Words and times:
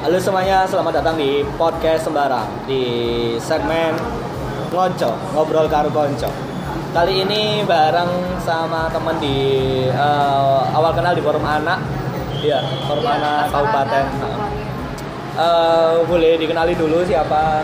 Halo 0.00 0.16
semuanya, 0.16 0.64
selamat 0.64 1.04
datang 1.04 1.20
di 1.20 1.44
podcast 1.60 2.08
Sembarang 2.08 2.64
di 2.64 2.80
segmen 3.36 3.92
Ngonco, 4.72 5.12
ngobrol 5.36 5.68
karo 5.68 5.92
konco. 5.92 6.24
Kali 6.96 7.20
ini 7.20 7.60
bareng 7.68 8.40
sama 8.40 8.88
temen 8.88 9.20
di 9.20 9.36
eh, 9.92 10.60
awal 10.72 10.96
kenal 10.96 11.12
di 11.12 11.20
forum 11.20 11.44
anak, 11.44 11.84
ya 12.40 12.64
forum 12.88 13.04
Ya, 13.04 13.12
anak 13.20 13.52
kabupaten. 13.52 14.04
Eh, 15.36 15.94
boleh 16.08 16.32
dikenali 16.40 16.72
dulu 16.80 17.04
siapa? 17.04 17.60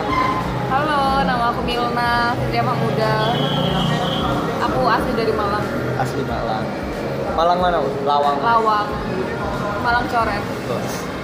Halo, 0.69 1.25
nama 1.25 1.49
aku 1.49 1.65
Milna 1.65 2.37
Fitria 2.37 2.61
Mahmuda. 2.61 3.33
Aku 4.61 4.85
asli 4.85 5.11
dari 5.17 5.33
Malang, 5.33 5.65
Asli 5.97 6.21
Malang. 6.21 6.65
Malang 7.33 7.57
mana? 7.57 7.81
Lawang. 8.05 8.37
Lawang, 8.45 8.87
Malang 9.81 10.05
Coret. 10.05 11.16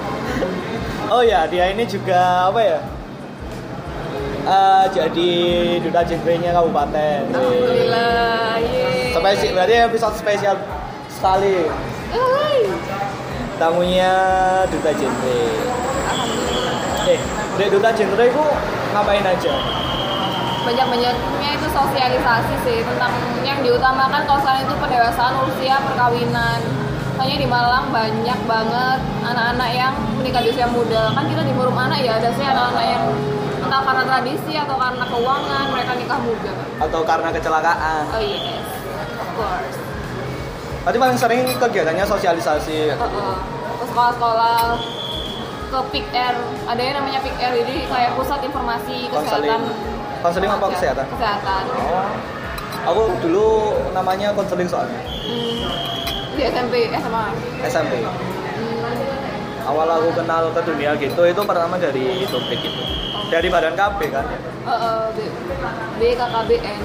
Oh 1.11 1.23
ya, 1.23 1.43
dia 1.47 1.71
ini 1.71 1.83
juga 1.83 2.47
apa 2.47 2.59
ya? 2.63 2.79
Eh, 4.43 4.85
jadi 4.91 5.31
duta 5.79 6.03
genrenya 6.03 6.51
kabupaten. 6.51 7.31
Alhamdulillah, 7.31 8.59
yeay. 8.59 9.15
Spesial, 9.15 9.51
berarti 9.55 9.73
episode 9.87 10.15
spesial 10.19 10.55
sekali. 11.07 11.71
Hai. 12.11 12.59
Tamunya 13.55 14.13
duta 14.67 14.91
genre. 14.91 15.39
Eh, 17.07 17.19
di 17.55 17.65
duta 17.71 17.89
genre 17.95 18.23
itu 18.27 18.43
ngapain 18.91 19.23
aja? 19.23 19.53
Banyak-banyaknya 20.63 21.49
itu 21.55 21.67
sosialisasi 21.71 22.55
sih 22.67 22.77
tentang 22.83 23.11
yang 23.47 23.59
diutamakan 23.63 24.23
kalau 24.27 24.55
itu 24.59 24.73
pendewasaan 24.75 25.35
usia 25.47 25.79
perkawinan. 25.87 26.82
Soalnya 27.23 27.39
di 27.39 27.47
Malang 27.47 27.87
banyak 27.87 28.39
banget 28.43 28.99
anak-anak 29.23 29.69
yang 29.71 29.95
menikah 30.19 30.43
di 30.43 30.51
usia 30.51 30.67
muda. 30.67 31.07
Kan 31.15 31.23
kita 31.23 31.39
di 31.47 31.55
forum 31.55 31.71
anak 31.71 32.03
ya 32.03 32.19
ada 32.19 32.27
sih 32.35 32.43
anak-anak 32.43 32.83
yang 32.83 33.03
entah 33.63 33.79
karena 33.79 34.03
tradisi 34.03 34.53
atau 34.59 34.75
karena 34.75 35.07
keuangan 35.07 35.65
mereka 35.71 35.91
nikah 35.95 36.19
muda. 36.19 36.51
Atau 36.83 36.99
karena 37.07 37.31
kecelakaan? 37.31 38.03
Oh 38.11 38.19
yes, 38.19 38.67
of 39.15 39.29
course. 39.39 39.77
Berarti 40.83 40.97
paling 40.99 41.15
sering 41.15 41.41
kegiatannya 41.47 42.03
sosialisasi. 42.03 42.91
Heeh. 42.91 43.35
ke 43.79 43.85
sekolah-sekolah 43.87 44.59
ke 45.71 45.79
PIK 45.95 46.07
R 46.11 46.35
ada 46.67 46.81
yang 46.83 46.95
namanya 46.99 47.23
PIK 47.23 47.39
R 47.39 47.53
jadi 47.63 47.75
kayak 47.87 48.11
pusat 48.19 48.39
informasi 48.43 49.07
Konseling. 49.07 49.47
kesehatan 49.47 49.61
Konseling 50.19 50.51
apa 50.51 50.65
kesehatan? 50.75 51.05
kesehatan 51.07 51.63
Oh. 51.71 52.11
Aku 52.83 53.01
dulu 53.23 53.47
namanya 53.95 54.35
konseling 54.35 54.67
soalnya 54.67 54.99
Hmm, 55.23 55.87
di 56.33 56.41
SMP 56.43 56.73
SMA 56.91 57.25
SMP. 57.63 57.93
hmm, 57.99 59.63
Awal 59.63 59.87
aku 59.87 60.09
kenal 60.13 60.51
ke 60.51 60.61
dunia 60.61 60.91
gitu 60.97 61.21
itu 61.23 61.41
pertama 61.41 61.75
dari 61.77 62.19
itu 62.19 62.37
PIK 62.37 62.63
itu. 62.63 62.83
Dari 63.29 63.47
badan 63.47 63.73
KB 63.73 63.99
kan. 64.09 64.25
uh, 64.63 65.09
B- 65.11 65.33
BKKBN 65.97 66.81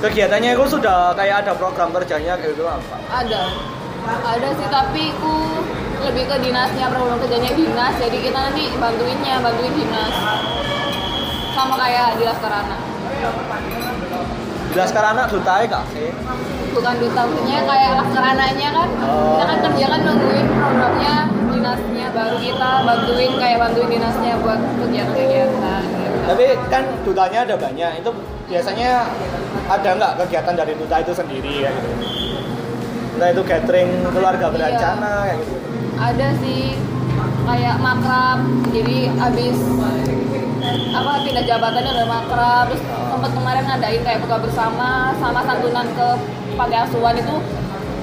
Kegiatannya 0.00 0.56
itu 0.56 0.64
sudah 0.70 1.12
kayak 1.12 1.44
ada 1.44 1.52
program 1.52 1.92
kerjanya 1.92 2.32
kayak 2.34 2.56
gitu 2.56 2.64
apa? 2.64 2.96
ada 3.12 3.52
ada 4.00 4.48
sih 4.56 4.64
tapi 4.66 5.12
ku 5.20 5.60
lebih 6.00 6.24
ke 6.24 6.36
dinasnya 6.40 6.88
program 6.88 7.20
kerjanya 7.20 7.52
dinas 7.52 7.92
jadi 8.00 8.16
kita 8.18 8.38
nanti 8.40 8.72
bantuinnya 8.80 9.44
bantuin 9.44 9.76
dinas 9.76 10.12
sama 11.52 11.76
kayak 11.76 12.16
di 12.16 12.24
Laskarana 12.24 12.76
Jelas 14.70 14.88
sekarang 14.88 15.18
anak 15.18 15.28
duta 15.28 15.66
gak 15.66 15.84
sih? 15.92 16.08
Bukan 16.70 16.94
duta 16.96 17.20
maksudnya 17.24 17.58
kayak 17.62 17.90
laskarananya 17.96 18.68
kan 18.70 18.88
Oh. 19.00 19.36
kita 19.36 19.44
kan 19.44 19.58
kerja 19.64 19.86
kan 19.88 20.00
nungguin 20.02 20.46
programnya 20.48 21.14
dinasnya 21.50 22.06
baru 22.10 22.36
kita 22.38 22.70
bantuin 22.82 23.32
kayak 23.36 23.58
bantuin 23.58 23.88
dinasnya 23.90 24.32
buat 24.38 24.60
kegiatan-kegiatan 24.78 25.82
gitu. 25.84 26.16
Tapi 26.24 26.44
kan 26.66 26.82
dutanya 27.02 27.38
ada 27.42 27.56
banyak. 27.56 27.90
Itu 27.98 28.10
biasanya 28.46 28.90
ada 29.66 29.88
nggak 29.92 30.12
kegiatan 30.20 30.54
dari 30.54 30.72
duta 30.74 30.96
itu 30.98 31.12
sendiri 31.12 31.52
kayak 31.60 31.74
gitu? 31.74 31.90
Entah 33.14 33.28
itu 33.30 33.42
catering 33.44 33.90
keluarga 34.08 34.46
Iya. 34.46 34.54
berencana 34.54 35.12
kayak 35.26 35.38
gitu. 35.38 35.54
ada 36.00 36.28
sih 36.40 36.62
kayak 37.42 37.76
makrab 37.78 38.38
jadi 38.70 38.98
abis 39.20 39.58
apa 40.90 41.10
pindah 41.20 41.44
jabatannya 41.44 41.92
udah 41.92 42.08
makrab 42.08 42.64
terus 42.68 42.82
sempat 42.86 43.30
kemarin 43.30 43.64
ngadain 43.64 44.00
kayak 44.00 44.20
buka 44.20 44.36
bersama 44.38 44.90
sama 45.14 45.40
santunan 45.42 45.86
ke 45.90 46.08
panti 46.60 46.76
asuhan 46.76 47.16
itu 47.16 47.34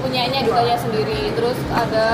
punyanya 0.02 0.42
dutanya 0.42 0.74
sendiri. 0.74 1.30
Terus 1.38 1.58
ada 1.70 2.08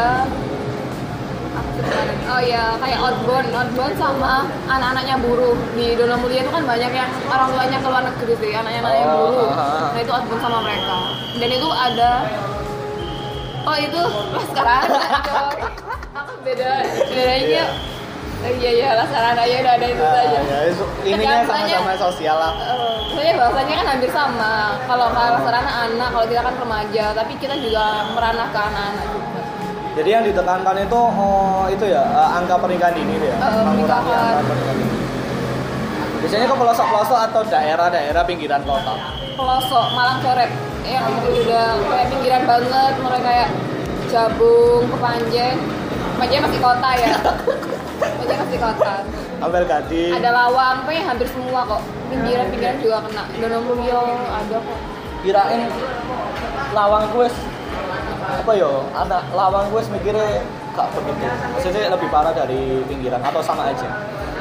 oh 2.28 2.40
ya 2.44 2.76
kayak 2.76 2.98
outbound. 3.00 3.48
Outbound 3.48 3.94
sama 3.96 4.44
anak-anaknya 4.68 5.16
buruh. 5.24 5.56
Di 5.72 5.96
Dono 5.96 6.20
Mulia 6.20 6.44
itu 6.44 6.52
kan 6.52 6.68
banyak 6.68 6.92
yang 6.92 7.08
orang 7.32 7.48
tuanya 7.48 7.78
ke 7.80 7.88
luar 7.88 8.04
negeri 8.04 8.34
sih 8.36 8.50
anaknya 8.52 8.80
anaknya 8.84 9.04
Oh, 9.08 9.16
buruh. 9.32 9.48
ah, 9.48 9.56
ah. 9.56 9.88
nah 9.96 10.00
itu 10.04 10.12
outbound 10.12 10.42
sama 10.44 10.58
mereka. 10.60 10.98
Dan 11.40 11.48
itu 11.48 11.68
ada 11.72 12.10
oh 13.64 13.76
itu 13.80 14.00
sekarang. 14.52 14.84
Apa 16.20 16.32
beda? 16.44 16.70
Bedanya 17.08 17.64
oh, 17.72 18.03
iya 18.46 18.70
iya 18.72 18.88
lah 18.92 19.06
sekarang 19.06 19.34
aja 19.36 19.54
udah 19.58 19.74
ada 19.74 19.86
itu 19.86 20.00
Nah, 20.00 20.12
saja 20.12 20.38
ya, 20.40 20.58
itu, 20.66 20.84
ininya 21.02 21.36
sama-sama 21.42 21.92
sosial 21.98 22.36
lah. 22.36 22.52
Eh, 22.54 22.96
Soalnya 23.08 23.34
bahasanya 23.36 23.74
kan 23.74 23.86
hampir 23.88 24.10
sama. 24.10 24.52
Kalau 24.84 25.06
kalau 25.08 25.38
sarana 25.40 25.72
anak, 25.84 26.08
kalau 26.10 26.26
kita 26.26 26.42
kan 26.42 26.54
remaja, 26.56 27.04
tapi 27.12 27.32
kita 27.36 27.54
juga 27.56 27.84
meranah 28.10 28.48
ke 28.48 28.58
anak-anak 28.60 29.06
juga. 29.08 29.42
Jadi 29.94 30.08
yang 30.10 30.24
ditekankan 30.24 30.76
itu 30.80 30.98
oh, 30.98 31.64
itu 31.68 31.84
ya 31.86 32.02
eh, 32.02 32.30
angka 32.34 32.56
pernikahan 32.58 32.92
dini 32.92 33.12
itu 33.14 33.26
ya, 33.26 33.36
Eh, 33.36 33.62
mengurangi 33.62 33.82
pernikahan. 34.02 34.32
angka 34.32 34.44
pernikahan 34.44 34.76
dini. 34.76 34.96
Biasanya 36.18 36.46
ke 36.46 36.56
pelosok-pelosok 36.56 37.18
atau 37.22 37.40
daerah-daerah 37.44 38.22
pinggiran 38.24 38.62
kota. 38.62 38.92
Pelosok 39.34 39.86
Malang 39.92 40.18
Coret 40.18 40.50
yang 40.82 41.04
udah 41.22 41.68
kayak 41.82 42.06
pinggiran 42.08 42.42
banget, 42.44 42.92
mulai 42.98 43.20
kayak 43.20 43.48
Jabung, 44.08 44.88
Kepanjen. 44.88 45.56
Kepanjen 46.14 46.40
masih 46.42 46.60
kota 46.60 46.90
ya. 46.96 47.12
Kepanjen 48.00 48.36
masih 48.42 48.58
kota. 48.60 48.94
Hampir 49.40 49.62
Gading. 49.66 50.12
Ada 50.16 50.30
Lawang, 50.30 50.76
pokoknya 50.84 51.02
hampir 51.06 51.28
semua 51.30 51.60
kok. 51.66 51.82
Pinggiran-pinggiran 52.10 52.76
juga 52.82 52.96
kena. 53.08 53.24
Donomulyo 53.38 54.00
ada 54.28 54.56
kok. 54.58 54.78
kirain 55.24 55.72
lawang 56.76 57.08
gue 57.16 57.28
apa 58.28 58.52
yo 58.60 58.84
anak 58.92 59.24
lawang 59.32 59.72
gue 59.72 59.80
mikirnya 59.88 60.44
gak 60.76 60.88
begitu 60.92 61.24
maksudnya 61.48 61.88
lebih 61.88 62.08
parah 62.12 62.36
dari 62.36 62.84
pinggiran 62.84 63.24
atau 63.24 63.40
sama 63.40 63.72
aja 63.72 63.88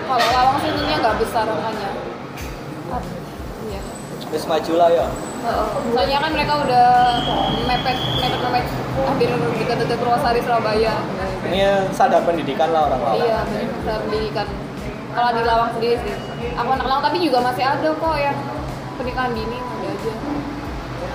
Kalau 0.04 0.20
Lawang 0.20 0.60
sih 0.60 0.68
tentunya 0.76 1.00
nggak 1.00 1.16
besar 1.24 1.48
makanya. 1.48 1.90
Wis 4.34 4.50
maju 4.50 4.74
lah 4.82 4.90
ya. 4.90 5.06
Soalnya 5.94 6.18
kan 6.18 6.32
mereka 6.34 6.54
udah 6.66 6.88
mepet 7.70 7.98
mepet 8.18 8.40
mepet 8.42 8.66
hampir 9.06 9.30
dekat-dekat 9.62 9.98
Purwosari 10.02 10.42
Surabaya. 10.42 10.94
ini 11.46 11.60
sadar 11.94 12.26
pendidikan 12.26 12.72
lah 12.74 12.90
orang 12.90 13.02
lawang 13.04 13.22
Iya, 13.22 13.40
benar 13.46 13.98
pendidikan. 14.10 14.48
Kalau 15.14 15.30
di 15.30 15.42
Lawang 15.46 15.70
sendiri 15.78 15.96
sih. 16.02 16.16
Aku 16.58 16.70
anak 16.74 16.86
Lawang 16.90 17.04
tapi 17.06 17.22
juga 17.22 17.38
masih 17.46 17.62
ada 17.62 17.90
kok 17.94 18.16
yang 18.18 18.38
pernikahan 18.98 19.32
dini 19.38 19.58
ada 19.62 19.88
aja. 19.90 20.14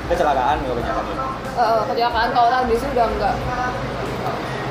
kecelakaan 0.08 0.56
ya 0.64 0.68
kebanyakan 0.72 1.04
ya 1.04 1.16
kecelakaan 1.84 2.28
kalau 2.32 2.48
tahu 2.48 2.62
di 2.64 2.76
sini 2.80 2.90
udah 2.96 3.06
enggak. 3.12 3.34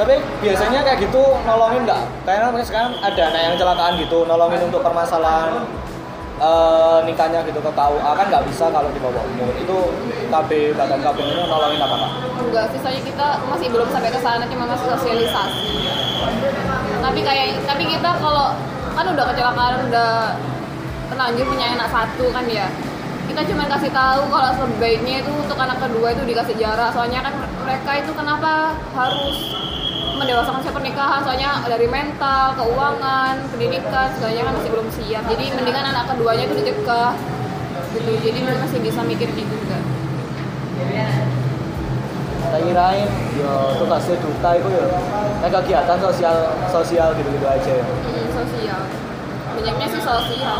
tapi 0.02 0.14
biasanya 0.42 0.80
kayak 0.82 0.98
gitu 1.06 1.24
nolongin 1.46 1.82
nggak 1.86 2.02
kayaknya 2.26 2.66
sekarang 2.66 2.92
ada 3.06 3.22
anak 3.30 3.42
yang 3.46 3.54
kecelakaan 3.54 3.94
gitu 4.02 4.18
nolongin 4.26 4.62
untuk 4.66 4.82
permasalahan 4.82 5.62
eh, 6.38 6.98
nikahnya 7.06 7.40
gitu 7.46 7.60
ke 7.60 7.72
KUA 7.72 8.12
kan 8.14 8.26
nggak 8.30 8.46
bisa 8.50 8.66
kalau 8.70 8.90
di 8.94 9.00
bawah 9.02 9.24
umur 9.26 9.50
itu 9.58 9.78
KB 10.28 10.50
badan 10.78 11.00
KB 11.02 11.18
ini 11.24 11.44
nolongin 11.50 11.82
apa 11.82 11.96
nggak 11.98 12.12
Enggak 12.48 12.66
sih, 12.72 12.80
soalnya 12.80 13.04
kita 13.04 13.28
masih 13.52 13.68
belum 13.68 13.90
sampai 13.92 14.08
ke 14.08 14.20
sana 14.24 14.46
cuma 14.48 14.64
masih 14.72 14.88
sosialisasi. 14.88 15.68
Tapi 17.04 17.20
kayak 17.20 17.60
tapi 17.68 17.84
kita 17.92 18.10
kalau 18.24 18.56
kan 18.96 19.06
udah 19.06 19.26
kecelakaan 19.34 19.84
udah 19.92 20.12
terlanjur 21.12 21.44
punya 21.44 21.76
anak 21.76 21.90
satu 21.92 22.26
kan 22.32 22.48
ya. 22.48 22.72
Kita 23.28 23.44
cuma 23.52 23.68
kasih 23.68 23.92
tahu 23.92 24.32
kalau 24.32 24.52
sebaiknya 24.56 25.28
itu 25.28 25.32
untuk 25.36 25.60
anak 25.60 25.76
kedua 25.84 26.16
itu 26.16 26.24
dikasih 26.24 26.56
jarak. 26.56 26.96
Soalnya 26.96 27.20
kan 27.20 27.36
mereka 27.68 27.92
itu 28.00 28.12
kenapa 28.16 28.80
harus 28.96 29.38
mendewasakan 30.18 30.60
siapa 30.66 30.78
pernikahan 30.82 31.22
soalnya 31.22 31.62
dari 31.66 31.88
mental, 31.88 32.58
keuangan, 32.58 33.36
pendidikan 33.54 34.08
segalanya 34.18 34.44
kan 34.50 34.54
masih 34.60 34.70
belum 34.74 34.88
siap. 34.90 35.24
Jadi 35.30 35.46
mendingan 35.54 35.86
anak 35.94 36.06
keduanya 36.12 36.44
itu 36.50 36.56
dicegah 36.58 37.14
gitu. 37.94 38.12
Jadi 38.22 38.40
masih 38.44 38.80
bisa 38.82 39.02
mikir 39.06 39.30
gitu 39.32 39.54
juga. 39.54 39.80
tak 42.48 42.64
kirain 42.64 43.12
yo 43.36 43.76
tugasnya 43.76 44.16
duta 44.24 44.50
itu 44.56 44.70
ya 44.72 44.86
kayak 45.44 45.52
kegiatan 45.52 45.98
sosial 46.00 46.36
sosial 46.72 47.12
gitu 47.20 47.28
gitu 47.28 47.44
aja 47.44 47.72
ya 47.76 47.84
Hmm, 47.84 48.26
sosial. 48.32 48.82
Banyaknya 49.52 49.88
sih 49.92 50.00
sosial. 50.00 50.60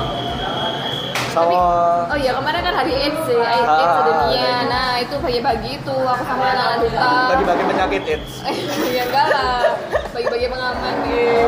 Sama 1.40 1.62
Oh. 2.08 2.16
iya 2.16 2.32
kemarin 2.32 2.62
kan 2.62 2.76
hari 2.76 2.94
AIDS 2.96 3.20
sih, 3.24 3.36
AIDS, 3.36 3.64
Ah, 3.64 3.76
AIDS 3.76 3.94
sedunia. 3.96 4.32
iya. 4.32 4.56
Nah 4.66 4.90
itu 4.98 5.16
pagi-pagi 5.18 5.70
itu 5.76 5.96
aku 6.04 6.24
sama 6.24 6.46
anak 6.48 6.70
duta 6.82 7.10
Bagi-bagi 7.30 7.64
penyakit 7.66 8.02
AIDS. 8.08 8.32
Iya 8.90 9.04
enggak 9.06 9.26
lah. 9.28 9.60
Bagi-bagi 10.10 10.48
pengaman 10.48 10.94
nih 11.04 11.46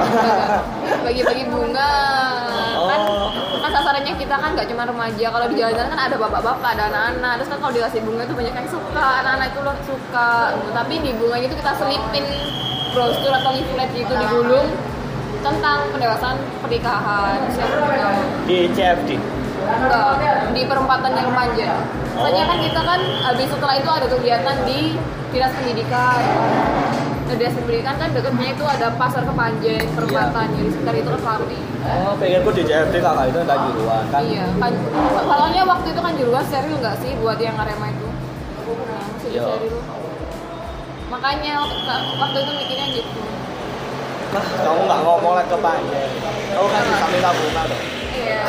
Bagi-bagi 1.01 1.43
bunga. 1.47 1.93
Kan 2.79 3.01
Oh. 3.01 3.29
kan 3.59 3.71
sasarannya 3.71 4.13
kita 4.13 4.35
kan 4.35 4.49
nggak 4.51 4.67
cuma 4.67 4.83
remaja. 4.83 5.25
Kalau 5.27 5.45
di 5.47 5.55
jalan-jalan 5.55 5.89
kan 5.89 6.01
ada 6.01 6.15
bapak-bapak, 6.17 6.69
ada 6.73 6.83
anak-anak. 6.87 7.31
Terus 7.37 7.49
kan 7.49 7.57
kalau 7.59 7.73
dikasih 7.73 8.01
bunga 8.01 8.21
itu 8.23 8.35
banyak 8.35 8.53
yang 8.53 8.67
suka. 8.67 9.05
Anak-anak 9.19 9.47
itu 9.47 9.59
loh 9.61 9.75
suka. 9.83 10.29
Tapi 10.71 10.93
di 10.99 11.11
bunganya 11.13 11.45
itu 11.45 11.55
kita 11.55 11.71
selipin 11.75 12.25
brosur 12.89 13.31
atau 13.31 13.51
leaflet 13.51 13.89
gitu 13.95 14.11
digulung 14.11 14.67
tentang 15.39 15.79
pendewasaan 15.89 16.35
pernikahan. 16.59 17.37
Di 18.43 18.67
CFD. 18.69 19.09
Enggak 19.71 20.13
di 20.49 20.61
perempatan 20.63 21.11
yang 21.13 21.27
remaja 21.27 21.69
soalnya 22.11 22.43
kan 22.43 22.57
kita 22.59 22.81
kan 22.81 22.99
habis 23.21 23.47
setelah 23.47 23.75
itu 23.75 23.89
ada 23.89 24.07
kegiatan 24.07 24.57
di 24.63 24.79
dinas 25.29 25.53
pendidikan. 25.53 26.19
Nah, 27.23 27.37
dinas 27.37 27.53
pendidikan 27.53 27.95
kan 27.95 28.09
dekatnya 28.09 28.47
itu 28.49 28.63
ada 28.65 28.87
pasar 28.97 29.21
kepanjen 29.21 29.85
perempatan. 29.93 30.45
Jadi 30.51 30.69
sekitar 30.73 30.95
itu 30.97 31.09
kan 31.13 31.21
rapi 31.37 31.57
Oh, 31.79 32.13
pengenku 32.17 32.49
di 32.51 32.63
CFD 32.65 32.95
kakak 32.97 33.29
itu 33.29 33.39
enggak 33.39 33.59
juruan 33.63 34.03
kan. 34.09 34.21
iya 34.25 34.45
kan. 34.57 34.73
Soalnya 35.21 35.61
waktu 35.63 35.87
itu 35.87 36.01
kan 36.01 36.13
juruan 36.17 36.43
steril 36.43 36.75
nggak 36.75 36.97
sih 36.99 37.13
buat 37.21 37.37
yang 37.37 37.55
arema 37.55 37.87
itu? 37.87 38.07
Nah, 38.09 39.05
masih 39.07 39.29
Iya. 39.29 39.43
steril. 39.47 39.75
Makanya 41.07 41.53
waktu 42.17 42.37
itu 42.39 42.51
mikirnya 42.57 42.87
gitu. 42.91 43.21
Nah, 44.29 44.45
kamu 44.65 44.81
nggak 44.83 45.01
ngomong 45.03 45.33
lagi 45.37 45.47
ke 45.47 45.57
Panjen. 45.61 46.09
Kamu 46.51 46.67
kan 46.67 46.81
bisa 46.83 47.05
minta 47.07 47.31
iya 48.19 48.39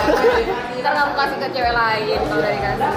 ntar 0.80 0.92
kamu 0.96 1.12
kasih 1.14 1.36
ke 1.38 1.48
cewek 1.54 1.74
lain 1.76 2.18
kalau 2.26 2.42
dari 2.42 2.58
kasih 2.58 2.90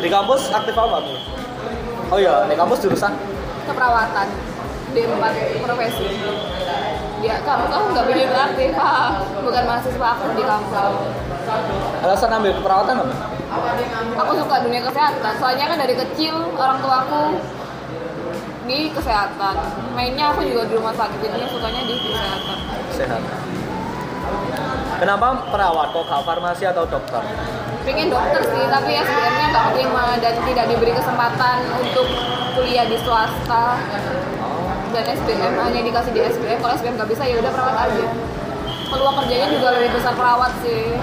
Di 0.00 0.08
kampus 0.08 0.48
aktif 0.48 0.72
apa 0.78 0.96
tuh? 1.04 1.18
Oh 2.08 2.16
iya, 2.16 2.48
di 2.48 2.56
kampus 2.56 2.80
jurusan? 2.80 3.12
Keperawatan. 3.68 4.26
D4 4.96 5.24
profesi. 5.60 6.06
Ya 7.20 7.36
kamu 7.44 7.64
kamu 7.68 7.84
nggak 7.92 8.06
begitu 8.08 8.32
aktif? 8.32 8.70
Ah. 8.80 9.20
bukan 9.44 9.62
mahasiswa 9.68 10.06
aktif 10.16 10.30
di 10.40 10.44
kampus. 10.46 10.94
Alasan 12.00 12.30
ambil 12.32 12.52
keperawatan 12.56 12.94
apa? 13.04 13.14
aku 14.24 14.32
suka 14.38 14.56
dunia 14.64 14.80
kesehatan. 14.86 15.32
Soalnya 15.36 15.66
kan 15.68 15.78
dari 15.82 15.94
kecil 15.98 16.34
orang 16.56 16.78
tuaku 16.80 17.36
di 18.70 18.88
kesehatan. 18.94 19.56
Mainnya 19.98 20.32
aku 20.32 20.46
juga 20.46 20.64
di 20.70 20.74
rumah 20.78 20.94
sakit 20.94 21.18
jadi 21.18 21.46
sukanya 21.50 21.82
di 21.84 21.94
kesehatan. 21.98 22.58
Sehat. 22.94 23.22
Kenapa 25.00 25.26
perawat 25.48 25.96
kok 25.96 26.04
nggak 26.04 26.22
farmasi 26.28 26.64
atau 26.68 26.84
dokter? 26.84 27.24
pengen 27.80 28.12
dokter 28.12 28.44
sih 28.44 28.64
tapi 28.68 28.92
SBM-nya 28.92 29.46
nggak 29.50 29.66
terima 29.72 30.06
dan 30.20 30.34
tidak 30.44 30.64
diberi 30.68 30.92
kesempatan 30.92 31.56
untuk 31.80 32.06
kuliah 32.52 32.84
di 32.84 32.96
swasta 33.00 33.80
dan 34.92 35.04
SBM 35.06 35.54
hanya 35.56 35.80
dikasih 35.80 36.12
di 36.12 36.20
SBM 36.28 36.58
kalau 36.60 36.76
SBM 36.76 36.94
nggak 37.00 37.08
bisa 37.08 37.22
ya 37.24 37.40
udah 37.40 37.50
perawat 37.50 37.76
aja 37.88 38.06
peluang 38.90 39.14
kerjanya 39.22 39.48
juga 39.54 39.68
lebih 39.78 39.90
besar 39.96 40.12
perawat 40.18 40.52
sih 40.66 40.98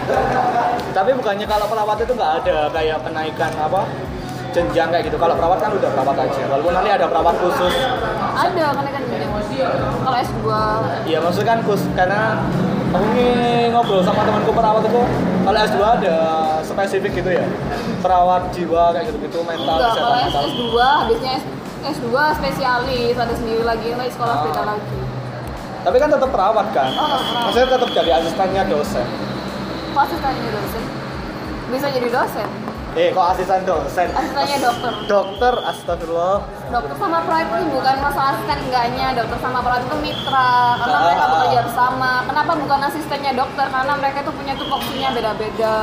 Tapi 0.91 1.09
bukannya 1.17 1.45
kalau 1.47 1.65
perawat 1.65 1.97
itu 2.03 2.13
nggak 2.13 2.33
ada 2.43 2.57
kayak 2.75 2.97
kenaikan 3.01 3.51
apa 3.57 3.81
jenjang 4.47 4.89
kayak 4.89 5.05
gitu. 5.05 5.17
Kalau 5.21 5.37
perawat 5.37 5.59
kan 5.61 5.69
udah 5.69 5.91
perawat 5.93 6.17
aja. 6.17 6.41
Walaupun 6.49 6.73
nanti 6.73 6.89
ada 6.89 7.05
perawat 7.05 7.35
khusus. 7.37 7.73
ada 8.33 8.65
kan 8.73 8.85
kan 8.89 9.03
kalau 10.01 10.17
S2 10.17 10.41
Iya 11.05 11.19
maksudnya 11.21 11.47
kan 11.53 11.59
khusus 11.61 11.89
karena 11.93 12.41
aku 12.89 13.05
ini 13.13 13.27
ngobrol 13.69 14.01
sama 14.01 14.21
temanku 14.21 14.51
perawat 14.51 14.81
itu 14.81 15.01
kalau 15.43 15.59
S2 15.61 15.77
ada 15.79 16.17
spesifik 16.61 17.11
gitu 17.15 17.29
ya 17.31 17.45
perawat 17.99 18.51
jiwa 18.51 18.91
kayak 18.91 19.05
gitu-gitu 19.07 19.39
mental 19.41 19.75
enggak 19.75 19.91
kalau 19.91 20.11
kesehatan 20.11 20.21
S- 20.21 20.33
mental. 20.33 20.43
S2 20.49 20.75
habisnya 20.77 21.31
S- 21.35 21.49
S2 21.93 22.07
spesialis 22.33 23.15
ada 23.15 23.33
sendiri 23.33 23.63
lagi 23.63 23.87
nanti 23.91 24.11
sekolah 24.11 24.35
Ah. 24.35 24.43
beda 24.43 24.63
lagi 24.65 24.97
Tapi 25.79 25.97
kan 25.97 26.09
tetap 26.09 26.29
perawat 26.29 26.67
kan. 26.71 26.89
oh 26.91 27.07
pernah 27.07 27.41
Maksudnya 27.47 27.67
tetap 27.71 27.89
jadi 27.93 28.11
asistennya 28.13 28.63
dosen. 28.65 29.07
kok 29.89 30.01
asistennya 30.03 30.49
dosen 30.51 30.83
bisa 31.67 31.87
jadi 31.89 32.07
dosen 32.09 32.47
Eh 32.97 33.09
kok 33.11 33.27
asisten 33.29 33.61
dosen? 33.61 34.07
asistennya 34.09 34.57
dokter 34.59 34.91
Dokter, 35.05 35.53
astagfirullah. 35.63 36.37
dokter 36.67 36.95
sama 36.97 37.17
perawat 37.21 37.45
itu 37.47 37.69
bukan 37.69 37.95
masalah 37.99 38.29
asisten 38.33 38.57
enggaknya 38.59 39.05
dokter 39.13 39.37
sama 39.37 39.59
perawat 39.61 39.83
itu 39.83 39.97
mitra 40.01 40.51
karena 40.75 40.97
mereka 40.99 41.21
Ah. 41.21 41.29
bekerja 41.31 41.59
bersama 41.63 42.09
kenapa 42.25 42.51
bukan 42.57 42.79
asistennya 42.83 43.31
dokter 43.33 43.65
karena 43.67 43.93
mereka 43.95 44.17
tuh 44.19 44.33
punya 44.33 44.53
tupoksinya 44.53 45.09
beda-beda 45.11 45.77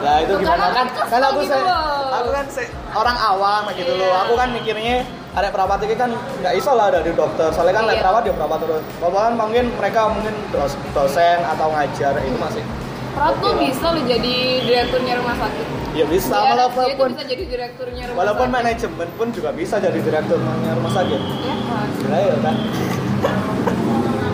Lah 0.00 0.16
itu 0.18 0.32
Tuh, 0.32 0.40
gimana 0.40 0.66
kan? 0.72 0.86
kan 0.88 1.06
Kan 1.12 1.20
aku 1.22 1.44
gitu 1.44 1.58
loh. 1.58 2.08
aku 2.10 2.30
kan 2.32 2.46
se- 2.48 2.72
orang 2.90 3.18
awam 3.20 3.68
gitu 3.70 3.84
Iya. 3.90 4.00
loh. 4.00 4.12
Aku 4.18 4.32
kan 4.32 4.48
mikirnya 4.48 5.04
ada 5.30 5.48
perawat 5.50 5.76
ini 5.82 5.92
kan 5.94 6.08
nggak 6.40 6.54
iso 6.56 6.72
lah 6.72 6.88
dari 6.88 7.12
dokter. 7.12 7.52
Soalnya 7.52 7.74
kan 7.74 7.84
Iya. 7.86 8.00
perawat 8.00 8.22
dia 8.24 8.32
perawat 8.32 8.58
terus. 8.60 8.80
Bapak 8.96 9.20
kan 9.20 9.32
mungkin 9.36 9.64
mereka 9.74 10.08
mungkin 10.08 10.32
dos- 10.48 10.80
dosen 10.90 11.44
atau 11.44 11.68
ngajar 11.68 12.16
itu 12.16 12.32
masih 12.34 12.64
perawat 13.12 13.36
tuh 13.36 13.52
bisa 13.58 13.86
loh 13.90 14.04
jadi 14.06 14.34
direkturnya 14.62 15.14
rumah 15.18 15.36
sakit 15.36 15.66
ya 15.90 16.04
bisa 16.06 16.30
tuh 16.30 16.46
walaupun 16.46 17.08
bisa 17.12 17.24
jadi 17.26 17.44
direkturnya 17.46 18.02
rumah 18.06 18.16
walaupun 18.16 18.46
sakit 18.46 18.56
manajemen 18.56 19.08
pun 19.14 19.28
juga 19.30 19.50
bisa 19.50 19.74
jadi 19.76 19.98
direktur 19.98 20.38
rumah 20.38 20.92
sakit. 20.92 21.20
ya 21.20 21.54
kan 21.66 21.86
Gila 21.98 22.18
ya 22.18 22.36
kan? 22.40 22.54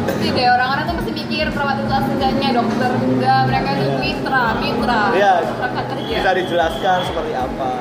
Pasti 0.07 0.29
deh 0.31 0.47
orang-orang 0.47 0.85
tuh 0.87 0.95
pasti 0.97 1.13
mikir 1.13 1.47
perawat 1.51 1.77
itu 1.79 1.93
asistennya 1.93 2.51
dokter 2.55 2.91
enggak 2.95 3.41
mereka 3.45 3.69
itu 3.75 3.87
mitra 3.97 4.45
mitra 4.57 5.01
Iya. 5.13 5.33
rekan 5.57 5.85
kerja 5.87 6.15
Bisa 6.15 6.31
dijelaskan 6.33 6.97
seperti 7.05 7.33
apa? 7.35 7.73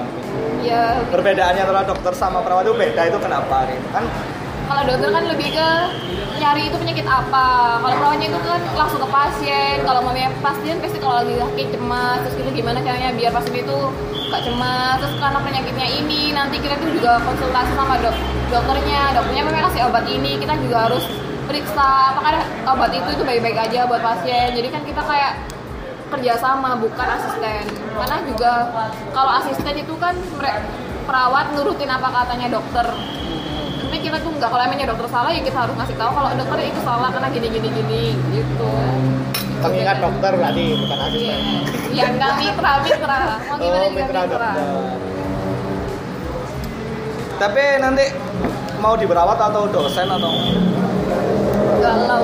ya 0.62 0.84
Perbedaannya 1.08 1.62
antara 1.62 1.84
dokter 1.86 2.12
sama 2.12 2.42
perawat 2.42 2.66
itu 2.66 2.74
beda 2.74 3.02
itu 3.06 3.18
kenapa 3.20 3.70
gitu 3.70 3.88
kan? 3.94 4.04
Kalau 4.66 4.82
dokter 4.86 5.10
kan 5.14 5.24
lebih 5.30 5.50
ke 5.54 5.70
nyari 6.36 6.68
itu 6.68 6.78
penyakit 6.78 7.08
apa. 7.08 7.80
Kalau 7.80 7.96
perawatnya 8.02 8.28
itu 8.28 8.40
kan 8.44 8.62
langsung 8.76 9.00
ke 9.02 9.10
pasien. 9.10 9.76
Kalau 9.86 10.00
mamanya 10.04 10.30
pasien 10.42 10.76
pasti 10.84 10.98
kalau 11.00 11.24
lagi 11.24 11.34
sakit 11.38 11.68
cemas 11.74 12.18
terus 12.26 12.36
gitu 12.42 12.50
gimana 12.62 12.78
caranya 12.82 13.10
biar 13.16 13.32
pasien 13.32 13.56
itu 13.62 13.80
gak 14.30 14.42
cemas. 14.44 14.96
Terus 15.00 15.16
karena 15.22 15.40
penyakitnya 15.40 15.88
ini 15.88 16.22
nanti 16.36 16.56
kita 16.60 16.76
tuh 16.82 16.90
juga 16.92 17.22
konsultasi 17.24 17.72
sama 17.78 17.96
dok 18.02 18.16
dokternya. 18.52 19.02
Dokternya 19.16 19.44
memang 19.48 19.64
kasih 19.72 19.82
obat 19.88 20.06
ini 20.10 20.32
kita 20.42 20.54
juga 20.60 20.78
harus 20.92 21.04
periksa 21.46 22.18
apakah 22.18 22.42
obat 22.74 22.92
itu 22.92 23.10
itu 23.16 23.24
baik-baik 23.24 23.58
aja 23.70 23.86
buat 23.88 24.02
pasien. 24.02 24.52
Jadi 24.54 24.68
kan 24.74 24.82
kita 24.84 25.02
kayak 25.06 25.34
kerjasama 26.12 26.78
bukan 26.78 27.08
asisten. 27.16 27.64
Karena 27.96 28.18
juga 28.28 28.52
kalau 29.16 29.32
asisten 29.40 29.76
itu 29.78 29.94
kan 29.98 30.14
perawat 31.06 31.54
nurutin 31.54 31.90
apa 31.90 32.10
katanya 32.10 32.58
dokter 32.58 32.86
kita 34.06 34.18
tuh 34.20 34.32
nggak. 34.32 34.48
Kalau 34.48 34.64
emangnya 34.64 34.88
dokter 34.88 35.08
salah 35.10 35.30
ya 35.30 35.42
kita 35.42 35.58
harus 35.58 35.76
ngasih 35.76 35.96
tahu 35.96 36.12
kalau 36.14 36.30
dokter 36.32 36.58
itu 36.64 36.82
salah 36.82 37.10
karena 37.10 37.28
gini 37.30 37.48
gini 37.50 37.70
gini 37.72 38.04
gitu 38.32 38.70
Pengingat 39.58 39.98
dokter 39.98 40.32
berarti 40.32 40.64
bukan 40.78 40.98
Iya, 41.00 41.08
asisten. 41.08 41.40
ya 41.92 42.06
enggak 42.08 42.32
mitra 42.38 42.74
mitra. 42.80 43.20
Mau 43.42 43.56
gimana 43.58 43.66
Oh, 43.76 43.90
juga 43.90 43.98
mitra? 43.98 44.22
mitra, 44.22 44.24
dokter. 44.30 44.42
Tapi 47.36 47.64
nanti 47.80 48.06
mau 48.78 48.94
diberawat 48.94 49.40
atau 49.42 49.66
dosen 49.68 50.08
atau? 50.08 50.32
Galau 51.76 52.24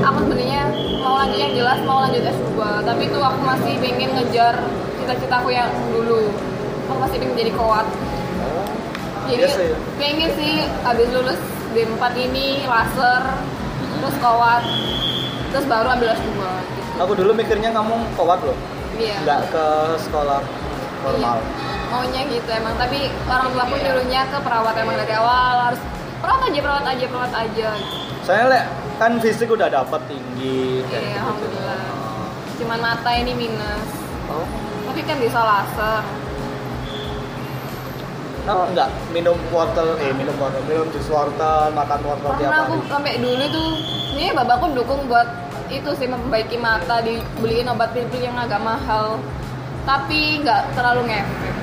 aku 0.00 0.18
sebenarnya 0.24 0.62
mau 0.98 1.18
lanjut 1.18 1.38
yang 1.38 1.52
jelas 1.52 1.78
mau 1.82 2.00
lanjut 2.00 2.22
S2 2.22 2.56
tapi 2.82 3.02
itu 3.04 3.18
aku 3.20 3.40
masih 3.42 3.72
pengen 3.78 4.10
ngejar 4.14 4.54
cita-citaku 4.96 5.48
yang 5.50 5.68
dulu. 5.88 6.28
Aku 6.88 6.98
masih 6.98 7.16
pengen 7.18 7.36
jadi 7.36 7.52
koat 7.52 7.86
jadi 9.30 9.40
Iya 9.40 9.48
sih. 9.48 9.70
pengen 9.96 10.30
sih 10.34 10.52
abis 10.82 11.08
lulus 11.10 11.40
D4 11.70 12.02
ini 12.18 12.46
laser 12.66 13.22
terus 14.00 14.16
koat 14.18 14.64
terus 15.50 15.66
baru 15.66 15.88
ambil 15.90 16.08
S2 16.10 16.30
gitu. 16.30 16.90
Aku 17.00 17.12
dulu 17.14 17.30
mikirnya 17.32 17.70
kamu 17.70 17.94
kuat 18.12 18.40
loh, 18.40 18.56
iya 18.96 19.16
nggak 19.22 19.40
ke 19.48 19.64
sekolah 20.00 20.40
normal. 21.00 21.38
Iya, 21.40 21.72
maunya 21.88 22.22
gitu 22.28 22.50
emang 22.50 22.74
tapi 22.76 22.98
orang 23.24 23.48
tua 23.50 23.64
pun 23.66 23.78
nyuruhnya 23.78 24.20
ke 24.28 24.38
perawat 24.38 24.74
emang 24.76 24.94
dari 24.94 25.14
awal 25.14 25.54
harus 25.66 25.80
perawat 26.20 26.42
aja 26.44 26.60
perawat 26.60 26.86
aja 26.86 27.04
perawat 27.06 27.32
aja. 27.34 27.68
Saya 28.20 28.42
lek 28.46 28.64
kan 28.96 29.16
fisik 29.16 29.48
udah 29.48 29.66
dapet 29.66 30.00
tinggi. 30.06 30.84
iya 30.84 31.00
gitu. 31.00 31.16
alhamdulillah 31.16 31.82
cuman 32.60 32.78
mata 32.78 33.10
ini 33.10 33.32
minus 33.32 33.88
Oh, 34.28 34.46
tapi 34.86 35.02
kan 35.02 35.18
bisa 35.18 35.40
laser 35.40 36.04
oh 38.42 38.64
enggak 38.66 38.88
minum 39.10 39.36
wortel, 39.48 39.98
eh 39.98 40.12
minum 40.12 40.36
wortel, 40.36 40.62
minum 40.64 40.86
jus 40.90 41.06
wortel, 41.06 41.68
makan 41.70 42.00
wortel 42.00 42.30
tiap 42.32 42.40
karena 42.42 42.58
aku 42.62 42.74
hari. 42.74 42.88
sampai 42.88 43.12
dulu 43.18 43.44
tuh 43.48 43.70
ini 44.12 44.24
bapakku 44.30 44.66
dukung 44.72 45.00
buat 45.06 45.28
itu 45.68 45.90
sih 45.94 46.06
memperbaiki 46.06 46.56
mata 46.56 46.98
dibeliin 46.98 47.68
obat 47.68 47.92
pil 47.92 48.08
yang 48.16 48.34
agak 48.34 48.58
mahal 48.58 49.20
tapi 49.82 50.40
nggak 50.40 50.72
terlalu 50.72 51.08
ngefek 51.08 51.54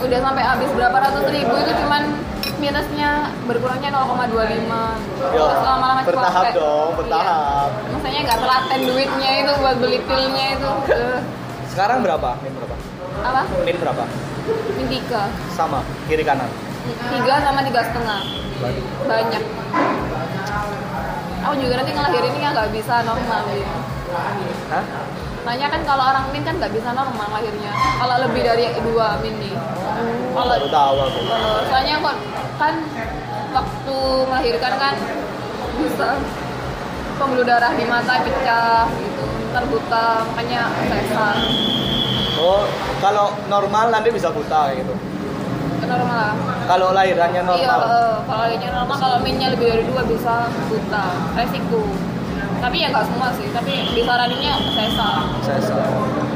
udah 0.00 0.18
sampai 0.20 0.42
habis 0.42 0.70
berapa 0.72 0.96
ratus 0.96 1.26
ribu 1.28 1.54
itu 1.56 1.72
cuman 1.78 2.02
minusnya 2.58 3.10
berkurangnya 3.44 3.90
0,25 3.90 4.38
Yo, 5.30 5.42
Terus 5.42 5.62
lama-lama 5.64 6.00
bertahap 6.02 6.42
cepet. 6.44 6.54
dong, 6.54 6.86
Iya. 6.86 6.96
bertahap. 6.96 7.68
maksudnya 7.88 8.20
nggak 8.22 8.40
telaten 8.40 8.80
duitnya 8.82 9.30
itu 9.36 9.52
buat 9.58 9.76
beli 9.78 9.98
pilnya 10.00 10.46
itu 10.52 10.70
Sekarang 11.68 11.98
berapa? 12.02 12.30
Min 12.38 12.52
berapa? 12.52 12.76
apa 13.22 13.42
Min 13.62 13.76
berapa? 13.76 14.04
Min 14.72 14.86
tiga 14.88 15.30
Sama, 15.48 15.80
kiri 16.04 16.22
kanan. 16.22 16.50
tiga 17.08 17.34
sama 17.38 17.60
tiga 17.62 17.80
setengah 17.80 18.20
banyak 19.04 19.42
aku 21.40 21.54
juga 21.58 21.74
nanti 21.76 21.92
ngelahirinnya 21.92 22.48
nggak 22.50 22.70
bisa 22.70 22.94
normal 23.02 23.42
ya 23.48 23.70
Hah? 24.68 24.84
Nanya 25.42 25.66
kan 25.68 25.82
kalau 25.82 26.04
orang 26.06 26.30
min 26.30 26.42
kan 26.42 26.54
nggak 26.54 26.70
bisa 26.70 26.92
normal 26.92 27.26
lahirnya. 27.26 27.72
Kalau 27.96 28.14
lebih 28.22 28.44
dari 28.44 28.70
dua 28.78 29.18
min 29.18 29.34
nih. 29.40 29.50
Kalau 30.30 30.46
Baru 30.46 30.68
tahu 30.70 30.96
aku. 31.02 31.18
kalau- 31.26 31.64
soalnya 31.66 31.96
kok 31.98 32.16
kan 32.60 32.74
waktu 33.50 33.96
melahirkan 34.22 34.72
kan 34.76 34.94
bisa 35.74 36.08
pembuluh 37.18 37.42
darah 37.42 37.72
di 37.72 37.82
mata 37.82 38.22
pecah 38.22 38.86
gitu, 38.94 39.24
ntar 39.50 39.64
buta 39.66 40.06
makanya 40.30 40.68
sesar. 40.86 41.36
Oh, 42.42 42.66
kalau 42.98 43.30
normal 43.46 43.94
nanti 43.94 44.10
bisa 44.10 44.26
buta 44.34 44.74
gitu. 44.74 44.90
Normal. 45.86 46.34
Kalau 46.66 46.90
lahirannya 46.90 47.42
Iya, 47.42 47.46
normal. 47.46 47.80
eh, 47.86 48.14
kalau 48.26 48.42
lahirnya 48.42 48.70
normal 48.74 48.96
kalau 48.98 49.18
minnya 49.22 49.48
lebih 49.54 49.66
dari 49.70 49.84
dua 49.86 50.02
bisa 50.02 50.50
buta, 50.66 51.06
resiko. 51.38 51.86
Tapi 52.58 52.76
ya 52.82 52.88
nggak 52.90 53.06
semua 53.06 53.28
sih, 53.34 53.46
tapi 53.54 53.72
disaraninnya 53.94 54.54
sesar. 54.74 55.22
Saya 55.42 56.31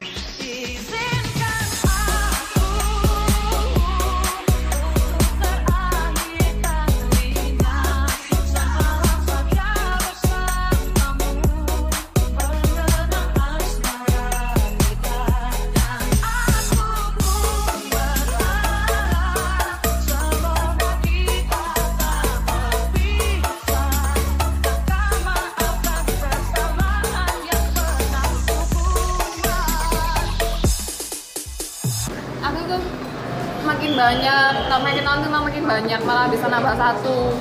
banyak 33.97 34.53
tak 34.69 34.81
makin 34.85 35.03
tahun 35.03 35.19
tuh 35.25 35.31
makin 35.33 35.65
banyak 35.65 36.00
malah 36.05 36.26
bisa 36.29 36.47
nambah 36.47 36.75
satu. 36.76 37.33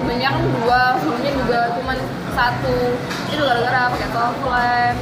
Sebelumnya 0.00 0.32
kan 0.32 0.44
dua 0.48 0.80
sebelumnya 0.96 1.32
juga 1.36 1.60
cuman 1.76 1.96
satu. 2.32 2.76
Itu 3.28 3.42
gara-gara 3.44 3.92
pakai 3.92 4.08
softline 4.10 4.98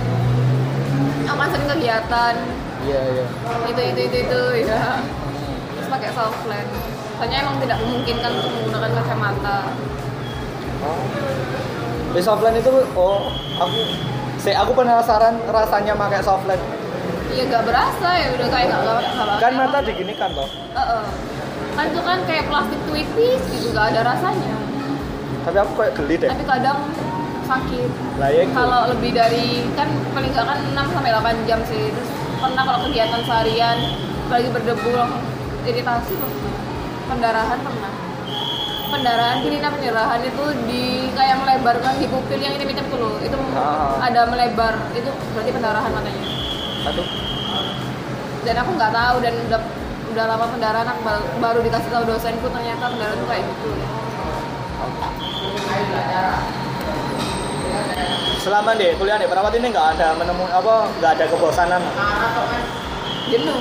aku 1.29 1.39
kan 1.39 1.49
sering 1.53 1.69
kegiatan. 1.69 2.35
Iya, 2.79 3.01
iya. 3.11 3.27
itu 3.69 3.81
itu 3.93 4.01
itu 4.09 4.17
itu 4.31 4.41
ya 4.65 5.03
terus 5.77 5.89
pakai 5.91 6.11
softline 6.15 6.71
soalnya 7.19 7.43
emang 7.43 7.59
tidak 7.59 7.79
memungkinkan 7.83 8.31
untuk 8.39 8.51
menggunakan 8.55 8.91
kacamata. 9.03 9.59
Oh. 10.87 11.03
Di 12.15 12.21
softline 12.23 12.57
itu 12.63 12.71
oh, 12.95 13.29
aku 13.59 13.79
saya 14.39 14.63
aku 14.63 14.73
penasaran 14.73 15.35
rasanya 15.51 15.93
pakai 15.99 16.21
softline. 16.23 16.63
Iya 17.35 17.45
gak 17.49 17.65
berasa 17.69 18.09
ya 18.17 18.29
udah 18.35 18.49
kayak 18.49 18.67
gak, 18.73 18.81
gak, 18.83 19.01
gak 19.13 19.39
Kan 19.39 19.53
mata 19.55 19.79
diginikan 19.85 20.31
toh. 20.33 20.49
Heeh. 20.49 21.05
kan 21.79 21.85
itu 21.95 22.01
kan 22.03 22.19
kayak 22.27 22.45
plastik 22.51 22.81
tipis 22.91 23.43
gitu 23.55 23.67
gak 23.71 23.95
ada 23.95 24.01
rasanya. 24.15 24.57
Tapi 25.47 25.57
aku 25.63 25.73
kayak 25.79 25.93
geli 25.95 26.15
deh. 26.19 26.29
tapi 26.29 26.45
kadang 26.45 26.79
sakit. 27.49 27.91
Lah 28.21 28.31
ya 28.35 28.45
kalau 28.53 28.81
lebih 28.93 29.11
dari 29.17 29.65
kan 29.73 29.89
paling 30.13 30.31
nggak 30.35 30.47
kan 30.47 30.59
6 30.75 30.95
sampai 30.95 31.11
8 31.15 31.49
jam 31.49 31.61
sih. 31.65 31.95
Terus 31.95 32.11
pernah 32.39 32.63
kalau 32.67 32.81
kegiatan 32.91 33.21
seharian 33.25 33.79
lagi 34.29 34.49
berdebu 34.53 34.91
langsung 34.93 35.25
iritasi 35.65 36.15
loh 36.19 36.33
pendarahan 37.09 37.59
pernah. 37.65 37.93
Pendarahan 38.89 39.37
gini 39.45 39.61
nah 39.61 39.73
pendarahan 39.73 40.21
itu 40.25 40.45
di 40.65 41.13
kayak 41.13 41.45
melebarkan 41.45 42.01
di 42.01 42.07
pupil 42.09 42.41
yang 42.41 42.57
ini 42.57 42.73
itu 42.73 42.97
loh. 42.97 43.17
Itu 43.21 43.37
Ah. 43.57 44.01
ada 44.01 44.29
melebar 44.29 44.77
itu 44.93 45.09
berarti 45.33 45.51
pendarahan 45.53 45.91
katanya 45.93 46.38
Aduh. 46.87 47.09
dan 48.47 48.55
aku 48.65 48.71
nggak 48.79 48.93
tahu 48.95 49.17
dan 49.21 49.35
udah 49.51 49.61
udah 50.09 50.25
lama 50.25 50.47
pendarahan 50.49 50.89
aku 50.89 51.01
baru, 51.05 51.25
baru 51.43 51.59
dikasih 51.69 51.91
tahu 51.93 52.05
dosenku 52.09 52.47
ternyata 52.49 52.85
pendarahan 52.89 53.19
itu 53.19 53.27
kayak 53.29 53.45
gitu. 53.45 53.71
Selama 58.41 58.71
deh 58.79 58.97
kuliah 58.97 59.21
deh 59.21 59.29
perawat 59.29 59.53
ini 59.59 59.69
nggak 59.69 59.99
ada 59.99 60.17
menemu 60.17 60.45
apa 60.49 60.75
nggak 60.97 61.11
ada 61.19 61.25
kebosanan. 61.29 61.83
jenuh. 63.29 63.59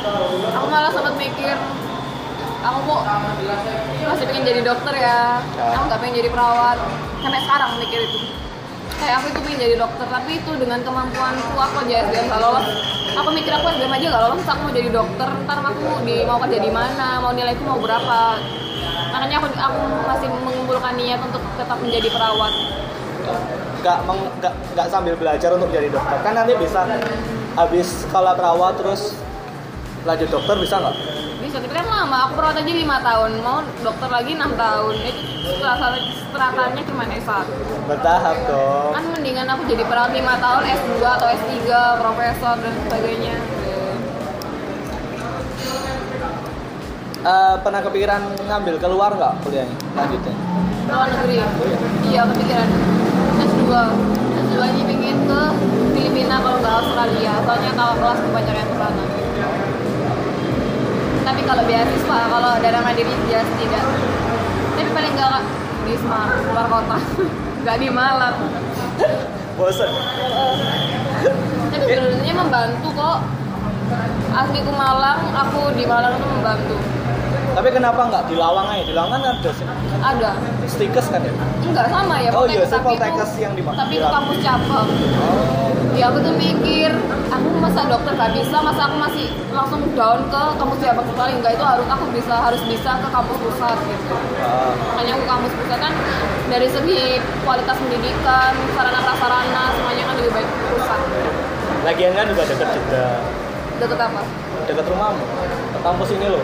Aku 0.55 0.67
malah 0.71 0.91
sempat 0.95 1.13
mikir 1.19 1.57
aku 2.57 2.79
kok 2.83 3.01
masih 4.07 4.25
pengen 4.27 4.43
jadi 4.47 4.61
dokter 4.63 4.93
ya? 4.95 5.43
Aku 5.75 5.83
nggak 5.91 5.99
pengen 5.99 6.15
jadi 6.23 6.29
perawat. 6.31 6.77
Sampai 7.19 7.39
sekarang 7.43 7.69
mikir 7.81 7.99
itu 8.07 8.46
kayak 8.95 9.15
aku 9.19 9.25
itu 9.35 9.39
pengen 9.43 9.59
jadi 9.59 9.75
dokter 9.75 10.07
tapi 10.07 10.31
itu 10.39 10.51
dengan 10.55 10.79
kemampuanku 10.81 11.55
aku 11.59 11.75
aja 11.83 12.07
SDM 12.07 12.25
gak 12.31 12.41
lolos 12.41 12.67
aku 13.13 13.29
mikir 13.35 13.51
aku 13.51 13.65
SDM 13.75 13.93
aja 13.93 14.05
gak 14.15 14.23
lolos 14.23 14.43
aku 14.47 14.59
mau 14.63 14.73
jadi 14.73 14.89
dokter 14.89 15.27
ntar 15.43 15.57
aku 15.59 15.87
di 16.07 16.15
mau 16.23 16.37
kerja 16.39 16.59
di 16.63 16.71
mana 16.71 17.07
mau 17.19 17.31
nilaiku 17.35 17.63
mau 17.67 17.79
berapa 17.79 18.19
makanya 19.11 19.35
aku 19.43 19.47
aku 19.51 19.79
masih 20.07 20.27
mengumpulkan 20.31 20.93
niat 20.95 21.19
untuk 21.19 21.43
tetap 21.59 21.77
menjadi 21.79 22.07
perawat 22.11 22.53
Nggak 23.77 23.97
meng- 24.09 24.31
nggak 24.41 24.53
nggak 24.73 24.87
sambil 24.89 25.13
belajar 25.19 25.53
untuk 25.53 25.69
jadi 25.69 25.91
dokter. 25.91 26.17
Kan 26.25 26.33
nanti 26.33 26.55
bisa 26.57 26.81
habis 27.53 27.87
sekolah 28.07 28.33
perawat 28.33 28.73
terus 28.79 29.13
lanjut 30.01 30.29
dokter 30.31 30.55
bisa 30.57 30.75
nggak? 30.81 30.95
Bisa 31.47 31.63
tapi 31.63 31.73
kan 31.79 31.87
lama. 31.87 32.27
Aku 32.27 32.31
perawat 32.35 32.59
aja 32.59 32.73
lima 32.75 32.99
tahun. 32.99 33.39
Mau 33.39 33.63
dokter 33.79 34.09
lagi 34.11 34.31
enam 34.35 34.51
tahun. 34.59 34.95
Itu 34.99 35.47
setelah 35.47 35.95
strataannya 36.27 36.83
cuma 36.83 37.03
S1 37.07 37.47
Bertahap 37.87 38.35
dong. 38.51 38.91
kan 38.91 39.03
mendingan 39.15 39.47
aku 39.47 39.63
jadi 39.71 39.87
perawat 39.87 40.11
5 40.11 40.43
tahun 40.43 40.63
S2 40.75 40.99
atau 41.07 41.27
S3 41.31 41.55
profesor 42.03 42.55
dan 42.59 42.73
sebagainya. 42.83 43.35
Eh, 47.27 47.55
pernah 47.63 47.81
kepikiran 47.83 48.21
ngambil 48.47 48.75
keluar 48.79 49.11
nggak 49.15 49.33
kuliahnya 49.43 49.75
lanjutnya? 49.95 50.35
luar 50.87 51.07
negeri. 51.11 51.35
Iya. 52.11 52.21
Kepikiran. 52.27 52.69
S2 53.39 53.63
S2 54.35 54.55
ini 54.71 54.81
pengen 54.83 55.17
ke 55.27 55.41
Filipina 55.95 56.35
kalau 56.43 56.59
nggak 56.59 56.75
Australia. 56.83 57.33
Soalnya 57.47 57.71
kalau 57.71 57.93
kelas 57.99 58.19
banyak 58.35 58.55
yang 58.55 58.69
ke 58.71 58.75
sana 58.79 59.03
tapi 61.27 61.43
kalau 61.43 61.63
beasiswa 61.67 62.19
kalau 62.31 62.51
dana 62.63 62.79
mandiri 62.79 63.11
jelas 63.27 63.49
tidak. 63.59 63.83
Tapi 64.79 64.89
paling 64.95 65.11
nggak 65.11 65.43
di 65.83 65.93
Semarang 65.99 66.39
luar 66.47 66.67
kota. 66.71 66.97
Nggak 67.67 67.77
di 67.83 67.89
Malang. 67.91 68.35
Bosen. 69.59 69.91
tapi 71.67 71.83
sebenarnya 71.83 72.33
membantu 72.37 72.87
kok. 72.95 73.19
Asliku 74.31 74.71
Malang 74.71 75.19
aku 75.35 75.75
di 75.75 75.83
Malang 75.83 76.15
itu 76.15 76.27
membantu 76.31 76.77
Tapi 77.57 77.73
kenapa 77.73 78.05
nggak 78.05 78.29
di 78.29 78.35
Lawang 78.37 78.69
aja? 78.69 78.85
Di 78.85 78.93
Lawang 78.93 79.17
kan 79.17 79.33
ada 79.33 79.49
sih. 79.49 79.65
ada 79.97 80.29
Stikes 80.69 81.09
kan 81.09 81.25
ya? 81.25 81.33
enggak 81.67 81.87
sama 81.89 82.15
ya 82.21 82.29
Oh 82.31 82.45
iya, 82.45 82.61
sih, 82.63 82.77
Poltekkes 82.79 83.31
yang 83.41 83.53
di 83.57 83.61
tapi 83.65 83.97
itu 83.97 84.07
kampus 84.07 84.37
cabang 84.45 84.87
Oh. 85.17 85.73
ya 85.97 86.13
aku 86.13 86.21
tuh 86.21 86.33
mikir 86.37 86.93
aku 87.33 87.47
masa 87.57 87.89
dokter 87.89 88.13
gak 88.13 88.29
bisa 88.37 88.57
masa 88.61 88.85
aku 88.85 88.95
masih 89.01 89.33
langsung 89.49 89.81
down 89.97 90.21
ke 90.29 90.41
kampus 90.61 90.77
cabang 90.85 91.05
paling 91.17 91.37
enggak 91.41 91.57
itu 91.57 91.65
harus 91.65 91.87
aku 91.89 92.05
bisa 92.13 92.35
harus 92.37 92.61
bisa 92.69 92.91
ke 93.01 93.07
kampus 93.09 93.37
pusat 93.41 93.77
gitu 93.89 94.15
hanya 95.01 95.13
ke 95.17 95.25
kampus 95.25 95.53
pusat 95.57 95.79
kan 95.81 95.93
dari 96.47 96.67
segi 96.69 97.17
kualitas 97.41 97.75
pendidikan 97.81 98.53
sarana 98.77 98.99
prasarana 99.01 99.63
semuanya 99.73 100.03
kan 100.05 100.15
lebih 100.21 100.31
baik 100.37 100.49
pusat 100.71 100.99
Lagian 101.85 102.11
kan 102.13 102.25
juga 102.29 102.43
deket 102.45 102.69
juga. 102.73 103.05
deket 103.79 103.99
apa 104.01 104.21
Deket 104.67 104.85
rumahmu. 104.91 105.23
Ke 105.71 105.79
kampus 105.79 106.09
ini 106.11 106.27
loh. 106.27 106.43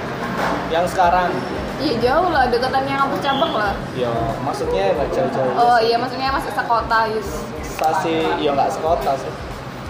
Yang 0.69 0.85
sekarang. 0.91 1.29
iya 1.77 1.93
jauh 1.99 2.29
lah 2.29 2.47
deketannya 2.47 2.95
kampus 2.95 3.19
cabang 3.19 3.53
lah 3.53 3.73
Ya, 3.93 4.09
maksudnya 4.39 4.93
nggak 4.93 5.09
jauh-jauh. 5.11 5.53
oh 5.53 5.77
iya 5.77 5.95
maksudnya 5.95 6.31
masih 6.31 6.51
sekota 6.51 6.99
Yus 7.09 7.29
Masih, 7.75 8.19
ya 8.39 8.49
nggak 8.51 8.71
sekota 8.71 9.11
sih. 9.15 9.31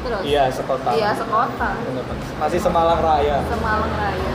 terus 0.01 0.21
Iya, 0.21 0.43
sekota. 0.49 0.89
iya 0.91 1.09
sekota. 1.13 1.69
Masih 2.35 2.59
Semalang 2.59 2.99
Raya. 2.99 3.37
Semalang 3.45 3.93
Raya 3.93 4.31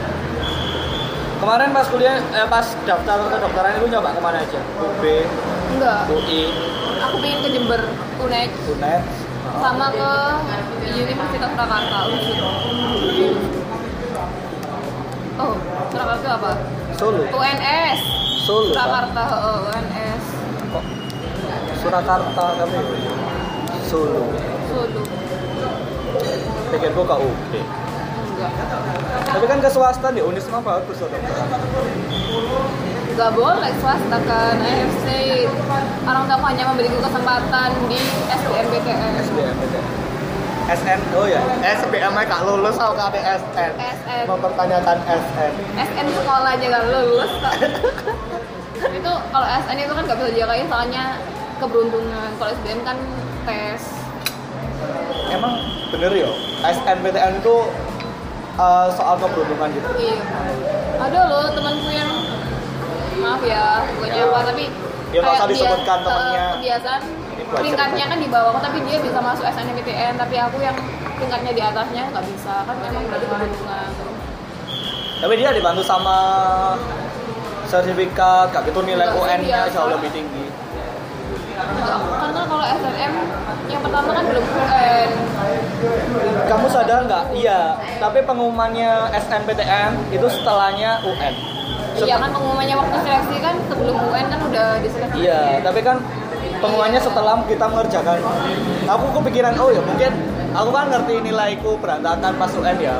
Kemarin 1.39 1.71
pas 1.71 1.87
kuliah, 1.87 2.19
eh, 2.19 2.47
pas 2.47 2.67
daftar 2.83 3.17
kedokteran 3.29 3.71
itu 3.73 3.87
nyoba 3.87 4.11
ke 4.11 4.19
mana 4.19 4.39
aja? 4.39 4.59
UB, 4.75 5.03
enggak 5.71 5.99
UI, 6.09 6.51
aku 6.99 7.15
pengen 7.17 7.39
ke 7.39 7.49
Jember 7.49 7.81
Unek 8.19 8.49
UNED. 8.67 9.03
sama 9.57 9.87
ke 9.89 10.09
Universitas 10.85 11.31
Surakarta 11.49 11.99
Unsur 12.07 12.37
oh 15.37 15.53
Surakarta 15.89 16.29
apa 16.37 16.51
Solo. 16.95 17.23
UNS 17.25 17.99
Solo. 18.45 18.71
Surakarta 18.73 19.23
oh, 19.41 19.57
UNS 19.69 20.23
Kok 20.69 20.85
Surakarta 21.81 22.45
tapi 22.57 22.77
Solo. 23.89 24.23
Solo 24.69 25.01
ke 26.69 27.15
UB. 27.17 27.51
juga 28.39 28.49
Tapi 29.29 29.45
kan 29.45 29.59
ke 29.59 29.69
swasta 29.69 30.07
di 30.15 30.21
Unisma 30.23 30.63
bagus 30.63 30.97
dokter. 31.01 31.35
Gak 33.19 33.31
boleh 33.35 33.71
swasta 33.83 34.17
kan 34.23 34.55
AFC 34.63 35.07
orang 36.07 36.23
tua 36.23 36.39
hanya 36.47 36.63
memberiku 36.71 37.03
kesempatan 37.03 37.69
di 37.91 37.99
SBMPTN 38.31 39.11
SBM 39.27 39.55
SN 40.69 40.99
oh 41.17 41.25
ya 41.25 41.41
SBM 41.65 42.13
nya 42.13 42.23
kak 42.25 42.41
lulus 42.45 42.75
atau 42.77 42.93
kak 42.93 43.17
SN 43.17 43.71
SN. 43.75 44.23
mempertanyakan 44.29 44.97
SN 45.01 45.51
SN 45.75 46.07
sekolah 46.13 46.49
aja 46.53 46.65
gak 46.69 46.83
lulus 46.93 47.31
kok 47.41 47.55
itu 48.99 49.11
kalau 49.33 49.47
SN 49.65 49.77
itu 49.77 49.93
kan 49.93 50.03
gak 50.05 50.17
bisa 50.17 50.29
dijagain 50.31 50.67
soalnya 50.69 51.03
keberuntungan. 51.59 52.29
Kalau 52.39 52.49
SBM 52.55 52.81
kan 52.87 52.97
tes. 53.43 53.81
Emang 55.29 55.59
bener 55.91 56.11
ya? 56.15 56.31
SNPTN 56.63 57.43
itu 57.43 57.55
uh, 58.55 58.87
soal 58.95 59.19
keberuntungan 59.19 59.69
gitu? 59.75 59.89
Iya. 59.99 60.17
Ada 60.99 61.19
loh 61.27 61.45
temanku 61.51 61.89
yang 61.91 62.11
maaf 63.19 63.43
ya 63.43 63.83
pokoknya 63.99 64.23
apa 64.31 64.39
tapi 64.47 64.65
Ya, 65.09 65.25
nggak 65.25 65.41
usah 65.41 65.49
disebutkan 65.49 65.97
eh, 65.99 66.05
temennya. 66.05 66.45
kebiasaan 66.61 67.01
Cerita. 67.49 67.85
kan 67.89 68.19
di 68.21 68.29
bawahku 68.29 68.59
tapi 68.61 68.77
dia 68.85 68.97
bisa 69.01 69.19
masuk 69.19 69.45
SNMPTN 69.49 70.13
tapi 70.21 70.35
aku 70.37 70.57
yang 70.61 70.77
tingkatnya 71.17 71.51
di 71.57 71.61
atasnya 71.65 72.03
nggak 72.13 72.25
bisa. 72.29 72.55
Kan 72.69 72.75
memang 72.77 73.03
berarti 73.09 73.25
keberuntungan 73.25 73.89
tapi 75.19 75.33
dia 75.35 75.51
dibantu 75.51 75.83
sama 75.83 76.17
sertifikat 77.67 78.55
kayak 78.55 78.71
gitu 78.71 78.79
nilai 78.87 79.11
UN 79.11 79.39
nya 79.43 79.67
jauh 79.67 79.91
lebih 79.91 80.09
tinggi. 80.15 80.47
Enggak, 81.59 81.99
karena 82.23 82.41
kalau 82.47 82.65
SNM 82.65 83.13
yang 83.67 83.81
pertama 83.83 84.09
kan 84.15 84.23
belum 84.31 84.45
UN 84.47 85.09
kamu 86.47 86.65
sadar 86.71 86.99
nggak? 87.03 87.23
Iya 87.35 87.61
tapi 87.99 88.23
pengumumannya 88.23 89.11
SNPTN 89.11 89.91
itu 90.15 90.27
setelahnya 90.31 91.03
UN 91.03 91.35
Iya 91.99 92.15
kan 92.15 92.29
pengumumannya 92.31 92.75
waktu 92.79 92.95
seleksi 93.03 93.37
kan 93.43 93.55
sebelum 93.67 93.95
UN 94.07 94.25
kan 94.31 94.39
udah 94.39 94.67
diseleksi. 94.79 95.19
Iya, 95.19 95.59
tapi 95.59 95.83
kan 95.83 95.99
pengumumannya 96.59 97.01
setelah 97.01 97.39
kita 97.47 97.65
mengerjakan. 97.67 98.17
Aku 98.87 99.05
kepikiran, 99.19 99.55
oh 99.59 99.71
ya 99.71 99.81
mungkin 99.81 100.11
aku 100.51 100.69
kan 100.69 100.85
ngerti 100.91 101.13
nilaiku 101.23 101.79
berantakan 101.79 102.35
pas 102.35 102.51
UN 102.53 102.77
ya. 102.79 102.95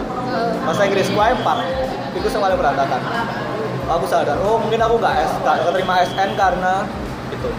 Bahasa 0.65 0.87
Inggrisku 0.87 1.15
4. 1.15 2.17
Itu 2.17 2.27
paling 2.31 2.57
berantakan. 2.57 3.01
Aku 3.89 4.05
sadar, 4.05 4.37
oh 4.45 4.61
mungkin 4.61 4.77
aku 4.85 5.01
nggak 5.01 5.15
S, 5.17 5.31
nggak 5.41 5.55
keterima 5.65 5.93
SN 6.05 6.29
karena 6.37 6.85
itu. 7.33 7.49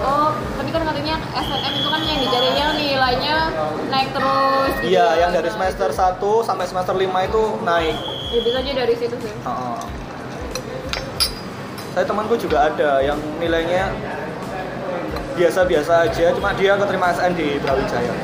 Oh, 0.00 0.32
tapi 0.56 0.70
kan 0.72 0.80
katanya 0.86 1.20
SNM 1.34 1.74
itu 1.76 1.88
kan 1.92 2.00
yang 2.00 2.18
dicarinya 2.24 2.66
nilainya 2.72 3.36
naik 3.92 4.08
terus. 4.16 4.72
gitu 4.80 4.96
Iya, 4.96 5.06
kan. 5.12 5.20
yang 5.20 5.30
dari 5.34 5.50
semester 5.52 5.90
1 5.92 6.46
sampai 6.46 6.64
semester 6.64 6.94
5 6.96 7.28
itu 7.28 7.42
naik. 7.66 7.96
Ya 8.30 8.40
bisa 8.40 8.58
aja 8.62 8.72
dari 8.86 8.94
situ 8.96 9.16
sih. 9.20 9.34
Heeh. 9.34 9.99
Saya 11.90 12.04
temanku 12.06 12.38
juga 12.38 12.70
ada 12.70 13.02
yang 13.02 13.18
nilainya 13.42 13.90
biasa-biasa 15.34 16.06
aja, 16.06 16.30
cuma 16.36 16.54
dia 16.54 16.78
keterima 16.78 17.10
SN 17.10 17.32
di 17.34 17.58
Brawijaya. 17.58 18.14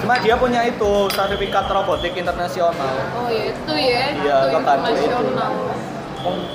Cuma 0.00 0.14
dia 0.22 0.34
punya 0.38 0.62
itu 0.70 0.92
sertifikat 1.10 1.66
robotik 1.66 2.14
internasional. 2.14 2.94
Oh 3.16 3.26
ya 3.26 3.50
itu 3.50 3.74
ya, 3.74 4.02
Iya, 4.22 4.36
kebantu 4.54 4.90
itu. 4.96 5.18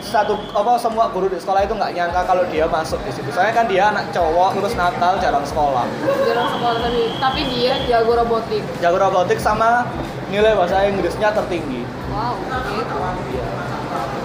Satu 0.06 0.38
apa 0.54 0.77
semua 0.77 1.10
guru 1.10 1.25
di 1.25 1.42
sekolah 1.42 1.65
itu 1.65 1.74
nggak 1.74 1.98
nyangka 1.98 2.22
kalau 2.30 2.46
dia 2.54 2.70
masuk 2.70 3.01
di 3.01 3.12
situ. 3.12 3.25
Soalnya 3.34 3.54
kan 3.58 3.65
dia 3.65 3.89
anak 3.89 4.13
cowok 4.13 4.62
terus 4.62 4.77
nakal 4.77 5.18
jarang 5.18 5.42
sekolah. 5.42 5.89
Jarang 6.30 6.50
sekolah 6.54 6.80
tadi, 6.86 7.04
tapi 7.18 7.42
dia 7.50 7.74
jago 7.89 8.13
robotik. 8.13 8.62
Jago 8.77 8.98
robotik 9.01 9.42
sama 9.42 9.89
nilai 10.30 10.54
bahasa 10.54 10.86
Inggrisnya 10.86 11.34
tertinggi. 11.34 11.82
Wow, 12.13 12.38
gitu. 12.77 12.96
Iya. 13.34 13.45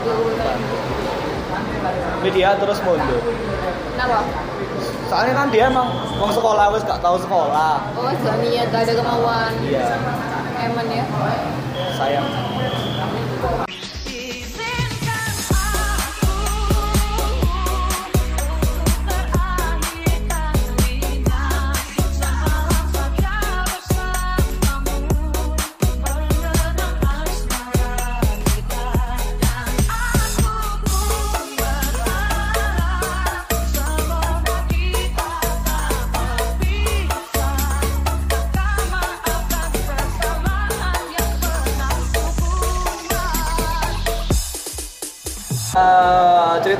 Jago 0.04 0.20
bahasa 0.28 0.52
Inggris. 0.60 0.89
Tapi 2.20 2.36
dia 2.36 2.52
terus 2.52 2.76
mundur. 2.84 3.16
Kenapa? 3.96 4.20
Soalnya 5.08 5.32
kan 5.40 5.48
dia 5.48 5.72
emang 5.72 5.88
mau 6.20 6.28
sekolah 6.28 6.68
wes 6.68 6.84
gak 6.84 7.00
tahu 7.00 7.16
sekolah. 7.16 7.80
Oh, 7.96 8.12
gak 8.12 8.36
niat, 8.44 8.68
gak 8.68 8.84
ada 8.84 8.92
kemauan. 8.92 9.52
Iya, 9.64 9.88
Eman 10.68 10.86
ya. 10.92 11.04
sayang. 11.96 12.28